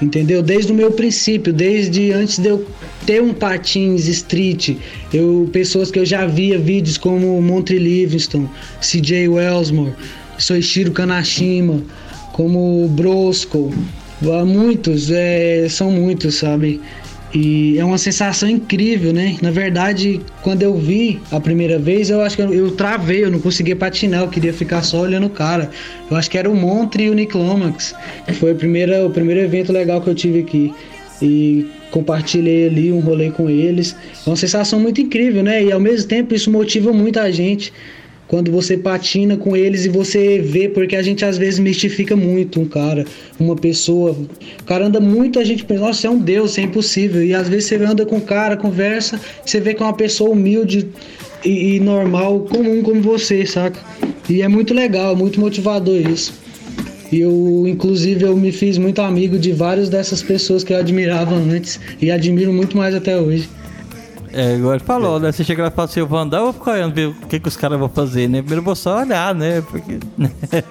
entendeu? 0.00 0.42
Desde 0.42 0.72
o 0.72 0.74
meu 0.74 0.92
princípio, 0.92 1.52
desde 1.52 2.12
antes 2.12 2.38
de 2.38 2.48
eu 2.48 2.66
ter 3.06 3.22
um 3.22 3.32
patins 3.32 4.06
street, 4.06 4.76
eu 5.12 5.48
pessoas 5.52 5.90
que 5.90 5.98
eu 5.98 6.06
já 6.06 6.26
via 6.26 6.58
vídeos 6.58 6.98
como 6.98 7.40
Montre 7.40 7.78
Livingston, 7.78 8.48
CJ 8.80 9.28
Wellsmore, 9.28 9.92
Soichiro 10.38 10.92
Kanashima, 10.92 11.82
como 12.32 12.88
Brosco, 12.88 13.72
muitos, 14.46 15.10
é, 15.10 15.68
são 15.68 15.90
muitos, 15.90 16.36
sabe? 16.36 16.80
E 17.34 17.76
é 17.78 17.84
uma 17.84 17.98
sensação 17.98 18.48
incrível, 18.48 19.12
né? 19.12 19.36
Na 19.42 19.50
verdade, 19.50 20.20
quando 20.40 20.62
eu 20.62 20.76
vi 20.76 21.20
a 21.32 21.40
primeira 21.40 21.80
vez, 21.80 22.08
eu 22.08 22.20
acho 22.20 22.36
que 22.36 22.42
eu, 22.42 22.70
travei, 22.70 23.24
eu 23.24 23.30
não 23.30 23.40
conseguia 23.40 23.74
patinar, 23.74 24.22
eu 24.22 24.28
queria 24.28 24.52
ficar 24.52 24.82
só 24.82 25.00
olhando 25.00 25.26
o 25.26 25.30
cara. 25.30 25.68
Eu 26.08 26.16
acho 26.16 26.30
que 26.30 26.38
era 26.38 26.48
o 26.48 26.54
Montre 26.54 27.04
e 27.04 27.10
o 27.10 27.14
Niclomax, 27.14 27.92
foi 28.34 28.52
a 28.52 28.54
primeira, 28.54 29.04
o 29.04 29.10
primeiro 29.10 29.40
evento 29.40 29.72
legal 29.72 30.00
que 30.00 30.08
eu 30.08 30.14
tive 30.14 30.40
aqui. 30.40 30.72
E 31.20 31.66
compartilhei 31.90 32.68
ali 32.68 32.92
um 32.92 33.00
rolê 33.00 33.30
com 33.30 33.50
eles. 33.50 33.96
É 34.24 34.30
uma 34.30 34.36
sensação 34.36 34.78
muito 34.78 35.00
incrível, 35.00 35.42
né? 35.42 35.64
E 35.64 35.72
ao 35.72 35.80
mesmo 35.80 36.08
tempo 36.08 36.34
isso 36.34 36.50
motiva 36.52 36.92
muito 36.92 37.18
a 37.18 37.30
gente. 37.32 37.72
Quando 38.28 38.50
você 38.50 38.76
patina 38.76 39.36
com 39.36 39.56
eles 39.56 39.84
e 39.84 39.88
você 39.88 40.38
vê, 40.38 40.68
porque 40.68 40.96
a 40.96 41.02
gente 41.02 41.24
às 41.24 41.36
vezes 41.36 41.58
mistifica 41.58 42.16
muito 42.16 42.60
um 42.60 42.66
cara, 42.66 43.04
uma 43.38 43.54
pessoa. 43.54 44.12
O 44.60 44.64
cara 44.64 44.86
anda 44.86 45.00
muito, 45.00 45.38
a 45.38 45.44
gente 45.44 45.64
pensa, 45.64 45.80
nossa, 45.80 46.06
é 46.06 46.10
um 46.10 46.18
Deus, 46.18 46.56
é 46.58 46.62
impossível. 46.62 47.22
E 47.22 47.34
às 47.34 47.48
vezes 47.48 47.66
você 47.66 47.76
anda 47.76 48.06
com 48.06 48.16
o 48.16 48.20
cara, 48.20 48.56
conversa, 48.56 49.20
você 49.44 49.60
vê 49.60 49.74
que 49.74 49.82
é 49.82 49.86
uma 49.86 49.92
pessoa 49.92 50.30
humilde 50.30 50.88
e, 51.44 51.76
e 51.76 51.80
normal, 51.80 52.40
comum 52.40 52.82
como 52.82 53.02
você, 53.02 53.44
saca? 53.44 53.78
E 54.28 54.40
é 54.40 54.48
muito 54.48 54.72
legal, 54.72 55.14
muito 55.14 55.38
motivador 55.38 55.96
isso. 55.96 56.32
E 57.12 57.20
eu, 57.20 57.64
inclusive, 57.68 58.24
eu 58.24 58.36
me 58.36 58.50
fiz 58.50 58.78
muito 58.78 59.00
amigo 59.02 59.38
de 59.38 59.52
várias 59.52 59.88
dessas 59.88 60.22
pessoas 60.22 60.64
que 60.64 60.72
eu 60.72 60.78
admirava 60.78 61.34
antes 61.34 61.78
e 62.00 62.10
admiro 62.10 62.52
muito 62.52 62.76
mais 62.76 62.94
até 62.94 63.16
hoje. 63.16 63.48
É, 64.36 64.56
igual 64.56 64.74
ele 64.74 64.82
falou, 64.82 65.20
né? 65.20 65.30
Você 65.30 65.44
chega 65.44 65.62
lá 65.62 65.68
e 65.68 65.70
fala 65.70 65.88
assim, 65.88 66.00
eu 66.00 66.08
vou 66.08 66.18
andar, 66.18 66.38
eu 66.38 66.44
vou 66.44 66.52
ficar 66.52 66.72
olhando 66.72 66.92
ver 66.92 67.06
o 67.06 67.14
que, 67.14 67.38
que 67.38 67.48
os 67.48 67.56
caras 67.56 67.78
vão 67.78 67.88
fazer, 67.88 68.28
né? 68.28 68.38
Primeiro 68.38 68.60
eu 68.60 68.64
vou 68.64 68.74
só 68.74 68.98
olhar, 68.98 69.32
né? 69.32 69.62
Porque 69.62 70.00
né? 70.18 70.30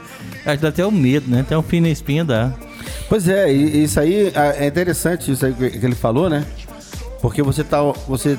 acho 0.46 0.58
que 0.58 0.62
dá 0.62 0.68
até 0.68 0.86
o 0.86 0.90
um 0.90 0.92
medo, 0.92 1.32
né? 1.32 1.42
Até 1.42 1.58
um 1.58 1.64
fim 1.64 1.80
na 1.80 1.88
espinha 1.88 2.26
dá. 2.26 2.52
Pois 3.08 3.30
é, 3.30 3.50
isso 3.50 4.00
aí 4.02 4.34
é 4.36 4.68
interessante 4.68 5.32
isso 5.32 5.46
aí 5.46 5.54
que 5.54 5.86
ele 5.86 5.96
falou, 5.96 6.30
né? 6.30 6.46
Porque 7.22 7.42
você 7.42 7.64
tá. 7.64 7.82
Você, 8.08 8.38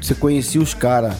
você 0.00 0.14
conhecia 0.14 0.60
os 0.60 0.74
caras 0.74 1.14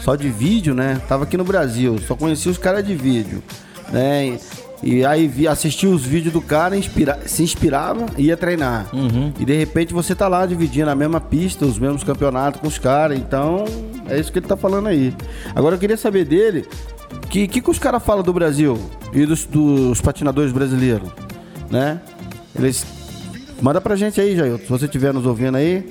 só 0.00 0.14
de 0.14 0.28
vídeo, 0.28 0.74
né? 0.74 1.00
Tava 1.08 1.24
aqui 1.24 1.38
no 1.38 1.44
Brasil, 1.44 1.98
só 2.06 2.14
conhecia 2.14 2.52
os 2.52 2.58
caras 2.58 2.86
de 2.86 2.94
vídeo, 2.94 3.42
né? 3.90 4.38
E 4.82 5.04
aí 5.04 5.26
vi, 5.26 5.48
assistia 5.48 5.88
os 5.88 6.04
vídeos 6.04 6.32
do 6.32 6.40
cara, 6.40 6.76
inspira, 6.76 7.18
se 7.26 7.42
inspirava 7.42 8.06
e 8.16 8.26
ia 8.26 8.36
treinar. 8.36 8.86
Uhum. 8.92 9.32
E 9.38 9.44
de 9.44 9.56
repente 9.56 9.92
você 9.92 10.14
tá 10.14 10.28
lá 10.28 10.46
dividindo 10.46 10.90
a 10.90 10.94
mesma 10.94 11.20
pista, 11.20 11.66
os 11.66 11.78
mesmos 11.78 12.04
campeonatos 12.04 12.60
com 12.60 12.68
os 12.68 12.78
caras. 12.78 13.18
Então, 13.18 13.64
é 14.08 14.18
isso 14.18 14.30
que 14.30 14.38
ele 14.38 14.46
tá 14.46 14.56
falando 14.56 14.88
aí. 14.88 15.12
Agora 15.54 15.74
eu 15.74 15.78
queria 15.78 15.96
saber 15.96 16.24
dele, 16.24 16.64
que 17.28 17.48
que, 17.48 17.60
que 17.60 17.70
os 17.70 17.78
caras 17.78 18.02
falam 18.02 18.22
do 18.22 18.32
Brasil 18.32 18.78
e 19.12 19.26
dos, 19.26 19.44
dos 19.44 20.00
patinadores 20.00 20.52
brasileiros, 20.52 21.08
né? 21.70 22.00
Eles 22.56 22.86
manda 23.60 23.80
pra 23.80 23.96
gente 23.96 24.20
aí, 24.20 24.36
Jair, 24.36 24.58
se 24.58 24.68
você 24.68 24.84
estiver 24.84 25.12
nos 25.12 25.26
ouvindo 25.26 25.56
aí, 25.56 25.84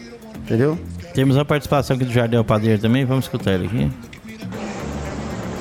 entendeu? 0.46 0.80
Temos 1.14 1.38
a 1.38 1.44
participação 1.44 1.96
aqui 1.96 2.06
do 2.06 2.12
Jardel 2.12 2.44
Padeiro 2.44 2.82
também, 2.82 3.04
vamos 3.04 3.26
escutar 3.26 3.54
ele 3.54 3.66
aqui. 3.66 3.92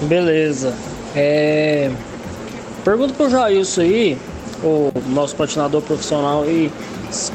Beleza. 0.06 0.74
É... 1.14 1.90
Pergunta 2.86 3.12
pro 3.14 3.28
Jailson 3.28 3.80
aí, 3.80 4.18
o 4.62 4.92
nosso 5.08 5.34
patinador 5.34 5.82
profissional 5.82 6.44
aí, 6.44 6.70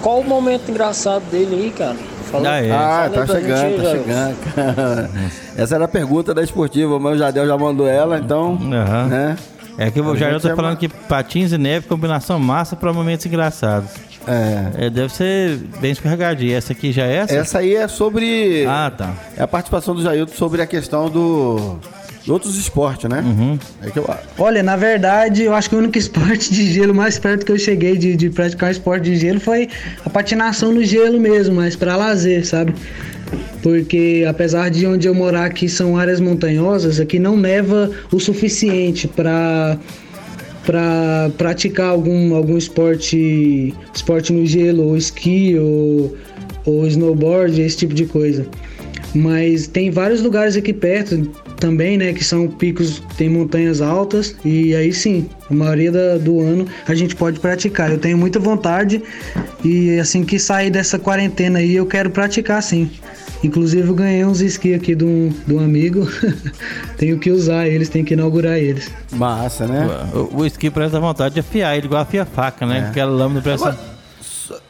qual 0.02 0.22
o 0.22 0.24
momento 0.24 0.72
engraçado 0.72 1.24
dele 1.30 1.56
aí, 1.56 1.72
cara? 1.72 1.98
Fala, 2.32 2.52
ah, 2.52 2.66
é. 2.66 2.72
ah 2.72 3.12
tá 3.14 3.28
chegando, 3.28 3.84
tá 3.84 3.92
chegando. 3.92 5.10
Essa 5.58 5.76
era 5.76 5.84
a 5.84 5.88
pergunta 5.90 6.34
da 6.34 6.42
esportiva, 6.42 6.98
mas 7.02 7.16
o 7.16 7.18
Jardel 7.18 7.46
já 7.46 7.58
mandou 7.58 7.86
ela, 7.86 8.18
então. 8.18 8.52
Uhum. 8.52 8.70
Né? 9.10 9.36
É 9.78 9.92
que 9.92 10.00
o 10.00 10.16
Jardel 10.16 10.40
tá 10.40 10.56
falando 10.56 10.78
que 10.78 10.88
patins 10.88 11.52
e 11.52 11.58
neve, 11.58 11.86
combinação 11.86 12.40
massa 12.40 12.78
para 12.78 12.94
momentos 12.94 13.26
engraçados. 13.26 13.90
É. 14.26 14.86
é. 14.86 14.90
Deve 14.90 15.14
ser 15.14 15.58
bem 15.82 15.92
escorregadinha. 15.92 16.56
Essa 16.56 16.72
aqui 16.72 16.94
já 16.94 17.04
é 17.04 17.16
essa? 17.18 17.36
Essa 17.36 17.60
aí 17.60 17.76
é 17.76 17.90
sobre. 17.90 18.66
Ah, 18.70 18.90
tá. 18.90 19.14
É 19.36 19.44
a 19.44 19.48
participação 19.48 19.94
do 19.94 20.02
Jailton 20.02 20.34
sobre 20.34 20.62
a 20.62 20.66
questão 20.66 21.10
do 21.10 21.78
outros 22.28 22.58
esportes, 22.58 23.10
né? 23.10 23.22
Uhum. 23.22 23.60
É 23.82 23.90
que 23.90 24.00
eu... 24.00 24.10
Olha, 24.38 24.62
na 24.62 24.76
verdade, 24.76 25.44
eu 25.44 25.54
acho 25.54 25.70
que 25.70 25.76
o 25.76 25.80
único 25.80 25.98
esporte 26.00 26.54
de 26.54 26.72
gelo 26.72 26.94
mais 26.94 27.18
perto 27.18 27.46
que 27.46 27.52
eu 27.52 27.58
cheguei 27.58 27.98
de, 27.98 28.16
de 28.16 28.30
praticar 28.30 28.72
esporte 28.72 29.06
de 29.06 29.16
gelo 29.16 29.40
foi 29.40 29.70
a 30.06 30.10
patinação 30.10 30.72
no 30.72 30.84
gelo 30.84 31.20
mesmo, 31.20 31.56
mas 31.56 31.76
para 31.76 31.96
lazer, 31.96 32.46
sabe? 32.46 32.74
Porque 33.62 34.26
apesar 34.28 34.70
de 34.70 34.86
onde 34.86 35.08
eu 35.08 35.14
morar 35.14 35.46
aqui 35.46 35.70
são 35.70 35.98
áreas 35.98 36.20
montanhosas, 36.20 37.00
aqui 37.00 37.20
não 37.20 37.38
neva 37.38 37.90
o 38.12 38.20
suficiente 38.20 39.08
para 39.08 39.78
para 40.66 41.32
praticar 41.40 41.90
algum, 41.90 42.36
algum 42.36 42.56
esporte 42.56 43.74
esporte 43.94 44.32
no 44.32 44.46
gelo, 44.46 44.90
ou 44.90 44.98
esqui, 44.98 45.58
ou, 45.58 46.16
ou 46.66 46.86
snowboard, 46.86 47.60
esse 47.60 47.78
tipo 47.78 47.96
de 47.96 48.06
coisa. 48.06 48.46
Mas 49.14 49.68
tem 49.68 49.90
vários 49.90 50.22
lugares 50.22 50.56
aqui 50.56 50.72
perto, 50.72 51.30
também, 51.62 51.96
né? 51.96 52.12
Que 52.12 52.24
são 52.24 52.48
picos, 52.48 53.02
tem 53.16 53.30
montanhas 53.30 53.80
altas 53.80 54.36
e 54.44 54.76
aí 54.76 54.92
sim, 54.92 55.30
a 55.50 55.54
maioria 55.54 55.92
da, 55.92 56.18
do 56.18 56.42
ano 56.42 56.68
a 56.88 56.96
gente 56.96 57.16
pode 57.16 57.40
praticar. 57.40 57.92
Eu 57.92 58.00
tenho 58.00 58.18
muita 58.18 58.40
vontade 58.40 59.02
e 59.64 59.98
assim 60.00 60.26
que 60.26 60.40
sair 60.40 60.72
dessa 60.72 60.98
quarentena 60.98 61.60
aí 61.60 61.76
eu 61.76 61.86
quero 61.86 62.10
praticar 62.10 62.62
sim. 62.62 62.90
Inclusive 63.44 63.88
eu 63.88 63.96
ganhei 63.96 64.26
uns 64.26 64.42
esqui 64.42 64.74
aqui 64.74 64.94
de 64.96 65.06
um, 65.06 65.34
de 65.48 65.54
um 65.54 65.60
amigo. 65.60 66.08
tenho 66.98 67.18
que 67.20 67.30
usar 67.32 67.68
eles, 67.68 67.90
tenho 67.90 68.04
que 68.04 68.14
inaugurar 68.14 68.58
eles. 68.58 68.92
Massa, 69.12 69.68
né? 69.68 69.88
O, 70.14 70.42
o 70.42 70.46
esqui 70.46 70.70
parece 70.70 70.96
a 70.96 71.00
vontade 71.00 71.36
de 71.36 71.40
afiar 71.40 71.78
ele, 71.78 71.86
igual 71.86 72.02
afia 72.02 72.26
faca, 72.26 72.66
né? 72.66 72.80
É. 72.80 72.90
Aquela 72.90 73.12
lâmina 73.12 73.42
parece. 73.42 73.64
Agora, 73.64 73.80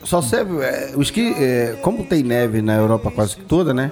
só 0.03 0.21
serve. 0.21 0.61
É, 0.61 0.93
o 0.95 1.01
esqui, 1.01 1.33
é, 1.37 1.77
como 1.81 2.03
tem 2.03 2.23
neve 2.23 2.61
na 2.61 2.75
Europa 2.75 3.11
quase 3.11 3.37
toda, 3.37 3.73
né? 3.73 3.91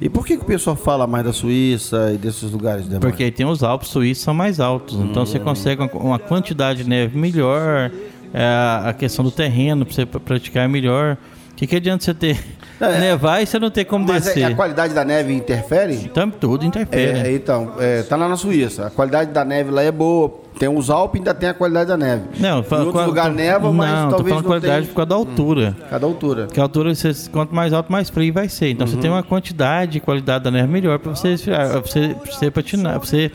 E 0.00 0.08
por 0.08 0.24
que, 0.24 0.36
que 0.36 0.42
o 0.42 0.46
pessoal 0.46 0.76
fala 0.76 1.06
mais 1.06 1.24
da 1.24 1.32
Suíça 1.32 2.12
e 2.14 2.16
desses 2.16 2.50
lugares? 2.50 2.86
Né, 2.86 2.98
Porque 3.00 3.30
tem 3.30 3.46
os 3.46 3.62
Alpes 3.62 3.88
suíços 3.88 4.22
são 4.22 4.34
mais 4.34 4.60
altos, 4.60 4.94
hum. 4.94 5.08
então 5.10 5.26
você 5.26 5.38
hum. 5.38 5.44
consegue 5.44 5.82
uma 5.94 6.18
quantidade 6.18 6.84
de 6.84 6.88
neve 6.88 7.18
melhor, 7.18 7.90
é, 8.32 8.44
a 8.84 8.94
questão 8.96 9.24
do 9.24 9.30
terreno 9.30 9.84
para 9.84 9.94
você 9.94 10.06
praticar 10.06 10.64
é 10.64 10.68
melhor. 10.68 11.16
O 11.52 11.54
que, 11.54 11.66
que 11.66 11.76
adianta 11.76 12.04
você 12.04 12.14
ter 12.14 12.42
é, 12.80 12.98
nevar 12.98 13.42
e 13.42 13.46
você 13.46 13.58
não 13.58 13.70
ter 13.70 13.84
como 13.84 14.06
mas 14.06 14.26
é, 14.26 14.28
descer? 14.28 14.44
a 14.44 14.54
qualidade 14.54 14.94
da 14.94 15.04
neve 15.04 15.32
interfere? 15.34 15.94
Então, 15.94 16.30
tudo 16.30 16.64
interfere. 16.64 17.28
É, 17.28 17.32
então, 17.32 17.74
é, 17.78 18.02
tá 18.02 18.16
lá 18.16 18.28
na 18.28 18.36
Suíça. 18.36 18.86
A 18.86 18.90
qualidade 18.90 19.30
da 19.32 19.44
neve 19.44 19.70
lá 19.70 19.82
é 19.82 19.92
boa. 19.92 20.41
Tem 20.58 20.68
os 20.68 20.90
Alpes 20.90 21.20
ainda 21.20 21.34
tem 21.34 21.48
a 21.48 21.54
qualidade 21.54 21.88
da 21.88 21.96
neve. 21.96 22.22
Não, 22.38 22.58
em 22.58 22.84
outro 22.84 23.06
lugar 23.06 23.30
tô, 23.30 23.36
neva, 23.36 23.72
mas 23.72 23.90
não, 23.90 24.10
talvez 24.10 24.18
tô 24.18 24.24
falando 24.24 24.42
não 24.42 24.42
qualidade 24.42 24.74
tenha... 24.74 24.88
por 24.88 24.94
causa 24.94 25.08
da 25.08 25.14
altura. 25.14 25.76
Hum, 25.76 25.84
cada 25.90 26.06
altura. 26.06 26.44
Porque 26.46 26.60
a 26.60 26.62
altura, 26.62 26.94
você, 26.94 27.12
quanto 27.30 27.54
mais 27.54 27.72
alto, 27.72 27.90
mais 27.90 28.10
frio 28.10 28.32
vai 28.32 28.48
ser. 28.48 28.70
Então 28.70 28.86
uhum. 28.86 28.92
você 28.92 28.98
tem 28.98 29.10
uma 29.10 29.22
quantidade 29.22 29.92
de 29.92 30.00
qualidade 30.00 30.44
da 30.44 30.50
neve 30.50 30.68
melhor 30.68 30.98
para 30.98 31.14
você, 31.14 31.36
pra 31.44 31.80
você, 31.80 32.14
pra 32.14 32.32
você 32.32 32.50
patinar, 32.50 33.00
pra 33.00 33.08
você 33.08 33.30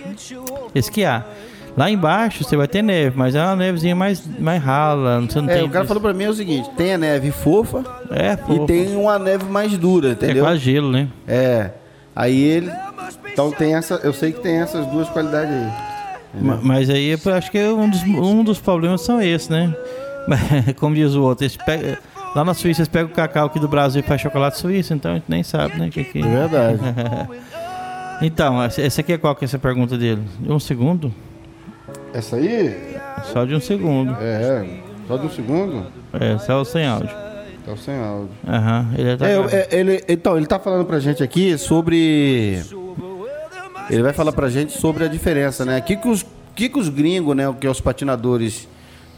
esquiar. 0.73 1.27
Lá 1.77 1.91
embaixo 1.91 2.43
você 2.43 2.57
vai 2.57 2.67
ter 2.67 2.81
neve, 2.81 3.15
mas 3.15 3.35
é 3.35 3.43
uma 3.43 3.55
nevezinha 3.55 3.95
mais, 3.95 4.23
mais 4.39 4.63
rala. 4.63 5.21
Você 5.21 5.39
não 5.39 5.47
é, 5.47 5.57
tem 5.57 5.63
o 5.63 5.69
cara 5.69 5.85
falou 5.85 6.01
pra 6.01 6.11
mim 6.11 6.23
é 6.23 6.29
o 6.29 6.33
seguinte: 6.33 6.67
tem 6.75 6.93
a 6.93 6.97
neve 6.97 7.29
fofa, 7.29 7.83
é, 8.09 8.35
fofa. 8.35 8.63
e 8.63 8.65
tem 8.65 8.95
uma 8.95 9.19
neve 9.19 9.45
mais 9.45 9.77
dura, 9.77 10.11
entendeu? 10.11 10.43
É 10.43 10.47
quase 10.47 10.59
gelo, 10.59 10.91
né? 10.91 11.07
É. 11.27 11.69
Aí 12.15 12.41
ele. 12.41 12.71
Então 13.31 13.51
tem 13.51 13.75
essa. 13.75 13.99
Eu 14.03 14.11
sei 14.11 14.31
que 14.31 14.39
tem 14.39 14.55
essas 14.57 14.87
duas 14.87 15.07
qualidades 15.09 15.53
aí. 15.53 15.86
Mas, 16.41 16.63
mas 16.63 16.89
aí 16.89 17.09
eu 17.09 17.33
acho 17.33 17.51
que 17.51 17.63
um 17.63 17.89
dos, 17.89 18.03
um 18.03 18.43
dos 18.43 18.59
problemas 18.59 19.01
são 19.01 19.21
esses, 19.21 19.49
né? 19.49 19.73
Como 20.77 20.95
diz 20.95 21.13
o 21.15 21.23
outro, 21.23 21.47
pegam, 21.65 21.97
lá 22.35 22.43
na 22.43 22.53
Suíça 22.53 22.81
eles 22.81 22.89
pegam 22.89 23.11
o 23.11 23.13
cacau 23.13 23.47
aqui 23.47 23.59
do 23.59 23.67
Brasil 23.67 24.01
e 24.01 24.03
faz 24.03 24.21
chocolate 24.21 24.57
suíço, 24.57 24.93
então 24.93 25.11
a 25.11 25.15
gente 25.15 25.25
nem 25.27 25.43
sabe, 25.43 25.77
né? 25.77 25.89
Que, 25.89 26.03
que... 26.03 26.19
É 26.19 26.21
verdade. 26.21 26.79
então, 28.21 28.61
essa 28.61 29.01
aqui 29.01 29.13
é 29.13 29.17
qual 29.17 29.35
que 29.35 29.45
é 29.45 29.47
essa 29.47 29.59
pergunta 29.59 29.97
dele? 29.97 30.21
Um 30.47 30.59
segundo? 30.59 31.13
Essa 32.13 32.35
aí? 32.35 32.97
Só 33.31 33.45
de 33.45 33.55
um 33.55 33.59
segundo. 33.59 34.15
É, 34.19 34.65
só 35.07 35.17
de 35.17 35.25
um 35.25 35.29
segundo? 35.29 35.87
É, 36.13 36.37
só 36.37 36.63
sem 36.63 36.85
áudio. 36.85 37.09
Só 37.65 37.75
sem 37.75 37.95
áudio. 37.95 38.29
Aham, 38.47 38.93
ele 38.97 39.17
tá. 39.17 39.27
É, 39.27 39.35
é, 39.35 39.67
ele, 39.71 40.03
então, 40.07 40.37
ele 40.37 40.45
tá 40.45 40.59
falando 40.59 40.85
pra 40.85 40.99
gente 40.99 41.23
aqui 41.23 41.57
sobre. 41.57 42.61
Ele 43.89 44.03
vai 44.03 44.13
falar 44.13 44.31
pra 44.31 44.49
gente 44.49 44.73
sobre 44.73 45.05
a 45.05 45.07
diferença, 45.07 45.63
né? 45.63 45.79
O 45.79 45.81
que, 45.81 45.95
que, 45.95 46.07
os, 46.07 46.25
que, 46.55 46.69
que 46.69 46.79
os 46.79 46.89
gringos, 46.89 47.35
né? 47.35 47.53
Que 47.59 47.67
é 47.67 47.69
os 47.69 47.81
patinadores 47.81 48.67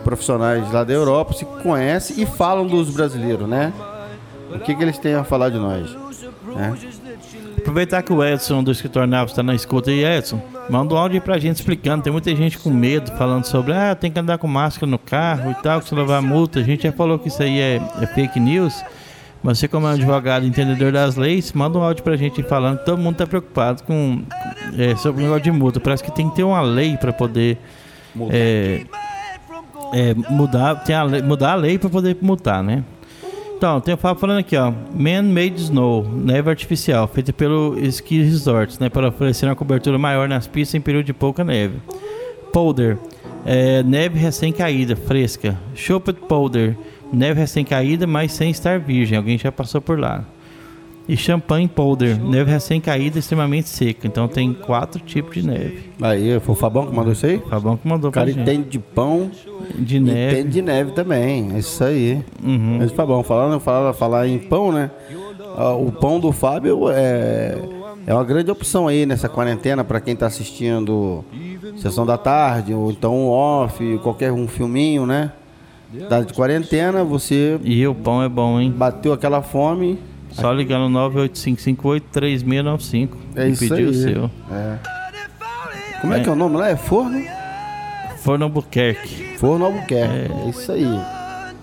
profissionais 0.04 0.72
lá 0.72 0.84
da 0.84 0.94
Europa 0.94 1.34
se 1.34 1.46
conhecem 1.46 2.22
e 2.22 2.26
falam 2.26 2.66
dos 2.66 2.90
brasileiros, 2.90 3.48
né? 3.48 3.74
O 4.54 4.60
que, 4.60 4.74
que 4.74 4.82
eles 4.82 4.98
têm 4.98 5.14
a 5.14 5.24
falar 5.24 5.50
de 5.50 5.58
nós, 5.58 5.92
né? 6.56 6.76
Aproveitar 7.58 8.02
que 8.02 8.12
o 8.12 8.24
Edson 8.24 8.64
do 8.64 8.72
escritório 8.72 9.08
Naves 9.08 9.32
está 9.32 9.44
na 9.44 9.54
escuta 9.54 9.92
aí, 9.92 10.04
Edson. 10.04 10.42
Manda 10.70 10.94
um 10.94 10.98
áudio 10.98 11.22
pra 11.22 11.38
gente 11.38 11.58
explicando. 11.58 12.04
Tem 12.04 12.12
muita 12.12 12.34
gente 12.36 12.58
com 12.58 12.70
medo, 12.70 13.12
falando 13.12 13.46
sobre, 13.46 13.74
ah, 13.74 13.94
tem 13.94 14.10
que 14.10 14.20
andar 14.20 14.38
com 14.38 14.48
máscara 14.48 14.90
no 14.90 14.98
carro 14.98 15.52
e 15.52 15.56
tal, 15.56 15.82
que 15.82 15.90
se 15.90 15.94
levar 15.94 16.22
multa. 16.22 16.60
A 16.60 16.64
gente 16.64 16.84
já 16.84 16.92
falou 16.92 17.20
que 17.20 17.28
isso 17.28 17.44
aí 17.44 17.60
é, 17.60 17.82
é 18.02 18.08
fake 18.08 18.40
news. 18.40 18.74
Mas 19.42 19.60
você, 19.60 19.68
como 19.68 19.88
é 19.88 19.92
um 19.92 19.94
advogado 19.94 20.46
entendedor 20.46 20.92
das 20.92 21.16
leis, 21.16 21.54
manda 21.54 21.78
um 21.78 21.84
áudio 21.84 22.04
pra 22.04 22.18
gente 22.18 22.44
falando 22.44 22.80
que 22.80 22.86
todo 22.86 22.98
mundo 22.98 23.16
tá 23.16 23.26
preocupado 23.26 23.84
com 23.84 24.22
é, 24.78 24.96
sobre 24.96 25.22
o 25.22 25.24
negócio 25.24 25.44
de 25.44 25.52
multa. 25.52 25.80
Parece 25.80 26.04
que 26.04 26.12
tem 26.12 26.30
que 26.30 26.36
ter 26.36 26.44
uma 26.44 26.62
lei 26.62 26.98
para 26.98 27.14
poder 27.14 27.58
é, 28.32 28.82
é, 29.94 30.14
mudar, 30.30 30.76
tem 30.84 30.96
a 30.96 31.04
lei, 31.04 31.22
mudar 31.22 31.54
a 31.54 31.56
lei 31.56 31.78
para 31.78 31.90
poder 31.90 32.18
multar, 32.22 32.62
né? 32.64 32.84
Então, 33.58 33.82
tem 33.82 33.94
o 33.94 33.98
Fábio 33.98 34.22
falando 34.22 34.40
aqui, 34.40 34.56
ó. 34.56 34.72
Man-made 34.94 35.62
snow, 35.62 36.04
neve 36.04 36.50
artificial, 36.50 37.08
feita 37.08 37.34
pelo 37.34 37.78
Ski 37.88 38.22
Resorts, 38.22 38.80
né? 38.80 38.90
Para 38.90 39.10
oferecer 39.10 39.48
uma 39.48 39.56
cobertura 39.56 39.98
maior 39.98 40.30
nas 40.30 40.48
pistas 40.48 40.76
em 40.76 40.82
período 40.82 41.06
de 41.06 41.14
pouca 41.14 41.44
neve. 41.44 41.76
Powder, 42.54 42.98
é, 43.46 43.84
neve 43.84 44.18
recém-caída, 44.18 44.96
fresca. 44.96 45.58
Chopped 45.76 46.22
powder, 46.22 46.78
neve 47.12 47.40
recém-caída, 47.40 48.06
mas 48.08 48.32
sem 48.34 48.50
estar 48.52 48.80
virgem. 48.80 49.18
Alguém 49.18 49.38
já 49.38 49.52
passou 49.52 49.82
por 49.82 50.00
lá. 50.00 50.24
e 51.08 51.18
champanhe 51.18 51.68
powder, 51.68 52.20
neve 52.24 52.52
recém-caída 52.52 53.18
extremamente 53.18 53.68
seca. 53.68 54.06
Então 54.06 54.28
tem 54.28 54.54
quatro 54.54 55.02
tipos 55.02 55.34
de 55.34 55.48
neve. 55.48 55.90
Aí, 56.00 56.40
foi 56.40 56.54
o 56.54 56.58
Fabão 56.58 56.86
que 56.86 56.96
mandou 56.96 57.14
isso 57.14 57.26
aí? 57.26 57.38
O 57.38 57.50
Fabão 57.50 57.76
que 57.78 57.88
mandou 57.88 58.10
O 58.12 58.14
cara 58.14 58.28
pra 58.28 58.34
gente. 58.36 58.48
entende 58.48 58.70
de 58.70 58.78
pão 58.80 59.32
De 59.76 60.00
neve. 60.00 60.40
entende 60.42 60.54
de 60.54 60.62
neve 60.62 60.92
também. 60.92 61.52
É 61.56 61.60
isso 61.60 61.84
aí. 61.84 62.24
Uhum. 62.44 62.78
Mas 62.80 62.92
Fabão, 62.92 63.24
falando, 63.24 63.60
falar, 63.60 63.92
falar 63.94 64.28
em 64.28 64.38
pão, 64.38 64.72
né? 64.72 64.92
Ah, 65.58 65.74
O 65.74 65.92
pão 65.92 66.20
do 66.20 66.32
Fábio 66.32 66.92
é, 66.92 67.58
é 68.06 68.14
uma 68.14 68.24
grande 68.24 68.52
opção 68.52 68.88
aí 68.88 69.04
nessa 69.08 69.28
quarentena 69.28 69.84
para 69.84 70.00
quem 70.00 70.16
tá 70.16 70.28
assistindo 70.28 71.26
Sessão 71.78 72.06
da 72.06 72.20
Tarde, 72.20 72.72
ou 72.74 72.92
então 72.92 73.28
off, 73.30 73.98
qualquer 74.04 74.32
um 74.32 74.48
filminho, 74.48 75.08
né? 75.08 75.32
Tá 76.08 76.22
de 76.22 76.34
quarentena, 76.34 77.04
você 77.04 77.60
E 77.64 77.86
o 77.88 77.96
pão 77.96 78.22
é 78.22 78.30
bom, 78.30 78.60
hein? 78.60 78.72
bateu 78.76 79.12
aquela 79.12 79.42
fome, 79.42 79.98
Só 80.32 80.52
ligar 80.54 80.78
no 80.80 80.88
985583695 81.12 83.10
é 83.36 83.48
e 83.48 83.52
isso 83.52 83.60
pedir 83.68 83.74
aí. 83.76 83.86
o 83.86 83.94
seu. 83.94 84.32
É. 84.52 84.78
Como 86.02 86.14
é 86.14 86.20
que 86.20 86.30
é 86.30 86.32
o 86.32 86.36
nome 86.36 86.58
lá? 86.58 86.70
É 86.70 86.76
Forno? 86.76 87.20
Forno 88.18 88.46
Albuquerque. 88.46 89.38
Forno 89.38 89.66
Albuquerque. 89.66 90.32
É 90.46 90.50
isso 90.50 90.72
aí. 90.72 90.86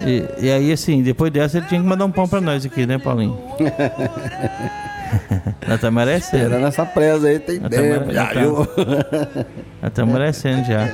E, 0.01 0.24
e 0.47 0.51
aí, 0.51 0.72
assim, 0.72 1.03
depois 1.03 1.33
dessa 1.33 1.59
ele 1.59 1.66
tinha 1.66 1.81
que 1.81 1.87
mandar 1.87 2.05
um 2.05 2.11
pão 2.11 2.29
pra 2.29 2.41
nós 2.41 2.66
aqui, 2.66 2.85
né, 2.85 2.99
Paulinho? 2.99 3.39
Nós 5.66 5.81
tá 5.81 5.91
merecendo. 5.91 6.45
Era 6.45 6.59
nessa 6.59 6.85
presa 6.85 7.29
aí, 7.29 7.39
tem 7.39 7.61
Eu 7.62 7.70
tempo. 7.70 8.12
Já, 8.12 8.33
eu 8.35 8.57
viu? 8.57 8.66
Nós 9.81 9.91
estamos 9.91 10.12
merecendo 10.14 10.64
já. 10.66 10.87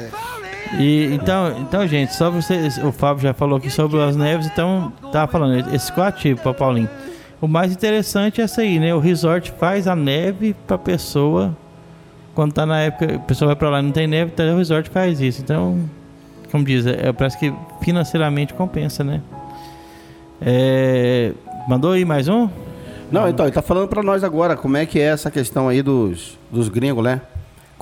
E, 0.79 1.13
então, 1.13 1.59
então, 1.61 1.87
gente, 1.87 2.15
só 2.15 2.31
vocês, 2.31 2.79
o 2.79 2.91
Fábio 2.93 3.23
já 3.23 3.35
falou 3.35 3.59
aqui 3.59 3.69
sobre 3.71 4.01
as 4.01 4.17
neves, 4.17 4.47
então 4.47 4.93
tá 5.13 5.27
falando, 5.27 5.75
esses 5.75 5.91
quatro 5.91 6.21
tipos 6.21 6.57
Paulinho. 6.57 6.89
O 7.41 7.49
mais 7.49 7.73
interessante 7.73 8.41
é 8.41 8.45
essa 8.45 8.63
aí, 8.63 8.79
né? 8.79 8.95
O 8.95 8.99
resort 8.99 9.53
faz 9.59 9.89
a 9.89 9.97
neve 9.97 10.55
pra 10.67 10.79
pessoa. 10.79 11.57
Quando 12.35 12.53
tá 12.53 12.65
na 12.65 12.81
época, 12.81 13.17
a 13.17 13.19
pessoa 13.19 13.49
vai 13.49 13.57
pra 13.57 13.69
lá 13.69 13.81
e 13.81 13.83
não 13.83 13.93
tem 13.93 14.07
neve, 14.07 14.31
então 14.33 14.55
o 14.55 14.59
resort 14.59 14.89
faz 14.89 15.21
isso. 15.21 15.43
Então, 15.43 15.79
como 16.51 16.65
diz, 16.65 16.87
é, 16.87 17.13
parece 17.13 17.39
que 17.39 17.53
financeiramente 17.83 18.55
compensa, 18.55 19.03
né? 19.03 19.21
É, 20.41 21.33
mandou 21.69 21.93
aí 21.93 22.05
mais 22.05 22.29
um? 22.29 22.49
Não, 23.11 23.29
então, 23.29 23.45
ele 23.45 23.55
tá 23.55 23.61
falando 23.61 23.89
pra 23.89 24.03
nós 24.03 24.25
agora 24.25 24.57
como 24.57 24.77
é 24.77 24.87
que 24.87 24.99
é 24.99 25.05
essa 25.05 25.31
questão 25.31 25.69
aí 25.69 25.83
dos, 25.83 26.39
dos 26.51 26.69
gringos, 26.69 27.05
né? 27.05 27.21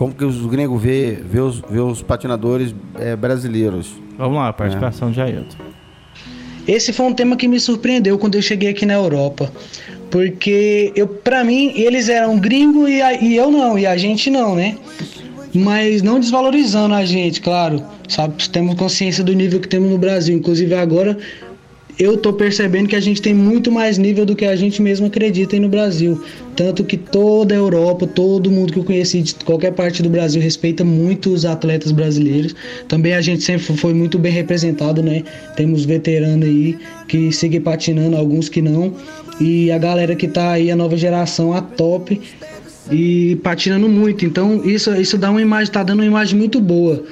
Como 0.01 0.15
que 0.15 0.25
os 0.25 0.47
gringos 0.47 0.81
vê, 0.83 1.19
vê, 1.23 1.41
os, 1.41 1.61
vê 1.69 1.79
os 1.79 2.01
patinadores 2.01 2.75
é, 2.99 3.15
brasileiros. 3.15 3.93
Vamos 4.17 4.39
lá, 4.39 4.51
participação 4.51 5.11
de 5.11 5.21
Ailton. 5.21 5.59
Esse 6.67 6.91
foi 6.91 7.05
um 7.05 7.13
tema 7.13 7.37
que 7.37 7.47
me 7.47 7.61
surpreendeu 7.61 8.19
quando 8.19 8.35
eu 8.37 8.41
cheguei 8.41 8.71
aqui 8.71 8.87
na 8.87 8.95
Europa. 8.95 9.53
Porque 10.11 10.91
eu, 10.97 11.07
para 11.07 11.45
mim, 11.45 11.73
eles 11.77 12.09
eram 12.09 12.39
gringo 12.39 12.89
e, 12.89 13.03
a- 13.03 13.13
e 13.13 13.37
eu 13.37 13.51
não, 13.51 13.79
e 13.79 13.87
a 13.87 13.95
gente 13.99 14.31
não, 14.31 14.55
né? 14.57 14.79
Mas 15.55 16.01
não 16.01 16.19
desvalorizando 16.19 16.95
a 16.95 17.05
gente, 17.05 17.43
claro. 17.43 17.83
Sabe, 18.09 18.49
temos 18.49 18.77
consciência 18.77 19.23
do 19.23 19.35
nível 19.35 19.61
que 19.61 19.69
temos 19.69 19.91
no 19.91 19.99
Brasil. 19.99 20.35
Inclusive 20.35 20.75
agora 20.77 21.19
eu 22.01 22.17
tô 22.17 22.33
percebendo 22.33 22.89
que 22.89 22.97
a 22.97 23.01
gente 23.01 23.21
tem 23.21 23.35
muito 23.35 23.71
mais 23.71 23.99
nível 23.99 24.25
do 24.25 24.35
que 24.35 24.47
a 24.47 24.57
gente 24.57 24.81
mesmo 24.81 25.07
acredita 25.07 25.61
no 25.61 25.69
Brasil. 25.69 26.25
Tanto 26.57 26.83
que 26.83 26.97
toda 26.97 27.55
a 27.55 27.59
Europa, 27.59 28.07
todo 28.07 28.51
mundo 28.51 28.73
que 28.73 28.79
eu 28.79 28.85
conheci 28.85 29.21
de 29.21 29.35
qualquer 29.35 29.73
parte 29.73 30.03
do 30.03 30.09
Brasil 30.09 30.41
respeita 30.41 30.83
muito 30.83 31.31
os 31.31 31.45
atletas 31.45 31.93
brasileiros. 31.93 32.57
Também 32.89 33.13
a 33.13 33.21
gente 33.21 33.43
sempre 33.43 33.77
foi 33.77 33.93
muito 33.93 34.19
bem 34.19 34.33
representado, 34.33 35.03
né? 35.03 35.23
Temos 35.57 35.85
veteranos 35.85 36.49
aí 36.49 36.79
que 37.07 37.31
seguem 37.31 37.61
patinando, 37.61 38.17
alguns 38.17 38.49
que 38.49 38.63
não. 38.63 38.95
E 39.39 39.71
a 39.71 39.77
galera 39.77 40.17
que 40.17 40.27
tá 40.27 40.53
aí, 40.53 40.71
a 40.71 40.77
nova 40.77 40.97
geração, 40.97 41.53
a 41.53 41.61
top 41.61 42.19
e 42.91 43.37
patinando 43.43 43.91
muito. 43.91 44.25
Então 44.25 44.65
isso, 44.65 44.91
isso 44.95 45.19
dá 45.19 45.31
uma 45.31 45.43
imagem, 45.43 45.71
tá 45.71 45.83
dando 45.83 45.99
uma 46.01 46.07
imagem 46.07 46.39
muito 46.39 46.63
boa. 46.63 47.05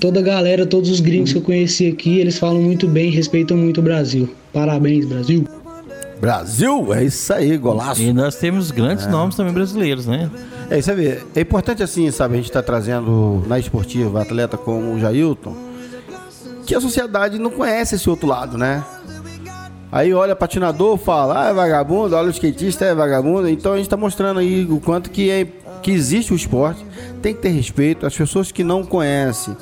Toda 0.00 0.20
a 0.20 0.22
galera, 0.22 0.66
todos 0.66 0.90
os 0.90 1.00
gringos 1.00 1.32
que 1.32 1.38
eu 1.38 1.42
conheci 1.42 1.88
aqui, 1.88 2.18
eles 2.18 2.38
falam 2.38 2.60
muito 2.60 2.86
bem, 2.86 3.10
respeitam 3.10 3.56
muito 3.56 3.78
o 3.78 3.82
Brasil. 3.82 4.28
Parabéns, 4.52 5.06
Brasil. 5.06 5.44
Brasil, 6.20 6.94
é 6.94 7.04
isso 7.04 7.32
aí, 7.32 7.56
golaço. 7.56 8.00
E 8.00 8.12
nós 8.12 8.36
temos 8.36 8.70
grandes 8.70 9.06
nomes 9.06 9.36
também 9.36 9.52
brasileiros, 9.52 10.06
né? 10.06 10.30
É, 10.70 10.78
isso 10.78 10.90
aí. 10.90 11.18
É 11.34 11.40
importante 11.40 11.82
assim, 11.82 12.10
sabe, 12.10 12.34
a 12.34 12.36
gente 12.38 12.50
tá 12.50 12.62
trazendo 12.62 13.44
na 13.46 13.58
esportiva 13.58 14.22
atleta 14.22 14.56
como 14.56 14.94
o 14.94 15.00
Jailton, 15.00 15.54
que 16.66 16.74
a 16.74 16.80
sociedade 16.80 17.38
não 17.38 17.50
conhece 17.50 17.94
esse 17.94 18.08
outro 18.08 18.26
lado, 18.26 18.58
né? 18.58 18.82
Aí 19.92 20.12
olha 20.12 20.34
patinador, 20.34 20.98
fala, 20.98 21.46
ah, 21.46 21.50
é 21.50 21.54
vagabundo, 21.54 22.16
olha 22.16 22.28
o 22.28 22.30
skatista, 22.30 22.84
é 22.84 22.94
vagabundo. 22.94 23.48
Então 23.48 23.72
a 23.72 23.76
gente 23.76 23.88
tá 23.88 23.96
mostrando 23.96 24.40
aí 24.40 24.66
o 24.68 24.80
quanto 24.80 25.10
que, 25.10 25.30
é, 25.30 25.46
que 25.82 25.90
existe 25.90 26.32
o 26.32 26.36
esporte, 26.36 26.84
tem 27.22 27.34
que 27.34 27.40
ter 27.40 27.50
respeito. 27.50 28.04
As 28.04 28.16
pessoas 28.16 28.50
que 28.50 28.64
não 28.64 28.84
conhecem, 28.84 29.56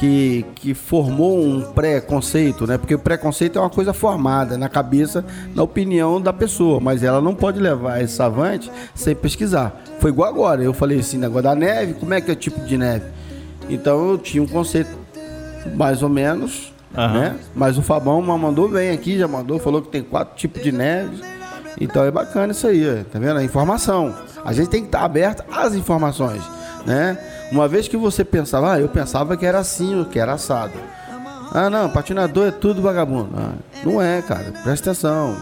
que, 0.00 0.46
que 0.54 0.72
formou 0.72 1.38
um 1.44 1.60
preconceito, 1.60 2.66
né? 2.66 2.78
Porque 2.78 2.94
o 2.94 2.98
preconceito 2.98 3.58
é 3.58 3.60
uma 3.60 3.68
coisa 3.68 3.92
formada 3.92 4.56
na 4.56 4.66
cabeça, 4.66 5.22
na 5.54 5.62
opinião 5.62 6.18
da 6.18 6.32
pessoa, 6.32 6.80
mas 6.80 7.02
ela 7.02 7.20
não 7.20 7.34
pode 7.34 7.60
levar 7.60 8.00
esse 8.02 8.20
avante 8.22 8.70
sem 8.94 9.14
pesquisar. 9.14 9.78
Foi 9.98 10.10
igual 10.10 10.26
agora, 10.30 10.62
eu 10.62 10.72
falei 10.72 11.00
assim, 11.00 11.18
negócio 11.18 11.42
da 11.42 11.54
neve, 11.54 11.92
como 11.92 12.14
é 12.14 12.20
que 12.22 12.30
é 12.30 12.32
o 12.32 12.36
tipo 12.36 12.60
de 12.64 12.78
neve? 12.78 13.04
Então 13.68 14.08
eu 14.12 14.16
tinha 14.16 14.42
um 14.42 14.46
conceito 14.46 14.88
mais 15.76 16.02
ou 16.02 16.08
menos, 16.08 16.72
Aham. 16.96 17.20
né? 17.20 17.36
Mas 17.54 17.76
o 17.76 17.82
Fabão 17.82 18.22
ma- 18.22 18.38
mandou 18.38 18.70
bem 18.70 18.92
aqui, 18.92 19.18
já 19.18 19.28
mandou, 19.28 19.58
falou 19.58 19.82
que 19.82 19.90
tem 19.90 20.02
quatro 20.02 20.34
tipos 20.34 20.62
de 20.62 20.72
neve. 20.72 21.20
Então 21.78 22.02
é 22.04 22.10
bacana 22.10 22.52
isso 22.52 22.66
aí, 22.66 23.04
tá 23.12 23.18
vendo? 23.18 23.36
A 23.38 23.44
informação. 23.44 24.14
A 24.46 24.52
gente 24.54 24.70
tem 24.70 24.80
que 24.80 24.88
estar 24.88 25.02
aberto 25.04 25.44
às 25.52 25.74
informações, 25.74 26.40
né? 26.86 27.18
Uma 27.50 27.66
vez 27.66 27.88
que 27.88 27.96
você 27.96 28.24
pensava, 28.24 28.74
ah, 28.74 28.80
eu 28.80 28.88
pensava 28.88 29.36
que 29.36 29.44
era 29.44 29.58
assim, 29.58 30.04
que 30.10 30.18
era 30.18 30.34
assado. 30.34 30.72
Ah, 31.52 31.68
não, 31.68 31.90
patinador 31.90 32.46
é 32.46 32.50
tudo 32.52 32.80
vagabundo. 32.80 33.30
Ah, 33.36 33.52
não 33.84 34.00
é, 34.00 34.22
cara. 34.22 34.52
Presta 34.62 34.90
atenção. 34.90 35.36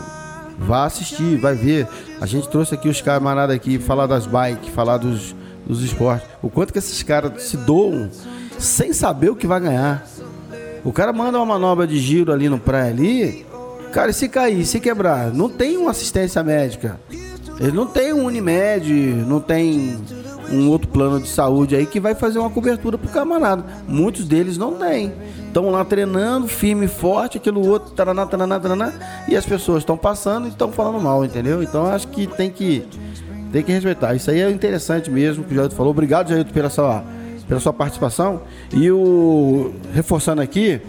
Vá 0.59 0.84
assistir, 0.86 1.36
vai 1.36 1.54
ver. 1.54 1.86
A 2.20 2.26
gente 2.26 2.48
trouxe 2.48 2.74
aqui 2.74 2.88
os 2.88 3.00
camaradas 3.00 3.54
aqui 3.54 3.78
falar 3.78 4.06
das 4.06 4.26
bikes, 4.26 4.70
falar 4.70 4.96
dos, 4.96 5.36
dos 5.66 5.82
esportes. 5.82 6.26
O 6.42 6.48
quanto 6.48 6.72
que 6.72 6.78
esses 6.78 7.02
caras 7.02 7.42
se 7.42 7.56
doam 7.59 8.11
sem 8.59 8.92
saber 8.92 9.30
o 9.30 9.36
que 9.36 9.46
vai 9.46 9.61
ganhar. 9.61 10.04
O 10.84 10.92
cara 10.92 11.12
manda 11.12 11.38
uma 11.38 11.46
manobra 11.46 11.86
de 11.86 11.98
giro 11.98 12.32
ali 12.32 12.48
no 12.48 12.59
praia 12.59 12.90
ali. 12.90 13.46
Cara, 13.92 14.11
e 14.11 14.14
se 14.14 14.28
cair, 14.28 14.64
se 14.64 14.80
quebrar, 14.80 15.32
não 15.32 15.48
tem 15.48 15.76
uma 15.76 15.90
assistência 15.90 16.42
médica. 16.42 16.98
Ele 17.61 17.72
não 17.72 17.86
tem 17.86 18.12
um 18.12 18.24
Unimed, 18.24 18.92
não 19.26 19.40
tem 19.40 19.98
um 20.51 20.68
outro 20.68 20.88
plano 20.88 21.20
de 21.20 21.28
saúde 21.28 21.76
aí 21.76 21.86
que 21.86 22.01
vai 22.01 22.14
fazer 22.14 22.38
uma 22.38 22.51
cobertura 22.51 22.96
pro 22.96 23.09
camarada. 23.09 23.64
Muitos 23.86 24.26
deles 24.26 24.57
não 24.57 24.74
têm. 24.74 25.12
Estão 25.46 25.70
lá 25.70 25.84
treinando, 25.84 26.46
firme 26.46 26.86
e 26.86 26.88
forte, 26.88 27.38
aquilo 27.38 27.66
outro, 27.66 27.90
taraná, 27.92 28.26
taraná, 28.26 28.61
taraná, 28.61 28.92
e 29.26 29.36
as 29.36 29.46
pessoas 29.46 29.78
estão 29.78 29.96
passando 29.96 30.46
e 30.46 30.51
estão 30.51 30.70
falando 30.70 31.01
mal, 31.03 31.24
entendeu? 31.24 31.62
Então 31.62 31.86
acho 31.86 32.09
que 32.09 32.26
tem 32.26 32.51
que 32.51 32.84
tem 33.53 33.62
que 33.62 33.72
respeitar. 33.72 34.14
Isso 34.14 34.30
aí 34.30 34.40
é 34.40 34.51
interessante 34.51 35.11
mesmo 35.11 35.44
que 35.44 35.53
o 35.53 35.57
Jailton 35.57 35.74
falou. 35.74 35.90
Obrigado, 35.90 36.28
Jailton, 36.28 36.53
pela 36.53 36.70
sua, 36.70 37.03
pela 37.46 37.61
sua 37.61 37.72
participação. 37.72 38.42
E 38.72 38.90
o 38.90 39.72
reforçando 39.94 40.42
aqui, 40.42 40.80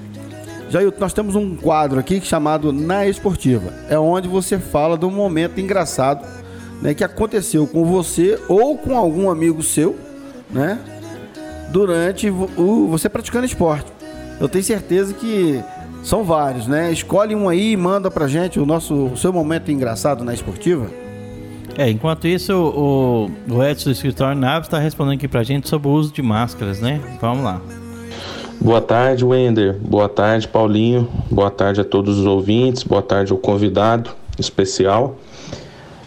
Jailton, 0.69 0.99
nós 0.99 1.13
temos 1.13 1.35
um 1.35 1.55
quadro 1.55 1.99
aqui 1.99 2.19
chamado 2.21 2.73
Na 2.73 3.07
Esportiva. 3.07 3.73
É 3.89 3.97
onde 3.97 4.27
você 4.27 4.59
fala 4.59 4.99
um 5.05 5.11
momento 5.11 5.59
engraçado 5.59 6.25
né, 6.81 6.93
que 6.93 7.03
aconteceu 7.03 7.67
com 7.67 7.85
você 7.85 8.39
ou 8.47 8.77
com 8.77 8.97
algum 8.97 9.29
amigo 9.29 9.61
seu, 9.61 9.95
né? 10.49 10.79
Durante 11.71 12.29
o, 12.29 12.87
você 12.87 13.07
praticando 13.07 13.45
esporte. 13.45 13.91
Eu 14.39 14.47
tenho 14.47 14.63
certeza 14.63 15.13
que 15.13 15.61
são 16.03 16.23
vários, 16.23 16.65
né? 16.67 16.91
Escolhe 16.91 17.35
um 17.35 17.49
aí 17.49 17.73
e 17.73 17.77
manda 17.77 18.09
pra 18.09 18.27
gente 18.27 18.59
o 18.59 18.65
nosso 18.65 19.07
o 19.07 19.17
seu 19.17 19.31
momento 19.31 19.71
engraçado 19.71 20.23
na 20.23 20.33
esportiva. 20.33 20.87
É, 21.77 21.89
enquanto 21.89 22.27
isso, 22.27 22.53
o, 22.53 23.29
o 23.49 23.63
Edson 23.63 23.89
do 23.89 23.93
Escritório 23.93 24.37
Naves 24.37 24.67
está 24.67 24.79
respondendo 24.79 25.15
aqui 25.15 25.27
pra 25.27 25.43
gente 25.43 25.69
sobre 25.69 25.87
o 25.87 25.91
uso 25.91 26.11
de 26.11 26.21
máscaras, 26.21 26.81
né? 26.81 26.99
Vamos 27.21 27.43
lá. 27.43 27.61
Boa 28.59 28.81
tarde, 28.81 29.23
Wender. 29.23 29.77
Boa 29.79 30.09
tarde, 30.09 30.47
Paulinho. 30.47 31.07
Boa 31.31 31.49
tarde 31.49 31.79
a 31.79 31.85
todos 31.85 32.17
os 32.17 32.25
ouvintes. 32.25 32.83
Boa 32.83 33.01
tarde 33.01 33.31
ao 33.31 33.37
convidado 33.37 34.09
especial. 34.37 35.15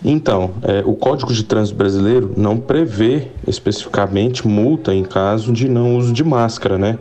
Então, 0.04 0.50
é, 0.62 0.82
o 0.84 0.94
Código 0.94 1.32
de 1.32 1.44
Trânsito 1.44 1.76
Brasileiro 1.76 2.32
não 2.36 2.56
prevê 2.56 3.28
especificamente 3.46 4.46
multa 4.46 4.92
em 4.92 5.04
caso 5.04 5.52
de 5.52 5.68
não 5.68 5.96
uso 5.96 6.12
de 6.12 6.24
máscara, 6.24 6.76
né? 6.76 6.98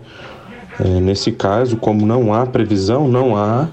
É, 0.80 1.00
nesse 1.00 1.32
caso, 1.32 1.78
como 1.78 2.06
não 2.06 2.34
há 2.34 2.46
previsão, 2.46 3.08
não 3.08 3.36
há 3.36 3.68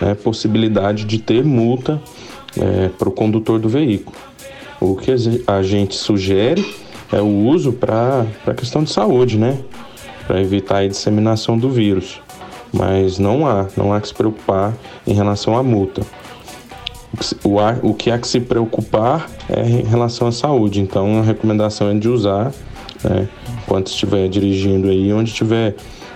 né, 0.00 0.14
possibilidade 0.14 1.04
de 1.04 1.18
ter 1.18 1.44
multa 1.44 2.00
para 2.96 3.08
o 3.08 3.12
condutor 3.12 3.58
do 3.58 3.68
veículo. 3.68 4.16
O 4.80 4.96
que 4.96 5.12
a 5.46 5.62
gente 5.62 5.94
sugere 5.94 6.64
é 7.12 7.20
o 7.20 7.26
uso 7.26 7.72
para 7.72 8.26
a 8.46 8.54
questão 8.54 8.82
de 8.82 8.90
saúde, 8.90 9.38
né? 9.38 9.58
Para 10.26 10.40
evitar 10.40 10.78
a 10.78 10.88
disseminação 10.88 11.58
do 11.58 11.70
vírus. 11.70 12.20
Mas 12.72 13.18
não 13.18 13.46
há, 13.46 13.66
não 13.76 13.92
há 13.92 14.00
que 14.00 14.08
se 14.08 14.14
preocupar 14.14 14.74
em 15.06 15.12
relação 15.12 15.56
à 15.56 15.62
multa. 15.62 16.02
O, 17.44 17.90
o 17.90 17.94
que 17.94 18.10
há 18.10 18.18
que 18.18 18.28
se 18.28 18.40
preocupar 18.40 19.28
é 19.48 19.62
em 19.62 19.84
relação 19.84 20.28
à 20.28 20.32
saúde. 20.32 20.80
Então 20.80 21.20
a 21.20 21.22
recomendação 21.22 21.90
é 21.90 21.94
de 21.94 22.08
usar 22.08 22.52
né, 23.02 23.28
quando 23.66 23.86
estiver 23.86 24.28
dirigindo 24.28 24.88
aí, 24.88 25.12
onde 25.12 25.32
tiver 25.32 25.74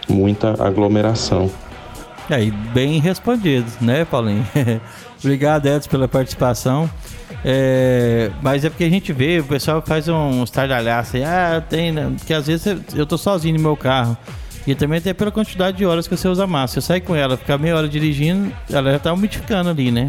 muita 0.09 0.63
aglomeração. 0.63 1.51
E 2.29 2.35
aí, 2.35 2.51
bem 2.51 3.01
respondido, 3.01 3.67
né, 3.81 4.05
Paulinho? 4.05 4.47
Obrigado, 5.19 5.67
Edson, 5.67 5.91
pela 5.91 6.07
participação. 6.07 6.89
É, 7.45 8.31
mas 8.43 8.65
é 8.65 8.71
porque 8.71 8.85
a 8.85 8.89
gente 8.89 9.13
vê, 9.13 9.41
o 9.41 9.45
pessoal 9.45 9.83
faz 9.85 10.09
um 10.09 10.45
estardalhaço 10.45 11.17
aí, 11.17 11.25
ah, 11.25 11.63
tem, 11.67 11.91
né? 11.91 12.13
Porque 12.17 12.33
às 12.33 12.47
vezes 12.47 12.77
eu 12.95 13.07
tô 13.07 13.19
sozinho 13.19 13.57
no 13.57 13.63
meu 13.63 13.77
carro. 13.77 14.17
E 14.67 14.75
também 14.75 14.99
até 14.99 15.13
pela 15.13 15.31
quantidade 15.31 15.79
de 15.79 15.87
horas 15.87 16.07
que 16.07 16.17
você 16.17 16.29
usa 16.29 16.47
massa. 16.47 16.79
Eu 16.79 16.83
saio 16.83 17.03
com 17.03 17.17
ela, 17.17 17.37
ficar 17.37 17.59
meia 17.59 17.77
hora 17.77 17.89
dirigindo, 17.89 18.53
ela 18.71 18.93
já 18.93 18.99
tá 18.99 19.13
umidificando 19.13 19.71
ali, 19.71 19.91
né? 19.91 20.09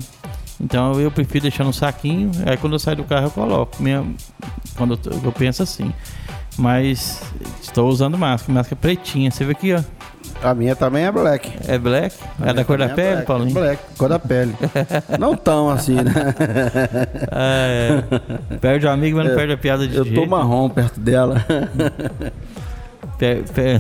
Então 0.62 1.00
eu 1.00 1.10
prefiro 1.10 1.44
deixar 1.44 1.64
no 1.64 1.74
saquinho. 1.74 2.32
Aí 2.46 2.56
quando 2.58 2.74
eu 2.74 2.80
saio 2.80 2.98
do 2.98 3.04
carro 3.04 3.28
eu 3.28 3.32
coloco. 3.32 3.82
Minha, 3.82 4.06
quando 4.78 5.00
eu, 5.06 5.22
eu 5.24 5.32
penso 5.32 5.64
assim. 5.64 5.92
Mas 6.58 7.22
estou 7.62 7.90
usando 7.90 8.18
máscara, 8.18 8.54
máscara 8.54 8.76
pretinha. 8.76 9.32
Você 9.32 9.44
vê 9.44 9.54
aqui, 9.54 9.74
ó. 9.74 9.82
A 10.44 10.54
minha 10.54 10.76
também 10.76 11.06
é 11.06 11.12
black. 11.12 11.52
É 11.68 11.78
black? 11.78 12.16
A 12.42 12.50
é 12.50 12.54
da 12.54 12.66
cor 12.66 12.78
da 12.78 12.90
pele, 12.90 13.08
é 13.08 13.12
black, 13.14 13.28
Paulinho? 13.28 13.54
Black, 13.54 13.84
cor 13.98 14.10
da 14.10 14.20
pele. 14.20 14.56
não 15.20 15.36
tão 15.36 15.70
assim, 15.70 15.96
né? 15.96 16.12
É, 17.32 18.04
perde 18.60 18.86
o 18.88 18.90
amigo, 18.90 19.18
mas 19.18 19.28
não 19.28 19.36
perde 19.36 19.54
a 19.54 19.58
piada 19.58 19.88
de 19.88 19.96
Eu 19.96 20.04
jeito. 20.04 20.20
tô 20.20 20.26
marrom 20.26 20.68
perto 20.70 21.00
dela. 21.00 21.44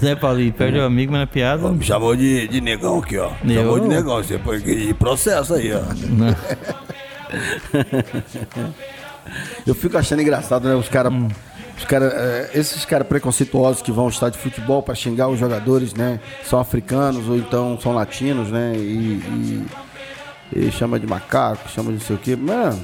Né, 0.02 0.16
Paulinho? 0.16 0.54
Perde 0.54 0.78
o 0.78 0.86
amigo, 0.86 1.12
mas 1.12 1.22
na 1.22 1.28
piada. 1.28 1.70
Me 1.72 1.84
chamou 1.84 2.16
de, 2.16 2.48
de 2.48 2.62
negão 2.62 3.00
aqui, 3.00 3.18
ó. 3.18 3.32
Me 3.44 3.56
chamou 3.56 3.80
de 3.80 3.88
negão. 3.88 4.18
Você 4.18 4.38
foi 4.38 4.60
de 4.60 4.94
processo 4.94 5.56
aí, 5.56 5.72
ó. 5.74 5.82
Eu 9.66 9.74
fico 9.74 9.98
achando 9.98 10.22
engraçado, 10.22 10.68
né? 10.68 10.76
Os 10.76 10.90
caras. 10.90 11.12
Hum. 11.12 11.28
Os 11.78 11.86
cara, 11.86 12.06
é, 12.06 12.52
esses 12.54 12.86
caras 12.86 13.08
preconceituosos 13.08 13.82
que 13.82 13.92
vão 13.92 14.04
ao 14.04 14.10
estádio 14.12 14.38
de 14.38 14.44
futebol 14.44 14.84
para 14.84 14.94
xingar 14.94 15.30
os 15.30 15.40
jogadores, 15.40 15.96
né? 15.96 16.20
São 16.44 16.60
africanos 16.60 17.28
ou 17.28 17.36
então 17.36 17.80
são 17.82 17.94
latinos, 17.94 18.52
né? 18.52 18.74
E, 18.76 19.20
e, 20.54 20.68
e 20.68 20.72
chama 20.72 21.00
de 21.00 21.08
macaco, 21.08 21.68
chama 21.70 21.92
de 21.92 21.98
não 21.98 22.06
sei 22.06 22.16
o 22.16 22.20
quê. 22.20 22.36
Mano, 22.36 22.80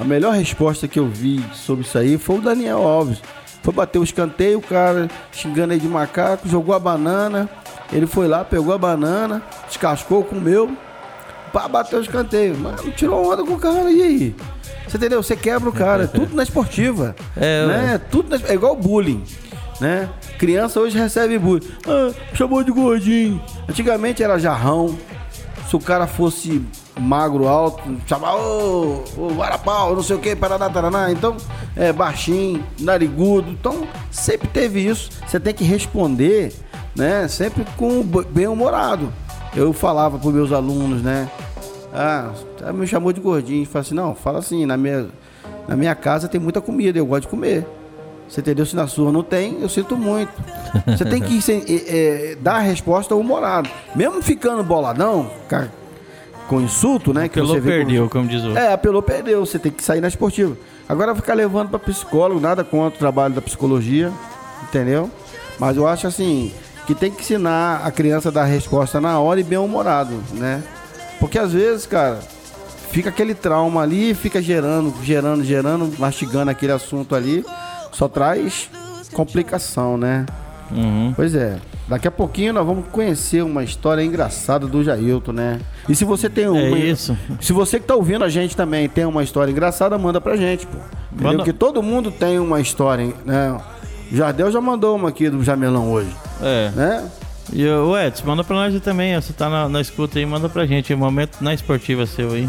a 0.00 0.04
melhor 0.04 0.34
resposta 0.34 0.88
que 0.88 0.98
eu 0.98 1.06
vi 1.06 1.44
sobre 1.52 1.84
isso 1.84 1.98
aí 1.98 2.16
foi 2.16 2.38
o 2.38 2.40
Daniel 2.40 2.78
Alves. 2.78 3.20
Foi 3.62 3.72
bater 3.72 3.98
o 3.98 4.02
escanteio, 4.04 4.58
o 4.58 4.62
cara 4.62 5.08
xingando 5.30 5.72
aí 5.72 5.78
de 5.78 5.86
macaco, 5.88 6.48
jogou 6.48 6.74
a 6.74 6.78
banana. 6.78 7.48
Ele 7.92 8.06
foi 8.06 8.26
lá, 8.26 8.44
pegou 8.44 8.74
a 8.74 8.78
banana, 8.78 9.42
descascou, 9.68 10.24
comeu, 10.24 10.76
pá, 11.52 11.68
bateu 11.68 11.98
o 11.98 12.02
escanteio. 12.02 12.56
Mano, 12.58 12.76
tirou 12.96 13.30
onda 13.32 13.44
com 13.44 13.52
o 13.54 13.58
cara 13.58 13.90
e 13.90 14.02
aí? 14.02 14.36
Você 14.88 14.96
entendeu? 14.96 15.22
Você 15.22 15.36
quebra 15.36 15.68
o 15.68 15.72
cara, 15.72 16.06
tudo 16.08 16.34
na 16.34 16.42
esportiva. 16.42 17.14
É, 17.36 17.66
né? 17.66 18.00
Tudo 18.10 18.30
na- 18.36 18.48
é 18.48 18.54
igual 18.54 18.74
bullying, 18.74 19.22
né? 19.80 20.08
Criança 20.38 20.80
hoje 20.80 20.98
recebe 20.98 21.38
bullying. 21.38 21.68
Ah, 21.86 22.12
chamou 22.34 22.64
de 22.64 22.72
gordinho. 22.72 23.40
Antigamente 23.68 24.22
era 24.22 24.38
jarrão. 24.38 24.98
Se 25.68 25.76
o 25.76 25.80
cara 25.80 26.06
fosse 26.06 26.60
magro, 26.98 27.48
alto, 27.48 27.82
chamava 28.06 28.36
ô, 28.36 29.02
ô, 29.16 29.28
varapau, 29.30 29.94
não 29.94 30.02
sei 30.02 30.16
o 30.16 30.18
que, 30.18 30.36
paraná, 30.36 30.68
taraná. 30.68 31.10
Então, 31.10 31.36
é 31.76 31.92
baixinho, 31.92 32.64
narigudo. 32.78 33.50
Então, 33.50 33.86
sempre 34.10 34.48
teve 34.48 34.80
isso. 34.86 35.10
Você 35.26 35.40
tem 35.40 35.54
que 35.54 35.64
responder, 35.64 36.52
né? 36.94 37.26
Sempre 37.28 37.64
com 37.76 38.02
bem 38.02 38.46
humorado. 38.46 39.12
Eu 39.54 39.72
falava 39.72 40.18
para 40.18 40.30
meus 40.30 40.52
alunos, 40.52 41.02
né? 41.02 41.28
Ah, 41.92 42.30
me 42.72 42.86
chamou 42.86 43.12
de 43.12 43.20
gordinho. 43.20 43.66
Falei 43.66 43.86
assim, 43.86 43.94
não, 43.94 44.14
fala 44.14 44.38
assim, 44.38 44.64
na 44.64 44.76
minha, 44.76 45.08
na 45.68 45.76
minha 45.76 45.94
casa 45.94 46.28
tem 46.28 46.40
muita 46.40 46.60
comida, 46.60 46.98
eu 46.98 47.06
gosto 47.06 47.22
de 47.22 47.28
comer. 47.28 47.66
Você 48.28 48.40
entendeu? 48.40 48.64
Se 48.64 48.74
na 48.74 48.86
sua 48.86 49.12
não 49.12 49.22
tem, 49.22 49.60
eu 49.60 49.68
sinto 49.68 49.94
muito. 49.94 50.32
Você 50.86 51.04
tem 51.04 51.20
que 51.20 51.38
é, 51.52 52.32
é, 52.32 52.36
dar 52.36 52.54
a 52.56 52.60
resposta 52.60 53.14
humorado. 53.14 53.68
Mesmo 53.94 54.22
ficando 54.22 54.62
boladão, 54.64 55.30
ca- 55.48 55.68
com 56.52 56.60
insulto, 56.60 57.14
né? 57.14 57.28
Que 57.28 57.34
Pelou, 57.36 57.54
você 57.54 57.60
vê 57.60 57.70
como- 57.78 57.84
perdeu, 57.86 58.10
como 58.10 58.28
diz 58.28 58.42
o. 58.44 58.56
é, 58.58 58.72
apelou, 58.74 59.00
perdeu. 59.02 59.44
Você 59.46 59.58
tem 59.58 59.72
que 59.72 59.82
sair 59.82 60.02
na 60.02 60.08
esportiva. 60.08 60.54
Agora 60.86 61.14
ficar 61.14 61.32
levando 61.32 61.70
para 61.70 61.78
psicólogo, 61.78 62.38
nada 62.40 62.62
contra 62.62 62.94
o 62.96 62.98
trabalho 62.98 63.32
da 63.32 63.40
psicologia, 63.40 64.12
entendeu? 64.64 65.10
Mas 65.58 65.76
eu 65.78 65.86
acho 65.88 66.06
assim 66.06 66.52
que 66.86 66.94
tem 66.94 67.10
que 67.10 67.22
ensinar 67.22 67.80
a 67.86 67.90
criança 67.90 68.28
a 68.28 68.32
dar 68.32 68.44
resposta 68.44 69.00
na 69.00 69.18
hora 69.18 69.40
e 69.40 69.42
bem 69.42 69.56
humorado, 69.58 70.12
né? 70.34 70.62
Porque 71.18 71.38
às 71.38 71.52
vezes, 71.52 71.86
cara, 71.86 72.18
fica 72.90 73.08
aquele 73.08 73.34
trauma 73.34 73.80
ali, 73.80 74.12
fica 74.12 74.42
gerando, 74.42 74.92
gerando, 75.02 75.42
gerando, 75.44 75.90
mastigando 75.98 76.50
aquele 76.50 76.72
assunto 76.72 77.14
ali, 77.14 77.44
só 77.92 78.08
traz 78.08 78.68
complicação, 79.14 79.96
né? 79.96 80.26
Uhum. 80.70 81.12
Pois 81.16 81.34
é. 81.34 81.56
Daqui 81.92 82.08
a 82.08 82.10
pouquinho 82.10 82.54
nós 82.54 82.64
vamos 82.66 82.86
conhecer 82.90 83.42
uma 83.44 83.62
história 83.62 84.02
engraçada 84.02 84.66
do 84.66 84.82
Jailton, 84.82 85.32
né? 85.32 85.60
E 85.86 85.94
se 85.94 86.06
você 86.06 86.30
tem 86.30 86.48
uma. 86.48 86.58
É 86.58 86.70
isso. 86.70 87.14
Se 87.38 87.52
você 87.52 87.78
que 87.78 87.86
tá 87.86 87.94
ouvindo 87.94 88.24
a 88.24 88.30
gente 88.30 88.56
também 88.56 88.88
tem 88.88 89.04
uma 89.04 89.22
história 89.22 89.50
engraçada, 89.52 89.98
manda 89.98 90.18
pra 90.18 90.34
gente, 90.34 90.66
pô. 90.66 90.78
Entendeu? 90.78 91.24
Manda- 91.32 91.36
Porque 91.38 91.52
todo 91.52 91.82
mundo 91.82 92.10
tem 92.10 92.38
uma 92.38 92.60
história, 92.60 93.12
né? 93.26 93.60
O 94.10 94.16
Jardel 94.16 94.50
já 94.50 94.58
mandou 94.58 94.96
uma 94.96 95.10
aqui 95.10 95.28
do 95.28 95.44
Jamelão 95.44 95.92
hoje, 95.92 96.08
É. 96.40 96.70
né? 96.74 97.10
E 97.52 97.66
o 97.68 97.94
Edson, 97.98 98.24
manda 98.26 98.42
pra 98.42 98.56
nós 98.56 98.80
também. 98.80 99.14
Você 99.20 99.34
tá 99.34 99.50
na, 99.50 99.68
na 99.68 99.80
escuta 99.82 100.18
aí, 100.18 100.24
manda 100.24 100.48
pra 100.48 100.64
gente. 100.64 100.94
Um 100.94 100.96
momento 100.96 101.42
na 101.42 101.52
esportiva 101.52 102.06
seu 102.06 102.30
aí. 102.32 102.48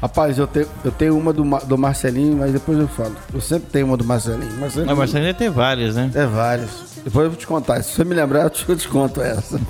Rapaz, 0.00 0.38
eu, 0.38 0.46
te- 0.46 0.66
eu 0.84 0.90
tenho 0.90 1.16
uma 1.18 1.32
do, 1.32 1.42
do 1.66 1.76
Marcelinho, 1.76 2.36
mas 2.38 2.52
depois 2.52 2.78
eu 2.78 2.88
falo. 2.88 3.14
Eu 3.34 3.40
sempre 3.40 3.68
tenho 3.70 3.86
uma 3.86 3.96
do 3.96 4.04
Marcelinho. 4.04 4.52
Marcelinho 4.58 4.90
Ah, 4.90 4.96
mas 4.96 5.14
ainda 5.14 5.34
tem 5.34 5.50
várias, 5.50 5.94
né? 5.94 6.10
É 6.14 6.24
várias. 6.24 6.70
Depois 7.04 7.24
eu 7.24 7.30
vou 7.30 7.38
te 7.38 7.46
contar. 7.46 7.82
Se 7.82 7.92
você 7.92 8.04
me 8.04 8.14
lembrar, 8.14 8.44
eu 8.44 8.50
te, 8.50 8.66
eu 8.68 8.76
te 8.76 8.88
conto 8.88 9.20
essa. 9.20 9.60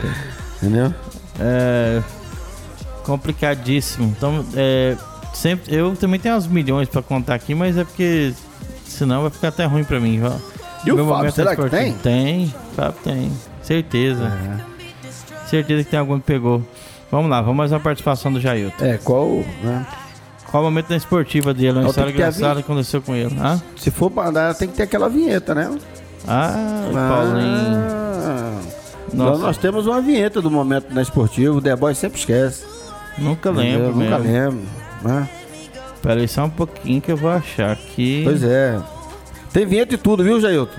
Entendeu? 0.62 0.92
É. 1.38 2.02
Complicadíssimo. 3.04 4.06
Então, 4.16 4.44
é. 4.56 4.96
Sempre, 5.34 5.74
eu 5.74 5.94
também 5.96 6.18
tenho 6.20 6.36
uns 6.36 6.46
milhões 6.46 6.88
pra 6.88 7.02
contar 7.02 7.34
aqui, 7.34 7.54
mas 7.56 7.76
é 7.76 7.82
porque 7.84 8.32
senão 8.86 9.22
vai 9.22 9.30
ficar 9.30 9.48
até 9.48 9.64
ruim 9.64 9.82
pra 9.84 9.98
mim. 9.98 10.20
ó. 10.22 10.30
E 10.86 10.92
o 10.92 10.94
Meu 10.94 11.04
Fábio, 11.04 11.16
momento 11.18 11.34
será 11.34 11.56
que 11.56 11.62
esportivo. 11.62 11.98
Tem, 12.02 12.54
Fábio 12.76 12.94
tem. 13.02 13.32
Certeza. 13.62 14.24
É. 14.24 15.48
Certeza 15.48 15.82
que 15.84 15.90
tem 15.90 15.98
algum 15.98 16.18
que 16.20 16.26
pegou. 16.26 16.62
Vamos 17.10 17.30
lá, 17.30 17.40
vamos 17.40 17.56
mais 17.56 17.72
uma 17.72 17.80
participação 17.80 18.32
do 18.32 18.40
Jailton. 18.40 18.84
É, 18.84 18.98
qual. 18.98 19.28
Né? 19.62 19.86
Qual 20.50 20.62
o 20.62 20.66
momento 20.66 20.88
da 20.88 20.96
esportiva 20.96 21.52
dele? 21.52 21.78
Uma 21.78 21.88
história 21.88 22.12
que 22.12 22.18
engraçada 22.18 22.60
aconteceu 22.60 23.02
com 23.02 23.14
ele. 23.14 23.36
Ah, 23.40 23.58
Se 23.76 23.90
for 23.90 24.10
pra 24.10 24.28
andar, 24.28 24.54
tem 24.54 24.68
que 24.68 24.74
ter 24.74 24.84
aquela 24.84 25.08
vinheta, 25.08 25.54
né? 25.54 25.70
ah 26.26 26.52
Paulinho. 26.92 27.76
Ah. 28.26 28.60
Nossa. 29.12 29.30
Então 29.32 29.38
nós 29.38 29.56
temos 29.58 29.86
uma 29.86 30.00
vinheta 30.00 30.40
do 30.40 30.50
momento 30.50 30.92
na 30.92 31.02
esportivo. 31.02 31.58
O 31.58 31.60
The 31.60 31.76
Boy 31.76 31.94
sempre 31.94 32.18
esquece. 32.18 32.64
Nunca 33.18 33.50
entendeu? 33.50 33.86
lembro. 33.88 33.96
Nunca 34.04 34.18
mesmo. 34.18 34.32
lembro. 34.32 34.62
Né? 35.02 35.28
Aí 36.06 36.28
só 36.28 36.44
um 36.44 36.50
pouquinho 36.50 37.00
que 37.00 37.10
eu 37.12 37.16
vou 37.16 37.30
achar 37.30 37.72
aqui. 37.72 38.22
Pois 38.24 38.42
é. 38.42 38.78
Tem 39.52 39.64
vinheta 39.66 39.94
e 39.94 39.98
tudo, 39.98 40.22
viu, 40.24 40.40
Jailton? 40.40 40.72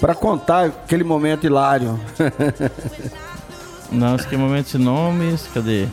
Pra 0.00 0.14
contar 0.14 0.66
aquele 0.66 1.04
momento 1.04 1.46
hilário. 1.46 1.98
Não, 3.90 4.16
é 4.16 4.36
momento 4.36 4.70
de 4.70 4.78
nomes. 4.78 5.48
Cadê? 5.52 5.86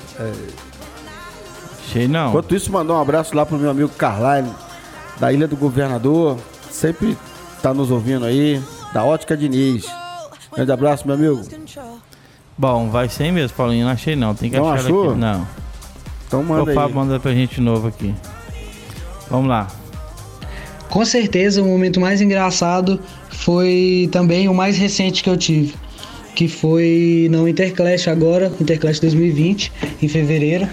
Achei 1.87 2.07
não. 2.07 2.29
Enquanto 2.29 2.55
isso, 2.55 2.71
mandar 2.71 2.93
um 2.93 3.01
abraço 3.01 3.35
lá 3.35 3.45
pro 3.45 3.57
meu 3.57 3.69
amigo 3.69 3.89
Carline, 3.89 4.49
da 5.19 5.31
Ilha 5.31 5.47
do 5.47 5.55
Governador. 5.55 6.37
Sempre 6.69 7.17
tá 7.61 7.73
nos 7.73 7.91
ouvindo 7.91 8.25
aí. 8.25 8.61
Da 8.93 9.03
Ótica 9.03 9.37
Diniz. 9.37 9.85
Grande 10.53 10.71
abraço, 10.71 11.05
meu 11.05 11.15
amigo. 11.15 11.41
Bom, 12.57 12.89
vai 12.89 13.07
sem 13.09 13.31
mesmo, 13.31 13.55
Paulinho. 13.55 13.85
Não 13.85 13.93
achei 13.93 14.15
não. 14.15 14.35
Tem 14.35 14.49
que 14.49 14.57
Não 14.57 14.69
achar 14.71 14.85
achou? 14.85 15.11
aqui. 15.11 15.19
Não. 15.19 15.47
Então 16.27 16.43
manda 16.43 16.73
Fábio 16.73 16.87
aí. 16.89 16.93
manda 16.93 17.19
pra 17.19 17.33
gente 17.33 17.59
novo 17.59 17.87
aqui. 17.87 18.13
Vamos 19.29 19.47
lá. 19.49 19.67
Com 20.89 21.05
certeza, 21.05 21.61
o 21.61 21.65
momento 21.65 22.01
mais 22.01 22.19
engraçado 22.19 22.99
foi 23.29 24.09
também 24.11 24.49
o 24.49 24.53
mais 24.53 24.77
recente 24.77 25.23
que 25.23 25.29
eu 25.29 25.37
tive, 25.37 25.73
que 26.36 26.47
foi 26.47 27.27
no 27.32 27.47
Interclash 27.47 28.07
agora, 28.07 28.51
Interclash 28.59 28.99
2020, 28.99 29.71
em 30.01 30.07
fevereiro. 30.07 30.67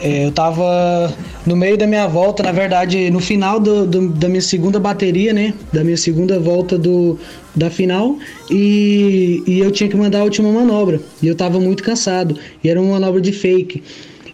É, 0.00 0.26
eu 0.26 0.32
tava 0.32 1.14
no 1.46 1.56
meio 1.56 1.78
da 1.78 1.86
minha 1.86 2.06
volta, 2.06 2.42
na 2.42 2.52
verdade, 2.52 3.10
no 3.10 3.20
final 3.20 3.58
do- 3.60 3.86
do- 3.86 4.08
da 4.08 4.28
minha 4.28 4.42
segunda 4.42 4.78
bateria, 4.80 5.32
né? 5.32 5.54
Da 5.72 5.82
minha 5.84 5.96
segunda 5.96 6.38
volta 6.38 6.76
do, 6.76 7.18
da 7.54 7.70
final, 7.70 8.18
e, 8.50 9.42
e 9.46 9.60
eu 9.60 9.70
tinha 9.70 9.88
que 9.88 9.96
mandar 9.96 10.20
a 10.20 10.24
última 10.24 10.50
manobra. 10.50 11.00
E 11.22 11.26
eu 11.26 11.34
tava 11.34 11.60
muito 11.60 11.82
cansado, 11.82 12.36
e 12.62 12.68
era 12.68 12.80
uma 12.80 12.94
manobra 12.98 13.20
de 13.20 13.32
fake. 13.32 13.82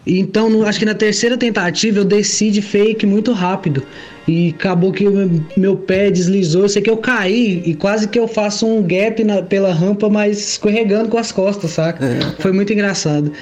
Então, 0.07 0.65
acho 0.65 0.79
que 0.79 0.85
na 0.87 0.95
terceira 0.95 1.37
tentativa 1.37 1.99
eu 1.99 2.05
desci 2.05 2.51
de 2.51 2.63
fake 2.63 3.05
muito 3.07 3.33
rápido. 3.33 3.83
E 4.29 4.55
acabou 4.57 4.93
que 4.93 5.07
o 5.09 5.11
meu, 5.11 5.31
meu 5.57 5.77
pé 5.77 6.11
deslizou. 6.11 6.63
Eu 6.63 6.69
sei 6.69 6.83
que 6.83 6.91
eu 6.91 6.97
caí 6.99 7.63
e 7.65 7.75
quase 7.75 8.07
que 8.07 8.19
eu 8.19 8.29
faço 8.29 8.67
um 8.67 8.83
gap 8.83 9.23
na- 9.25 9.43
pela 9.43 9.73
rampa, 9.73 10.09
mas 10.09 10.39
escorregando 10.51 11.09
com 11.09 11.19
as 11.19 11.33
costas, 11.33 11.71
saca? 11.73 12.07
Foi 12.39 12.53
muito 12.53 12.73
engraçado. 12.73 13.33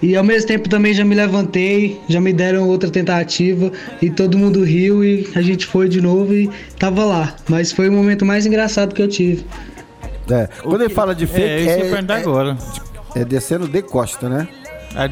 E 0.00 0.14
ao 0.14 0.22
mesmo 0.22 0.46
tempo 0.46 0.68
também 0.68 0.94
já 0.94 1.04
me 1.04 1.14
levantei, 1.14 1.98
já 2.08 2.20
me 2.20 2.32
deram 2.32 2.68
outra 2.68 2.88
tentativa 2.88 3.72
e 4.00 4.08
todo 4.08 4.38
mundo 4.38 4.62
riu 4.62 5.04
e 5.04 5.26
a 5.34 5.42
gente 5.42 5.66
foi 5.66 5.88
de 5.88 6.00
novo 6.00 6.32
e 6.32 6.48
tava 6.78 7.04
lá. 7.04 7.34
Mas 7.48 7.72
foi 7.72 7.88
o 7.88 7.92
momento 7.92 8.24
mais 8.24 8.46
engraçado 8.46 8.94
que 8.94 9.02
eu 9.02 9.08
tive. 9.08 9.44
É, 10.30 10.48
quando 10.62 10.82
ele 10.82 10.94
fala 10.94 11.14
de 11.16 11.26
fake, 11.26 11.40
É, 11.42 11.56
isso 11.60 11.74
que 11.74 11.80
eu 11.80 11.96
é, 11.96 12.04
é, 12.06 12.12
agora. 12.20 12.56
é 13.16 13.24
descendo 13.24 13.66
de 13.66 13.82
costa, 13.82 14.28
né? 14.28 14.46
A- 14.94 15.10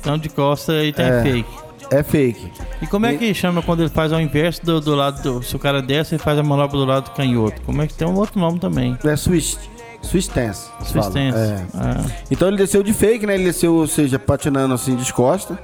Então 0.00 0.18
de 0.18 0.28
costa 0.28 0.82
e 0.84 0.92
tem 0.92 1.06
É. 1.06 1.22
fake. 1.22 1.63
É 1.90 2.02
fake. 2.02 2.50
E 2.82 2.86
como 2.86 3.06
é 3.06 3.14
que 3.14 3.32
chama 3.34 3.62
quando 3.62 3.80
ele 3.80 3.88
faz 3.88 4.12
ao 4.12 4.20
inverso 4.20 4.64
do, 4.64 4.80
do 4.80 4.94
lado 4.94 5.22
do. 5.22 5.42
Se 5.42 5.54
o 5.54 5.58
cara 5.58 5.80
desce 5.82 6.14
e 6.14 6.18
faz 6.18 6.38
a 6.38 6.42
manobra 6.42 6.76
do 6.76 6.84
lado 6.84 7.04
do 7.04 7.10
canhoto? 7.12 7.60
Como 7.62 7.82
é 7.82 7.86
que 7.86 7.94
tem 7.94 8.06
um 8.06 8.14
outro 8.16 8.38
nome 8.38 8.58
também? 8.58 8.98
É 9.04 9.16
Swiss. 9.16 9.58
Swiss 10.02 10.30
eles 10.36 10.70
Swiss 10.82 11.06
stance. 11.06 11.38
É. 11.38 11.64
Ah, 11.74 12.04
Então 12.30 12.48
ele 12.48 12.56
desceu 12.58 12.82
de 12.82 12.92
fake, 12.92 13.26
né? 13.26 13.34
Ele 13.34 13.44
desceu, 13.44 13.74
ou 13.74 13.86
seja, 13.86 14.18
patinando 14.18 14.74
assim 14.74 14.94
de 14.96 15.12
costa. 15.12 15.58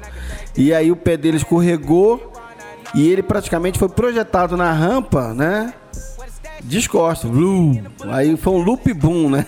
E 0.57 0.73
aí 0.73 0.91
o 0.91 0.97
pé 0.97 1.17
dele 1.17 1.37
escorregou 1.37 2.33
e 2.95 3.09
ele 3.09 3.23
praticamente 3.23 3.79
foi 3.79 3.89
projetado 3.89 4.57
na 4.57 4.73
rampa, 4.73 5.35
né? 5.35 5.75
Descosta. 6.63 7.29
Blue. 7.29 7.81
Aí 8.11 8.37
foi 8.37 8.53
um 8.53 8.59
loop 8.59 8.93
boom, 8.93 9.31
né? 9.31 9.47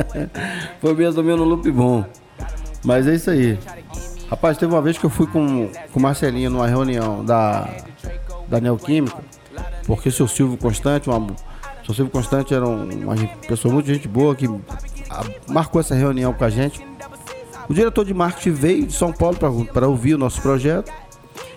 foi 0.80 0.94
mesmo 0.94 1.22
menos 1.22 1.40
um 1.40 1.48
loop 1.48 1.70
boom. 1.70 2.04
Mas 2.84 3.06
é 3.06 3.14
isso 3.14 3.30
aí. 3.30 3.58
Rapaz, 4.30 4.56
teve 4.56 4.72
uma 4.72 4.80
vez 4.80 4.96
que 4.96 5.04
eu 5.04 5.10
fui 5.10 5.26
com, 5.26 5.68
com 5.92 5.98
o 5.98 6.02
Marcelinho 6.02 6.50
numa 6.50 6.66
reunião 6.66 7.24
da, 7.24 7.68
da 8.48 8.60
Neoquímica, 8.60 9.18
porque 9.86 10.08
o 10.08 10.12
seu 10.12 10.28
Silvio 10.28 10.56
Constante, 10.56 11.08
uma, 11.10 11.18
o 11.18 11.84
seu 11.86 11.94
Silvio 11.94 12.10
Constante 12.12 12.54
era 12.54 12.66
um- 12.66 12.88
uma 13.04 13.16
pessoa 13.48 13.74
muito 13.74 13.86
gente 13.86 14.06
boa 14.06 14.34
que 14.36 14.46
a- 15.10 15.24
marcou 15.48 15.80
essa 15.80 15.94
reunião 15.96 16.32
com 16.32 16.44
a 16.44 16.50
gente. 16.50 16.80
O 17.68 17.74
diretor 17.74 18.04
de 18.04 18.14
marketing 18.14 18.50
veio 18.52 18.86
de 18.86 18.92
São 18.92 19.12
Paulo 19.12 19.36
para 19.72 19.88
ouvir 19.88 20.14
o 20.14 20.18
nosso 20.18 20.40
projeto. 20.40 20.92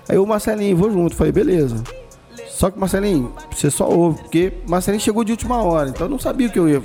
Aí 0.09 0.17
o 0.17 0.25
Marcelinho, 0.25 0.75
vou 0.75 0.91
junto. 0.91 1.15
Falei, 1.15 1.31
beleza. 1.31 1.81
Só 2.49 2.69
que 2.71 2.77
Marcelinho, 2.79 3.33
você 3.51 3.69
só 3.69 3.87
ouve, 3.87 4.21
porque 4.21 4.53
Marcelinho 4.67 5.01
chegou 5.01 5.23
de 5.23 5.31
última 5.31 5.61
hora, 5.61 5.89
então 5.89 6.05
eu 6.07 6.09
não 6.09 6.19
sabia 6.19 6.47
o 6.47 6.51
que 6.51 6.59
eu 6.59 6.67
ia. 6.69 6.81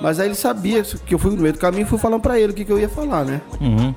Mas 0.00 0.18
aí 0.18 0.28
ele 0.28 0.34
sabia 0.34 0.82
que 0.82 1.14
eu 1.14 1.18
fui 1.18 1.30
no 1.34 1.42
meio 1.42 1.52
do 1.52 1.58
caminho 1.58 1.82
e 1.82 1.86
fui 1.86 1.98
falando 1.98 2.22
pra 2.22 2.38
ele 2.40 2.52
o 2.52 2.54
que, 2.54 2.64
que 2.64 2.72
eu 2.72 2.78
ia 2.78 2.88
falar, 2.88 3.24
né? 3.24 3.40
uhum. 3.60 3.94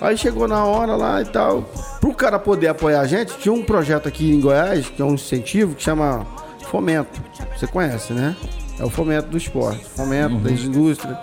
Aí 0.00 0.16
chegou 0.16 0.48
na 0.48 0.64
hora 0.64 0.96
lá 0.96 1.20
e 1.20 1.26
tal. 1.26 1.62
Pro 2.00 2.14
cara 2.14 2.38
poder 2.38 2.68
apoiar 2.68 3.00
a 3.00 3.06
gente, 3.06 3.36
tinha 3.38 3.52
um 3.52 3.62
projeto 3.62 4.08
aqui 4.08 4.30
em 4.30 4.40
Goiás, 4.40 4.88
que 4.88 5.02
é 5.02 5.04
um 5.04 5.14
incentivo, 5.14 5.74
que 5.74 5.82
chama 5.82 6.26
Fomento. 6.70 7.20
Você 7.56 7.66
conhece, 7.66 8.12
né? 8.12 8.34
É 8.78 8.84
o 8.84 8.88
fomento 8.88 9.28
do 9.28 9.36
esporte, 9.36 9.84
fomento 9.84 10.36
da 10.36 10.50
indústria. 10.50 11.18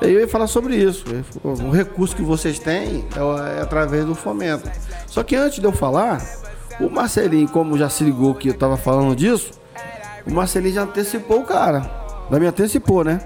E 0.00 0.06
aí 0.06 0.14
eu 0.14 0.20
ia 0.20 0.28
falar 0.28 0.48
sobre 0.48 0.74
isso. 0.74 1.04
O 1.44 1.70
recurso 1.70 2.16
que 2.16 2.22
vocês 2.22 2.58
têm 2.58 3.04
é, 3.14 3.58
é 3.58 3.62
através 3.62 4.04
do 4.04 4.16
fomento. 4.16 4.68
Só 5.06 5.22
que 5.22 5.36
antes 5.36 5.60
de 5.60 5.64
eu 5.64 5.70
falar, 5.70 6.20
o 6.80 6.90
Marcelinho, 6.90 7.48
como 7.48 7.78
já 7.78 7.88
se 7.88 8.02
ligou 8.02 8.34
que 8.34 8.48
eu 8.48 8.54
tava 8.54 8.76
falando 8.76 9.14
disso, 9.14 9.52
o 10.26 10.32
Marcelinho 10.32 10.74
já 10.74 10.82
antecipou 10.82 11.40
o 11.40 11.44
cara. 11.44 11.88
Já 12.28 12.40
me 12.40 12.46
antecipou, 12.46 13.04
né? 13.04 13.20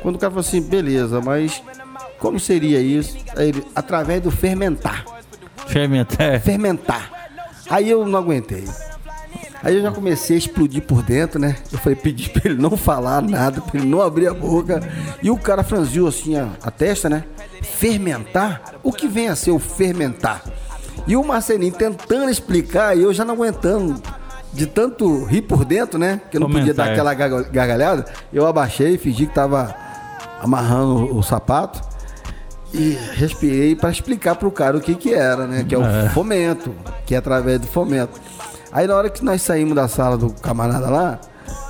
Quando 0.00 0.14
o 0.14 0.18
cara 0.18 0.30
falou 0.30 0.40
assim, 0.40 0.62
beleza, 0.62 1.20
mas 1.20 1.62
como 2.18 2.38
seria 2.40 2.80
isso? 2.80 3.16
Aí 3.36 3.48
ele, 3.48 3.64
através 3.74 4.20
do 4.22 4.30
fermentar. 4.30 5.04
Fermentar. 5.66 6.40
Fermentar. 6.40 7.10
Aí 7.70 7.90
eu 7.90 8.06
não 8.06 8.18
aguentei. 8.18 8.64
Aí 9.62 9.76
eu 9.76 9.82
já 9.82 9.90
comecei 9.90 10.36
a 10.36 10.38
explodir 10.38 10.82
por 10.82 11.02
dentro, 11.02 11.38
né? 11.40 11.56
Eu 11.72 11.78
falei, 11.78 11.96
pedi 11.96 12.30
pra 12.30 12.50
ele 12.50 12.60
não 12.62 12.76
falar 12.76 13.20
nada, 13.20 13.60
pra 13.60 13.78
ele 13.80 13.88
não 13.88 14.00
abrir 14.00 14.28
a 14.28 14.34
boca. 14.34 14.80
E 15.22 15.30
o 15.30 15.36
cara 15.36 15.62
franziu 15.64 16.06
assim 16.06 16.36
a, 16.36 16.48
a 16.62 16.70
testa, 16.70 17.08
né? 17.08 17.24
Fermentar? 17.62 18.62
O 18.82 18.92
que 18.92 19.06
vem 19.08 19.28
a 19.28 19.36
ser 19.36 19.50
o 19.50 19.58
fermentar? 19.58 20.42
E 21.06 21.16
o 21.16 21.24
Marcelinho 21.24 21.72
tentando 21.72 22.30
explicar 22.30 22.96
e 22.96 23.02
eu 23.02 23.12
já 23.12 23.24
não 23.24 23.34
aguentando 23.34 24.00
de 24.52 24.66
tanto 24.66 25.24
rir 25.24 25.42
por 25.42 25.64
dentro, 25.64 25.98
né? 25.98 26.20
Que 26.30 26.36
eu 26.36 26.40
não 26.40 26.48
podia 26.50 26.72
dar 26.72 26.84
Comentar. 26.88 26.92
aquela 26.92 27.14
garga- 27.14 27.50
gargalhada. 27.50 28.04
Eu 28.32 28.46
abaixei, 28.46 28.96
fingi 28.96 29.26
que 29.26 29.34
tava 29.34 29.74
amarrando 30.40 31.16
o 31.16 31.22
sapato 31.22 31.80
e 32.72 32.98
respirei 33.14 33.74
para 33.74 33.90
explicar 33.90 34.34
pro 34.34 34.50
cara 34.50 34.76
o 34.76 34.80
que 34.80 34.94
que 34.94 35.14
era, 35.14 35.46
né? 35.46 35.64
Que 35.68 35.74
é 35.74 35.78
o 35.78 35.84
É. 35.84 36.08
fomento, 36.10 36.74
que 37.06 37.14
é 37.14 37.18
através 37.18 37.60
do 37.60 37.66
fomento. 37.66 38.20
Aí 38.70 38.86
na 38.86 38.94
hora 38.94 39.08
que 39.08 39.24
nós 39.24 39.40
saímos 39.42 39.74
da 39.74 39.88
sala 39.88 40.16
do 40.18 40.30
camarada 40.30 40.88
lá, 40.90 41.18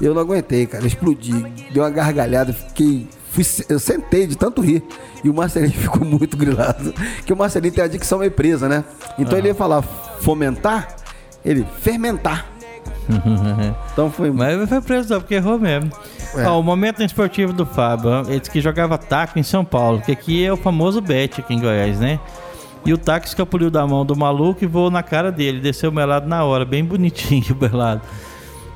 eu 0.01 0.13
não 0.15 0.21
aguentei, 0.23 0.67
cara, 0.67 0.87
explodi, 0.87 1.33
deu 1.73 1.85
uma 1.85 1.91
gargalhada, 1.91 2.53
fiquei, 2.53 3.09
fui, 3.31 3.45
eu 3.69 3.79
sentei 3.79 4.27
de 4.27 4.37
tanto 4.37 4.61
rir. 4.61 4.83
E 5.23 5.29
o 5.31 5.35
Marcelinho 5.35 5.73
ficou 5.79 6.05
muito 6.05 6.37
grilado, 6.37 6.93
que 7.25 7.33
o 7.33 7.37
Marcelinho 7.37 7.73
tem 7.73 7.85
a 7.85 7.89
dicção 7.89 8.19
meio 8.19 8.33
presa, 8.33 8.69
né? 8.69 8.85
Então 9.19 9.39
ele 9.39 9.49
ia 9.49 9.55
falar 9.55 9.83
fomentar, 9.83 10.89
ele 11.45 11.65
fermentar. 11.81 12.47
Então 13.93 14.11
foi 14.11 14.31
Mas 14.31 14.69
foi 14.69 14.81
preso 14.81 15.15
não, 15.15 15.21
porque 15.21 15.35
errou 15.35 15.59
mesmo. 15.59 15.91
É. 16.37 16.47
Ó, 16.47 16.61
o 16.61 16.63
momento 16.63 17.03
esportivo 17.03 17.53
do 17.53 17.65
Fábio, 17.65 18.23
ele 18.29 18.39
disse 18.39 18.51
que 18.51 18.61
jogava 18.61 18.99
taco 18.99 19.39
em 19.39 19.43
São 19.43 19.65
Paulo, 19.65 20.01
que 20.01 20.13
aqui 20.13 20.45
é 20.45 20.53
o 20.53 20.57
famoso 20.57 21.01
bet 21.01 21.41
aqui 21.41 21.55
em 21.55 21.61
Goiás, 21.61 21.99
né? 21.99 22.21
E 22.85 22.93
o 22.93 22.99
taco 22.99 23.27
escapuliu 23.27 23.71
da 23.71 23.87
mão 23.87 24.05
do 24.05 24.17
maluco 24.17 24.63
e 24.63 24.67
voou 24.67 24.91
na 24.91 25.03
cara 25.03 25.33
dele, 25.33 25.61
desceu 25.61 25.91
melado 25.91 26.29
na 26.29 26.45
hora, 26.45 26.65
bem 26.65 26.85
bonitinho 26.85 27.57
melado. 27.61 28.03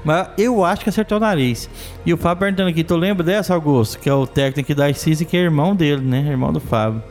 Mas 0.05 0.29
eu 0.37 0.65
acho 0.65 0.83
que 0.83 0.89
acertou 0.89 1.19
o 1.19 1.21
nariz. 1.21 1.71
E 2.05 2.13
o 2.13 2.17
Fábio 2.17 2.41
perguntando 2.41 2.71
aqui, 2.71 2.83
tu 2.83 2.97
lembra 2.97 3.23
dessa, 3.23 3.55
Augusto? 3.55 3.99
Que 3.99 4.09
é 4.09 4.15
o 4.15 4.27
técnico 4.27 4.75
da 4.75 4.91
ICIS, 4.91 5.23
que 5.23 5.37
é 5.37 5.41
irmão 5.41 5.77
dele, 5.77 6.03
né? 6.03 6.27
Irmão 6.29 6.53
do 6.53 6.61
Fábio. 6.61 7.03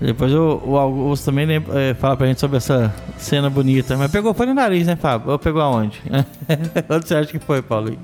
Depois 0.00 0.32
o, 0.32 0.62
o 0.64 0.78
Augusto 0.78 1.26
também 1.26 1.44
lembra, 1.44 1.78
é, 1.78 1.92
fala 1.92 2.16
pra 2.16 2.26
gente 2.26 2.40
sobre 2.40 2.56
essa 2.56 2.94
cena 3.18 3.50
bonita. 3.50 3.96
Mas 3.98 4.10
pegou 4.10 4.32
foi 4.32 4.46
no 4.46 4.54
nariz, 4.54 4.86
né, 4.86 4.96
Fábio? 4.96 5.30
Ou 5.30 5.38
pegou 5.38 5.60
aonde? 5.60 6.00
Onde 6.88 7.06
você 7.06 7.14
acha 7.14 7.30
que 7.30 7.38
foi, 7.38 7.60
Paulo? 7.60 7.94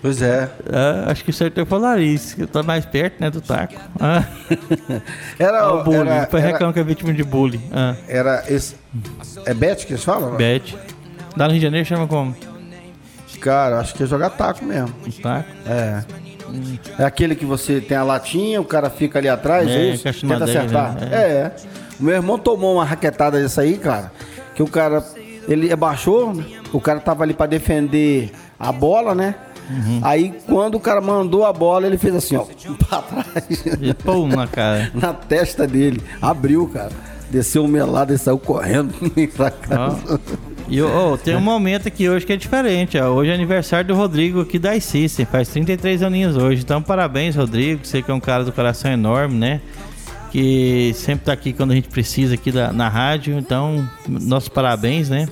Pois 0.00 0.22
é. 0.22 0.48
Ah, 0.72 1.10
acho 1.10 1.24
que 1.24 1.30
acertou 1.30 1.66
foi 1.66 1.78
o 1.78 1.80
nariz, 1.82 2.34
que 2.34 2.42
eu 2.42 2.46
tô 2.46 2.62
mais 2.62 2.84
perto, 2.86 3.20
né, 3.20 3.30
do 3.30 3.40
taco. 3.40 3.74
Ah, 3.98 4.24
Era, 5.38 5.72
o 5.74 5.82
bullying. 5.82 6.08
era, 6.08 6.26
foi 6.26 6.40
era, 6.40 6.52
reclama 6.52 6.72
que 6.72 6.78
é 6.80 6.84
vítima 6.84 7.12
de 7.12 7.24
bullying. 7.24 7.62
Ah, 7.72 7.94
era 8.06 8.44
esse. 8.48 8.76
É 9.44 9.52
bet 9.52 9.86
que 9.86 9.92
eles 9.94 10.04
falam? 10.04 10.36
bet. 10.36 10.76
Lá 11.36 11.46
no 11.46 11.50
Rio 11.52 11.60
de 11.60 11.66
Janeiro 11.66 11.86
chama 11.86 12.06
como? 12.06 12.34
Cara, 13.40 13.78
acho 13.78 13.94
que 13.94 14.02
é 14.02 14.06
jogar 14.06 14.30
taco 14.30 14.64
mesmo. 14.64 14.92
Taco. 15.22 15.48
É. 15.66 16.02
É 16.98 17.04
aquele 17.04 17.34
que 17.36 17.44
você 17.44 17.80
tem 17.80 17.96
a 17.96 18.02
latinha, 18.02 18.60
o 18.60 18.64
cara 18.64 18.88
fica 18.90 19.18
ali 19.18 19.28
atrás, 19.28 19.68
é, 19.68 19.72
É, 19.72 19.84
isso? 19.90 20.26
Tenta 20.26 20.44
acertar. 20.44 20.94
né? 20.94 21.08
É. 21.12 21.52
O 22.00 22.04
meu 22.04 22.14
irmão 22.14 22.38
tomou 22.38 22.74
uma 22.76 22.84
raquetada 22.84 23.40
dessa 23.40 23.60
aí, 23.62 23.76
cara, 23.76 24.10
que 24.54 24.62
o 24.62 24.66
cara, 24.66 25.04
ele 25.48 25.70
abaixou, 25.72 26.32
o 26.72 26.80
cara 26.80 27.00
tava 27.00 27.22
ali 27.24 27.34
pra 27.34 27.46
defender 27.46 28.30
a 28.58 28.72
bola, 28.72 29.14
né? 29.14 29.34
Uhum. 29.68 30.00
Aí 30.02 30.34
quando 30.46 30.76
o 30.76 30.80
cara 30.80 31.00
mandou 31.00 31.44
a 31.44 31.52
bola, 31.52 31.86
ele 31.86 31.98
fez 31.98 32.14
assim, 32.14 32.36
ó, 32.36 32.44
pra 32.88 33.02
trás, 33.02 33.64
E 33.80 33.94
pum 33.94 34.26
na 34.26 34.46
cara. 34.46 34.90
na 34.94 35.12
testa 35.12 35.66
dele. 35.66 36.02
Abriu, 36.20 36.66
cara. 36.68 36.92
Desceu 37.30 37.64
o 37.64 37.68
melado 37.68 38.12
e 38.12 38.18
saiu 38.18 38.38
correndo 38.38 38.94
pra 39.36 39.50
casa. 39.50 40.18
E 40.66 40.80
ô, 40.80 41.12
ô, 41.12 41.18
tem 41.18 41.36
um 41.36 41.40
momento 41.40 41.88
aqui 41.88 42.08
hoje 42.08 42.24
que 42.24 42.32
é 42.32 42.36
diferente. 42.36 42.98
Ó. 42.98 43.10
Hoje 43.10 43.30
é 43.30 43.34
aniversário 43.34 43.88
do 43.88 43.94
Rodrigo 43.94 44.40
aqui 44.40 44.58
da 44.58 44.74
ICIS. 44.74 45.18
Faz 45.30 45.48
33 45.48 46.02
aninhos 46.02 46.36
hoje. 46.36 46.62
Então, 46.62 46.82
parabéns, 46.82 47.36
Rodrigo. 47.36 47.84
Você 47.84 48.00
que 48.00 48.10
é 48.10 48.14
um 48.14 48.20
cara 48.20 48.44
do 48.44 48.52
coração 48.52 48.90
enorme, 48.90 49.34
né? 49.34 49.60
Que 50.30 50.92
sempre 50.94 51.26
tá 51.26 51.32
aqui 51.32 51.52
quando 51.52 51.72
a 51.72 51.74
gente 51.74 51.88
precisa 51.88 52.34
aqui 52.34 52.50
da, 52.50 52.72
na 52.72 52.88
rádio. 52.88 53.38
Então, 53.38 53.88
nossos 54.06 54.48
parabéns, 54.48 55.08
né? 55.10 55.26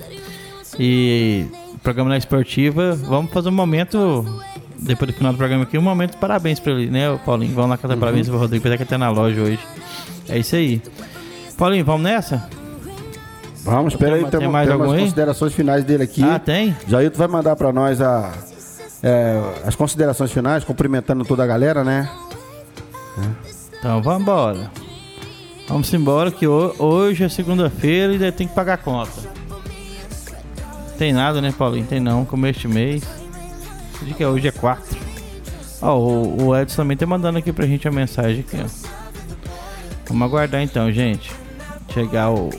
E 0.79 1.45
programa 1.87 2.09
na 2.09 2.17
esportiva. 2.17 2.95
Vamos 2.95 3.31
fazer 3.31 3.47
um 3.47 3.53
momento. 3.53 4.25
Depois 4.79 5.09
do 5.09 5.15
final 5.17 5.31
do 5.31 5.37
programa 5.37 5.63
aqui, 5.63 5.77
um 5.77 5.81
momento 5.81 6.11
de 6.11 6.17
parabéns 6.17 6.59
pra 6.59 6.73
ele, 6.73 6.91
né, 6.91 7.17
Paulinho? 7.25 7.55
Vamos 7.55 7.69
lá 7.71 7.77
cantar 7.77 7.95
parabéns 7.97 8.27
pro 8.27 8.37
Rodrigo, 8.37 8.61
apesar 8.61 8.75
que 8.77 8.83
até 8.83 8.97
na 8.97 9.09
loja 9.09 9.41
hoje. 9.41 9.59
É 10.27 10.37
isso 10.37 10.55
aí. 10.55 10.81
Paulinho, 11.57 11.85
vamos 11.85 12.01
nessa? 12.03 12.47
Vamos, 13.63 13.93
espera 13.93 14.15
aí, 14.15 14.25
Tem- 14.25 14.39
tem, 14.41 14.49
mais 14.49 14.67
tem 14.67 14.73
algum 14.73 14.85
umas 14.87 14.97
aí? 14.97 15.03
considerações 15.03 15.53
finais 15.53 15.83
dele 15.85 16.03
aqui. 16.03 16.21
Ah, 16.23 16.37
tem? 16.37 16.75
Jailton 16.87 17.17
vai 17.17 17.27
mandar 17.27 17.55
pra 17.55 17.71
nós 17.73 18.01
a, 18.01 18.33
é, 19.01 19.41
as 19.65 19.73
considerações 19.75 20.31
finais, 20.31 20.63
cumprimentando 20.65 21.23
toda 21.25 21.43
a 21.43 21.47
galera, 21.47 21.83
né? 21.85 22.09
Então 23.79 24.01
vamos 24.01 24.21
embora. 24.21 24.71
Vamos 25.67 25.93
embora 25.93 26.31
que 26.31 26.45
ho- 26.47 26.75
hoje 26.79 27.23
é 27.23 27.29
segunda-feira 27.29 28.13
e 28.13 28.31
tem 28.31 28.47
que 28.47 28.53
pagar 28.53 28.73
a 28.73 28.77
conta. 28.77 29.36
Tem 30.97 31.13
nada, 31.13 31.41
né, 31.41 31.53
Paulinho? 31.55 31.85
Tem 31.85 31.99
não, 31.99 32.25
começo 32.25 32.61
de 32.61 32.67
mês. 32.67 33.03
Hoje 34.01 34.13
que 34.13 34.23
é 34.23 34.27
hoje 34.27 34.47
é 34.47 34.51
4. 34.51 34.97
Ó, 35.81 35.97
o, 35.97 36.47
o 36.47 36.57
Edson 36.57 36.77
também 36.77 36.97
tá 36.97 37.05
mandando 37.05 37.37
aqui 37.37 37.51
pra 37.53 37.65
gente 37.67 37.87
a 37.87 37.91
mensagem 37.91 38.39
aqui, 38.47 38.57
ó. 38.63 38.67
Vamos 40.07 40.23
aguardar 40.27 40.61
então, 40.61 40.91
gente. 40.91 41.31
Chegar 41.93 42.31
o 42.31 42.49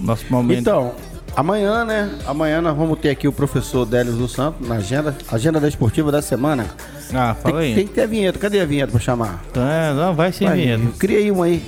nosso 0.00 0.24
momento. 0.30 0.60
Então, 0.60 0.92
amanhã, 1.34 1.84
né? 1.84 2.10
Amanhã 2.26 2.60
nós 2.60 2.76
vamos 2.76 2.98
ter 2.98 3.10
aqui 3.10 3.26
o 3.26 3.32
professor 3.32 3.84
Délis 3.84 4.14
do 4.14 4.28
Santos 4.28 4.66
na 4.68 4.76
agenda, 4.76 5.16
agenda 5.30 5.58
da 5.58 5.66
esportiva 5.68 6.12
da 6.12 6.22
semana. 6.22 6.66
ah, 7.14 7.34
Tem, 7.34 7.42
fala 7.42 7.60
aí. 7.60 7.74
tem 7.74 7.86
que 7.86 7.94
ter 7.94 8.02
a 8.02 8.06
vinheta. 8.06 8.38
Cadê 8.38 8.60
a 8.60 8.66
vinheta 8.66 8.92
pra 8.92 9.00
chamar? 9.00 9.42
É, 9.54 9.92
não, 9.94 10.14
vai 10.14 10.30
sem 10.32 10.46
Vai, 10.46 10.58
vinheta. 10.58 10.82
Cria 10.98 11.18
aí 11.18 11.30
uma 11.30 11.46
aí. 11.46 11.62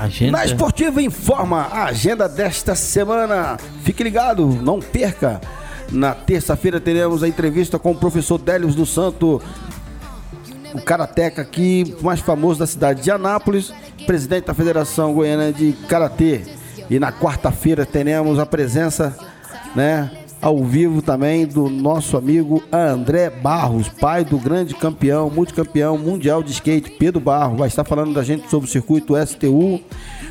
Agenda. 0.00 0.32
Na 0.32 0.44
Esportiva 0.46 1.02
Informa, 1.02 1.68
a 1.70 1.84
agenda 1.84 2.26
desta 2.26 2.74
semana. 2.74 3.58
Fique 3.82 4.02
ligado, 4.02 4.46
não 4.46 4.80
perca. 4.80 5.40
Na 5.92 6.14
terça-feira 6.14 6.80
teremos 6.80 7.22
a 7.22 7.28
entrevista 7.28 7.78
com 7.78 7.90
o 7.90 7.94
professor 7.94 8.38
Délios 8.38 8.74
do 8.74 8.86
Santo, 8.86 9.42
o 10.72 10.80
karateca 10.80 11.42
aqui 11.42 11.96
mais 12.00 12.20
famoso 12.20 12.60
da 12.60 12.66
cidade 12.66 13.02
de 13.02 13.10
Anápolis, 13.10 13.74
presidente 14.06 14.46
da 14.46 14.54
Federação 14.54 15.12
Goiana 15.12 15.52
de 15.52 15.72
Karatê. 15.86 16.42
E 16.88 16.98
na 16.98 17.12
quarta-feira 17.12 17.84
teremos 17.84 18.38
a 18.38 18.46
presença, 18.46 19.14
né, 19.74 20.10
ao 20.40 20.64
vivo 20.64 21.02
também 21.02 21.46
do 21.46 21.68
nosso 21.68 22.16
amigo 22.16 22.62
André 22.72 23.28
Barros, 23.28 23.88
pai 23.88 24.24
do 24.24 24.38
grande 24.38 24.74
campeão, 24.74 25.30
multicampeão 25.30 25.98
mundial 25.98 26.42
de 26.42 26.52
skate, 26.52 26.90
Pedro 26.92 27.20
Barros. 27.20 27.58
Vai 27.58 27.68
estar 27.68 27.84
falando 27.84 28.14
da 28.14 28.22
gente 28.22 28.48
sobre 28.48 28.68
o 28.68 28.70
circuito 28.70 29.14
STU, 29.26 29.80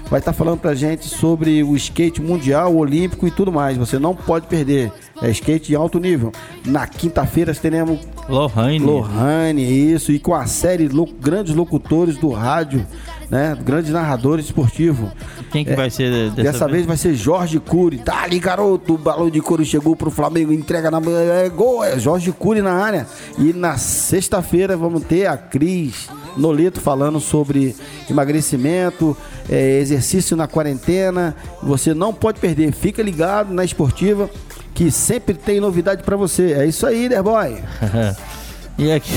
vai 0.09 0.19
estar 0.19 0.33
falando 0.33 0.59
pra 0.59 0.73
gente 0.73 1.07
sobre 1.07 1.63
o 1.63 1.75
skate 1.75 2.21
mundial, 2.21 2.75
olímpico 2.75 3.27
e 3.27 3.31
tudo 3.31 3.51
mais. 3.51 3.77
Você 3.77 3.99
não 3.99 4.15
pode 4.15 4.47
perder. 4.47 4.91
É 5.21 5.29
skate 5.29 5.67
de 5.67 5.75
alto 5.75 5.99
nível. 5.99 6.31
Na 6.65 6.87
quinta-feira 6.87 7.53
teremos 7.53 7.99
Lohane. 8.27 8.79
Lohane, 8.79 9.63
isso, 9.63 10.11
e 10.11 10.19
com 10.19 10.33
a 10.33 10.45
série 10.45 10.89
grandes 11.19 11.53
locutores 11.53 12.17
do 12.17 12.29
rádio, 12.29 12.85
né? 13.29 13.57
Grandes 13.63 13.91
narradores 13.91 14.45
esportivos. 14.45 15.09
Quem 15.51 15.63
que 15.63 15.75
vai 15.75 15.89
ser 15.89 16.31
dessa, 16.31 16.51
Dessa 16.51 16.67
vez 16.67 16.85
vai 16.85 16.97
ser 16.97 17.13
Jorge 17.13 17.59
Cury. 17.59 17.99
Tá 17.99 18.23
ali, 18.23 18.39
garoto. 18.39 18.95
O 18.95 18.97
balão 18.97 19.29
de 19.29 19.39
couro 19.41 19.63
chegou 19.63 19.95
pro 19.95 20.09
Flamengo. 20.09 20.51
Entrega 20.51 20.89
na. 20.89 20.99
É 21.43 21.49
gol. 21.49 21.83
É 21.83 21.99
Jorge 21.99 22.31
Cury 22.31 22.61
na 22.61 22.73
área. 22.73 23.07
E 23.37 23.53
na 23.53 23.77
sexta-feira 23.77 24.75
vamos 24.75 25.03
ter 25.03 25.27
a 25.27 25.37
Cris 25.37 26.09
Noleto 26.35 26.79
falando 26.79 27.19
sobre 27.19 27.75
emagrecimento, 28.09 29.15
é, 29.49 29.79
exercício 29.79 30.35
na 30.35 30.47
quarentena. 30.47 31.35
Você 31.61 31.93
não 31.93 32.13
pode 32.13 32.39
perder. 32.39 32.71
Fica 32.71 33.03
ligado 33.03 33.53
na 33.53 33.63
esportiva 33.63 34.29
que 34.73 34.89
sempre 34.89 35.33
tem 35.33 35.59
novidade 35.59 36.03
pra 36.03 36.15
você. 36.15 36.53
É 36.53 36.65
isso 36.65 36.85
aí, 36.85 37.09
né, 37.09 37.21
boy? 37.21 37.57
E 38.79 38.91
aqui, 38.93 39.11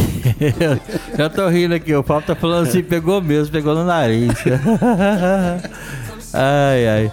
já 1.16 1.30
tô 1.30 1.46
rindo 1.48 1.72
aqui, 1.74 1.94
o 1.94 2.02
Paulo 2.02 2.24
tá 2.26 2.34
falando 2.34 2.66
assim, 2.68 2.82
pegou 2.82 3.22
mesmo, 3.22 3.52
pegou 3.52 3.74
no 3.76 3.84
nariz. 3.84 4.32
Ai, 6.34 6.88
ai. 6.88 7.12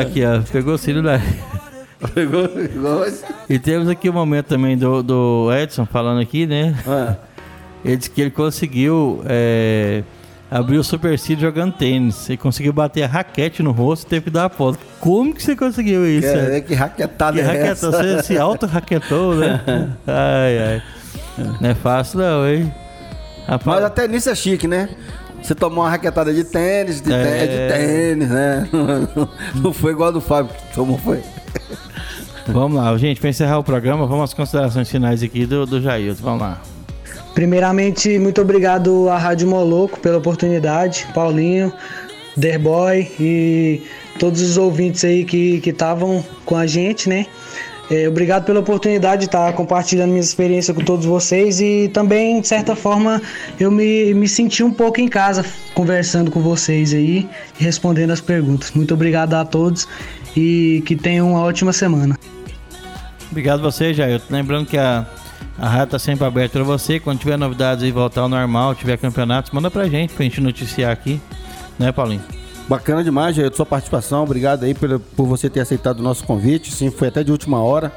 Aqui, 0.00 0.24
ó, 0.24 0.40
pegou 0.52 0.78
sim 0.78 0.92
no 0.92 1.02
nariz. 1.02 1.26
Pegou 2.14 2.44
igual 2.62 3.04
E 3.50 3.58
temos 3.58 3.88
aqui 3.88 4.08
o 4.08 4.12
momento 4.12 4.46
também 4.46 4.78
do, 4.78 5.02
do 5.02 5.48
Edson 5.52 5.84
falando 5.84 6.20
aqui, 6.20 6.46
né? 6.46 6.76
Ah, 6.86 7.16
Ele 7.84 7.96
disse 7.96 8.08
que 8.08 8.20
ele 8.20 8.30
conseguiu 8.30 9.20
é, 9.26 10.04
abrir 10.48 10.78
o 10.78 10.84
supercílio 10.84 11.40
jogando 11.40 11.72
tênis. 11.72 12.28
Ele 12.30 12.36
conseguiu 12.36 12.72
bater 12.72 13.02
a 13.02 13.08
raquete 13.08 13.64
no 13.64 13.72
rosto 13.72 14.06
e 14.06 14.10
teve 14.10 14.26
que 14.26 14.30
dar 14.30 14.44
a 14.44 14.48
ponta. 14.50 14.78
Como 15.00 15.34
que 15.34 15.42
você 15.42 15.56
conseguiu 15.56 16.06
isso? 16.06 16.28
é, 16.28 16.58
é 16.58 16.60
que 16.60 16.72
raquetada 16.72 17.32
Que 17.32 17.40
é 17.40 17.44
raquetou, 17.44 17.70
essa? 17.72 17.90
você 17.90 18.22
se 18.22 18.38
auto-raquetou, 18.38 19.34
né? 19.34 19.60
Ai, 20.06 20.58
ai. 20.58 20.82
Não 21.60 21.70
é 21.70 21.74
fácil 21.74 22.18
não, 22.20 22.48
hein? 22.48 22.72
Rapaz, 23.46 23.76
Mas 23.80 23.84
até 23.84 24.06
nisso 24.08 24.28
é 24.30 24.34
chique, 24.34 24.68
né? 24.68 24.88
Você 25.42 25.54
tomou 25.54 25.84
uma 25.84 25.90
raquetada 25.90 26.34
de 26.34 26.44
tênis, 26.44 27.00
de, 27.00 27.12
É. 27.12 27.22
tênis, 27.22 27.50
de 27.50 27.68
tênis, 27.68 28.28
né? 28.28 28.68
Não 29.54 29.72
foi 29.72 29.92
igual 29.92 30.08
a 30.08 30.12
do 30.12 30.20
Fábio 30.20 30.52
que 30.54 30.74
tomou, 30.74 30.98
foi. 30.98 31.20
Vamos 32.48 32.76
lá, 32.78 32.96
gente, 32.96 33.20
para 33.20 33.30
encerrar 33.30 33.58
o 33.58 33.64
programa, 33.64 34.06
vamos 34.06 34.24
às 34.24 34.34
considerações 34.34 34.90
finais 34.90 35.22
aqui 35.22 35.46
do, 35.46 35.64
do 35.66 35.80
Jailton. 35.80 36.22
Vamos 36.22 36.40
lá. 36.40 36.60
Primeiramente, 37.34 38.18
muito 38.18 38.40
obrigado 38.40 39.08
à 39.08 39.16
Rádio 39.18 39.46
Moloco 39.48 40.00
pela 40.00 40.18
oportunidade, 40.18 41.06
Paulinho, 41.14 41.72
Derboy 42.36 43.08
e 43.20 43.82
todos 44.18 44.40
os 44.40 44.56
ouvintes 44.56 45.04
aí 45.04 45.24
que 45.24 45.62
estavam 45.64 46.24
com 46.44 46.56
a 46.56 46.66
gente, 46.66 47.08
né? 47.08 47.26
É, 47.90 48.06
obrigado 48.06 48.44
pela 48.44 48.60
oportunidade 48.60 49.20
de 49.20 49.26
estar 49.26 49.50
compartilhando 49.54 50.10
minha 50.10 50.20
experiência 50.20 50.74
com 50.74 50.84
todos 50.84 51.06
vocês 51.06 51.58
e 51.60 51.88
também, 51.88 52.40
de 52.40 52.46
certa 52.46 52.76
forma, 52.76 53.20
eu 53.58 53.70
me, 53.70 54.12
me 54.12 54.28
senti 54.28 54.62
um 54.62 54.70
pouco 54.70 55.00
em 55.00 55.08
casa 55.08 55.44
conversando 55.74 56.30
com 56.30 56.40
vocês 56.40 56.92
aí 56.92 57.26
e 57.58 57.64
respondendo 57.64 58.10
as 58.10 58.20
perguntas. 58.20 58.72
Muito 58.72 58.92
obrigado 58.92 59.32
a 59.34 59.44
todos 59.44 59.88
e 60.36 60.82
que 60.84 60.94
tenham 60.94 61.30
uma 61.30 61.40
ótima 61.40 61.72
semana. 61.72 62.18
Obrigado 63.30 63.60
a 63.60 63.62
você, 63.70 63.94
Jailton. 63.94 64.26
Lembrando 64.30 64.66
que 64.66 64.76
a, 64.76 65.06
a 65.58 65.68
rádio 65.68 65.84
está 65.84 65.98
sempre 65.98 66.26
aberta 66.26 66.58
para 66.58 66.64
você. 66.64 67.00
Quando 67.00 67.20
tiver 67.20 67.38
novidades 67.38 67.84
e 67.84 67.90
voltar 67.90 68.22
ao 68.22 68.28
normal, 68.28 68.74
tiver 68.74 68.98
campeonatos, 68.98 69.50
manda 69.50 69.70
pra 69.70 69.88
gente, 69.88 70.12
pra 70.12 70.24
gente 70.24 70.40
noticiar 70.42 70.92
aqui. 70.92 71.20
Né, 71.78 71.90
Paulinho? 71.90 72.37
Bacana 72.68 73.02
demais, 73.02 73.34
Jair, 73.34 73.54
sua 73.54 73.64
participação. 73.64 74.24
Obrigado 74.24 74.64
aí 74.64 74.74
por, 74.74 75.00
por 75.00 75.26
você 75.26 75.48
ter 75.48 75.60
aceitado 75.60 76.00
o 76.00 76.02
nosso 76.02 76.24
convite. 76.24 76.70
Sim, 76.70 76.90
foi 76.90 77.08
até 77.08 77.24
de 77.24 77.32
última 77.32 77.62
hora, 77.62 77.90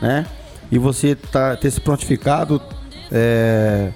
né? 0.00 0.24
E 0.70 0.78
você 0.78 1.14
tá, 1.14 1.56
ter 1.56 1.70
se 1.70 1.80
prontificado. 1.80 2.60
é, 3.12 3.92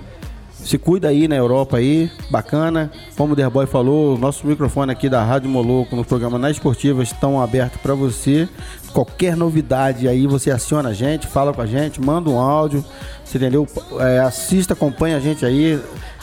se 0.62 0.76
cuida 0.76 1.08
aí 1.08 1.28
na 1.28 1.36
Europa 1.36 1.78
aí, 1.78 2.10
bacana. 2.30 2.90
Como 3.16 3.32
o 3.32 3.36
Derboy 3.36 3.66
falou, 3.66 4.18
nosso 4.18 4.46
microfone 4.46 4.92
aqui 4.92 5.08
da 5.08 5.24
Rádio 5.24 5.48
Moloco 5.48 5.96
no 5.96 6.04
programa 6.04 6.38
Na 6.38 6.50
Esportiva 6.50 7.02
estão 7.02 7.40
abertos 7.40 7.80
para 7.80 7.94
você. 7.94 8.46
Qualquer 8.92 9.36
novidade 9.36 10.08
aí, 10.08 10.26
você 10.26 10.50
aciona 10.50 10.90
a 10.90 10.92
gente, 10.92 11.26
fala 11.26 11.54
com 11.54 11.62
a 11.62 11.66
gente, 11.66 12.00
manda 12.00 12.28
um 12.28 12.38
áudio, 12.38 12.84
você 13.24 13.38
entendeu? 13.38 13.66
É, 14.00 14.18
assista, 14.18 14.74
acompanha 14.74 15.16
a 15.16 15.20
gente 15.20 15.46
aí. 15.46 15.80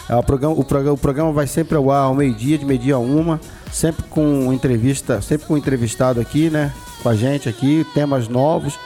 É, 0.09 0.15
o, 0.15 0.23
programa, 0.23 0.55
o, 0.55 0.63
programa, 0.63 0.93
o 0.93 0.97
programa 0.97 1.31
vai 1.31 1.47
sempre 1.47 1.75
ao 1.75 1.89
ar 1.89 2.03
ao 2.03 2.15
meio-dia, 2.15 2.57
de 2.57 2.65
meio-dia 2.65 2.95
a 2.95 2.99
uma, 2.99 3.39
sempre 3.71 4.03
com 4.03 4.53
entrevista, 4.53 5.21
sempre 5.21 5.47
com 5.47 5.57
entrevistado 5.57 6.19
aqui, 6.19 6.49
né? 6.49 6.71
Com 7.01 7.09
a 7.09 7.15
gente 7.15 7.49
aqui, 7.49 7.85
temas 7.93 8.27
novos. 8.27 8.77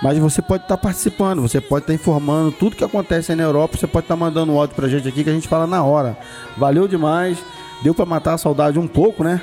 Mas 0.00 0.16
você 0.18 0.40
pode 0.40 0.62
estar 0.62 0.76
participando, 0.76 1.42
você 1.42 1.60
pode 1.60 1.82
estar 1.82 1.94
informando 1.94 2.52
tudo 2.52 2.76
que 2.76 2.84
acontece 2.84 3.32
aí 3.32 3.36
na 3.36 3.42
Europa, 3.42 3.76
você 3.76 3.86
pode 3.86 4.04
estar 4.04 4.14
mandando 4.14 4.52
um 4.52 4.58
áudio 4.58 4.76
pra 4.76 4.88
gente 4.88 5.08
aqui 5.08 5.24
que 5.24 5.30
a 5.30 5.32
gente 5.32 5.48
fala 5.48 5.66
na 5.66 5.82
hora. 5.82 6.16
Valeu 6.56 6.86
demais, 6.86 7.36
deu 7.82 7.92
pra 7.92 8.06
matar 8.06 8.34
a 8.34 8.38
saudade 8.38 8.78
um 8.78 8.86
pouco, 8.86 9.24
né? 9.24 9.42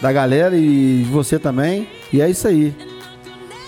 Da 0.00 0.12
galera 0.12 0.56
e 0.56 1.02
de 1.04 1.10
você 1.10 1.38
também. 1.38 1.88
E 2.12 2.20
é 2.20 2.30
isso 2.30 2.46
aí. 2.46 2.74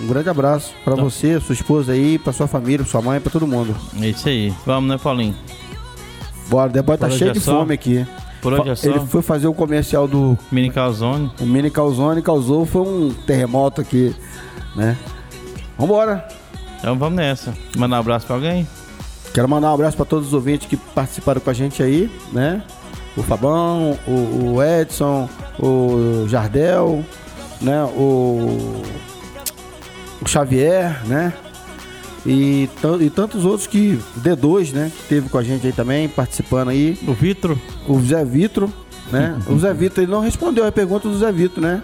Um 0.01 0.07
grande 0.07 0.29
abraço 0.29 0.75
pra 0.85 0.95
você, 0.95 1.41
sua 1.41 1.53
esposa 1.53 1.93
aí, 1.93 2.19
pra 2.19 2.33
sua 2.33 2.47
família, 2.47 2.79
pra 2.79 2.87
sua 2.87 3.03
mãe, 3.03 3.21
pra 3.21 3.31
todo 3.31 3.47
mundo. 3.47 3.77
É 4.01 4.09
isso 4.09 4.29
aí. 4.29 4.55
Vamos, 4.65 4.89
né, 4.89 4.99
Paulinho? 4.99 5.35
Bora, 6.49 6.68
o 6.68 6.72
Deboy 6.72 6.97
tá 6.97 7.09
cheio 7.11 7.30
é 7.30 7.32
de 7.32 7.40
só. 7.40 7.61
fome 7.61 7.74
aqui. 7.74 8.07
Por 8.40 8.53
hoje 8.53 8.70
é 8.70 8.74
só. 8.74 8.88
Ele 8.88 9.01
foi 9.01 9.22
fazer 9.22 9.47
o 9.47 9.55
comercial 9.55 10.09
do 10.09 10.36
Mini 10.51 10.70
Calzone. 10.70 11.30
o 11.40 11.45
Mini 11.47 11.70
Calzone, 11.70 12.20
causou 12.22 12.66
foi 12.66 12.82
um 12.82 13.14
terremoto 13.26 13.80
aqui, 13.80 14.14
né? 14.74 14.97
Vambora! 15.78 16.26
Então 16.78 16.99
vamos 16.99 17.16
nessa. 17.16 17.55
Mandar 17.76 17.97
um 17.97 18.01
abraço 18.01 18.26
pra 18.26 18.36
alguém? 18.36 18.66
Quero 19.32 19.49
mandar 19.49 19.70
um 19.70 19.74
abraço 19.74 19.97
para 19.97 20.05
todos 20.05 20.28
os 20.28 20.34
ouvintes 20.34 20.66
que 20.66 20.76
participaram 20.76 21.40
com 21.40 21.49
a 21.49 21.55
gente 21.55 21.82
aí, 21.82 22.11
né? 22.32 22.62
O 23.16 23.22
Fabão, 23.22 23.99
o, 24.07 24.55
o 24.55 24.62
Edson, 24.62 25.28
o 25.59 26.26
Jardel, 26.28 27.05
né? 27.61 27.84
O, 27.84 28.82
o 30.20 30.26
Xavier, 30.28 31.01
né? 31.07 31.32
E, 32.25 32.68
e 33.01 33.11
tantos 33.11 33.45
outros 33.45 33.66
que. 33.66 33.99
D2, 34.23 34.73
né? 34.73 34.93
Que 34.97 35.09
teve 35.09 35.29
com 35.29 35.39
a 35.39 35.43
gente 35.43 35.66
aí 35.66 35.73
também, 35.73 36.09
participando 36.09 36.68
aí. 36.68 36.97
O 37.07 37.12
Vitro? 37.12 37.61
O 37.89 38.01
Zé 38.01 38.25
Vitro, 38.25 38.73
né? 39.11 39.39
O 39.49 39.59
Zé 39.59 39.75
Vitro, 39.75 40.03
ele 40.03 40.11
não 40.11 40.20
respondeu 40.20 40.66
a 40.66 40.73
pergunta 40.73 41.09
do 41.09 41.18
Zé 41.18 41.33
Vitro, 41.33 41.61
né? 41.61 41.83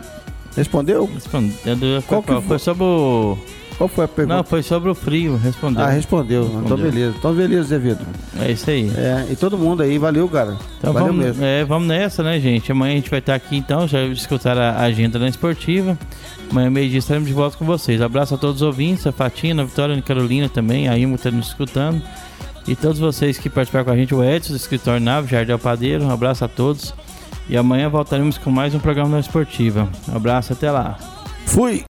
Respondeu? 0.57 1.09
Respondendo. 1.13 2.03
Qual 2.07 2.23
que 2.23 2.29
foi, 2.29 2.37
foi? 2.37 2.49
foi 2.49 2.59
sobre 2.59 2.85
o. 2.85 3.39
Qual 3.79 3.87
foi 3.87 4.07
a 4.07 4.09
pergunta? 4.09 4.37
Não, 4.37 4.43
foi 4.43 4.61
sobre 4.61 4.91
o 4.91 4.95
frio. 4.95 5.37
Respondeu. 5.37 5.85
ah, 5.85 5.89
respondeu. 5.89 6.43
Então 6.47 6.61
Respondeu. 6.63 6.91
beleza. 6.91 7.15
Então 7.17 7.33
beleza, 7.33 7.63
Zé 7.69 7.79
Vitro. 7.79 8.05
É 8.41 8.51
isso 8.51 8.69
aí. 8.69 8.91
É, 8.97 9.27
e 9.31 9.37
todo 9.37 9.57
mundo 9.57 9.85
aí, 9.85 9.97
valeu, 9.99 10.29
cara. 10.29 10.57
Então 10.79 10.93
valeu 10.93 11.09
vamos, 11.09 11.25
mesmo. 11.25 11.45
é, 11.45 11.65
vamos 11.65 11.87
nessa, 11.87 12.25
né, 12.25 12.41
gente? 12.41 12.73
Amanhã 12.73 12.95
a 12.95 12.97
gente 12.97 13.09
vai 13.09 13.21
estar 13.21 13.37
aqui 13.37 13.57
então, 13.57 13.87
já 13.87 14.03
escutar 14.07 14.59
a 14.59 14.81
agenda 14.81 15.17
da 15.17 15.29
esportiva. 15.29 15.97
Amanhã, 16.51 16.69
meio-dia, 16.71 16.99
estaremos 16.99 17.29
de 17.29 17.35
volta 17.35 17.57
com 17.57 17.65
vocês. 17.65 18.03
Abraço 18.03 18.35
a 18.35 18.39
todos 18.39 18.57
os 18.57 18.63
ouvintes, 18.63 19.07
a 19.07 19.13
Fatina, 19.13 19.63
a 19.63 19.65
Vitória, 19.65 19.97
a 19.97 20.03
Carolina 20.03 20.49
também, 20.49 20.89
a 20.89 20.99
Ilma 20.99 21.15
está 21.15 21.31
nos 21.31 21.47
escutando. 21.47 22.03
E 22.67 22.75
todos 22.75 22.99
vocês 22.99 23.39
que 23.39 23.49
participaram 23.49 23.85
com 23.85 23.93
a 23.93 23.97
gente, 23.97 24.13
o 24.13 24.25
Edson, 24.25 24.55
do 24.55 24.57
escritório 24.57 25.01
Nave, 25.01 25.31
Jardel 25.31 25.59
Padeiro. 25.59 26.05
Um 26.05 26.11
abraço 26.11 26.45
a 26.45 26.49
todos. 26.49 26.93
E 27.49 27.57
amanhã 27.57 27.89
voltaremos 27.89 28.39
com 28.39 28.51
mais 28.51 28.75
um 28.75 28.81
programa 28.81 29.13
da 29.13 29.21
esportiva. 29.21 29.89
Um 30.09 30.17
abraço, 30.17 30.53
até 30.53 30.69
lá. 30.71 30.99
Fui! 31.47 31.87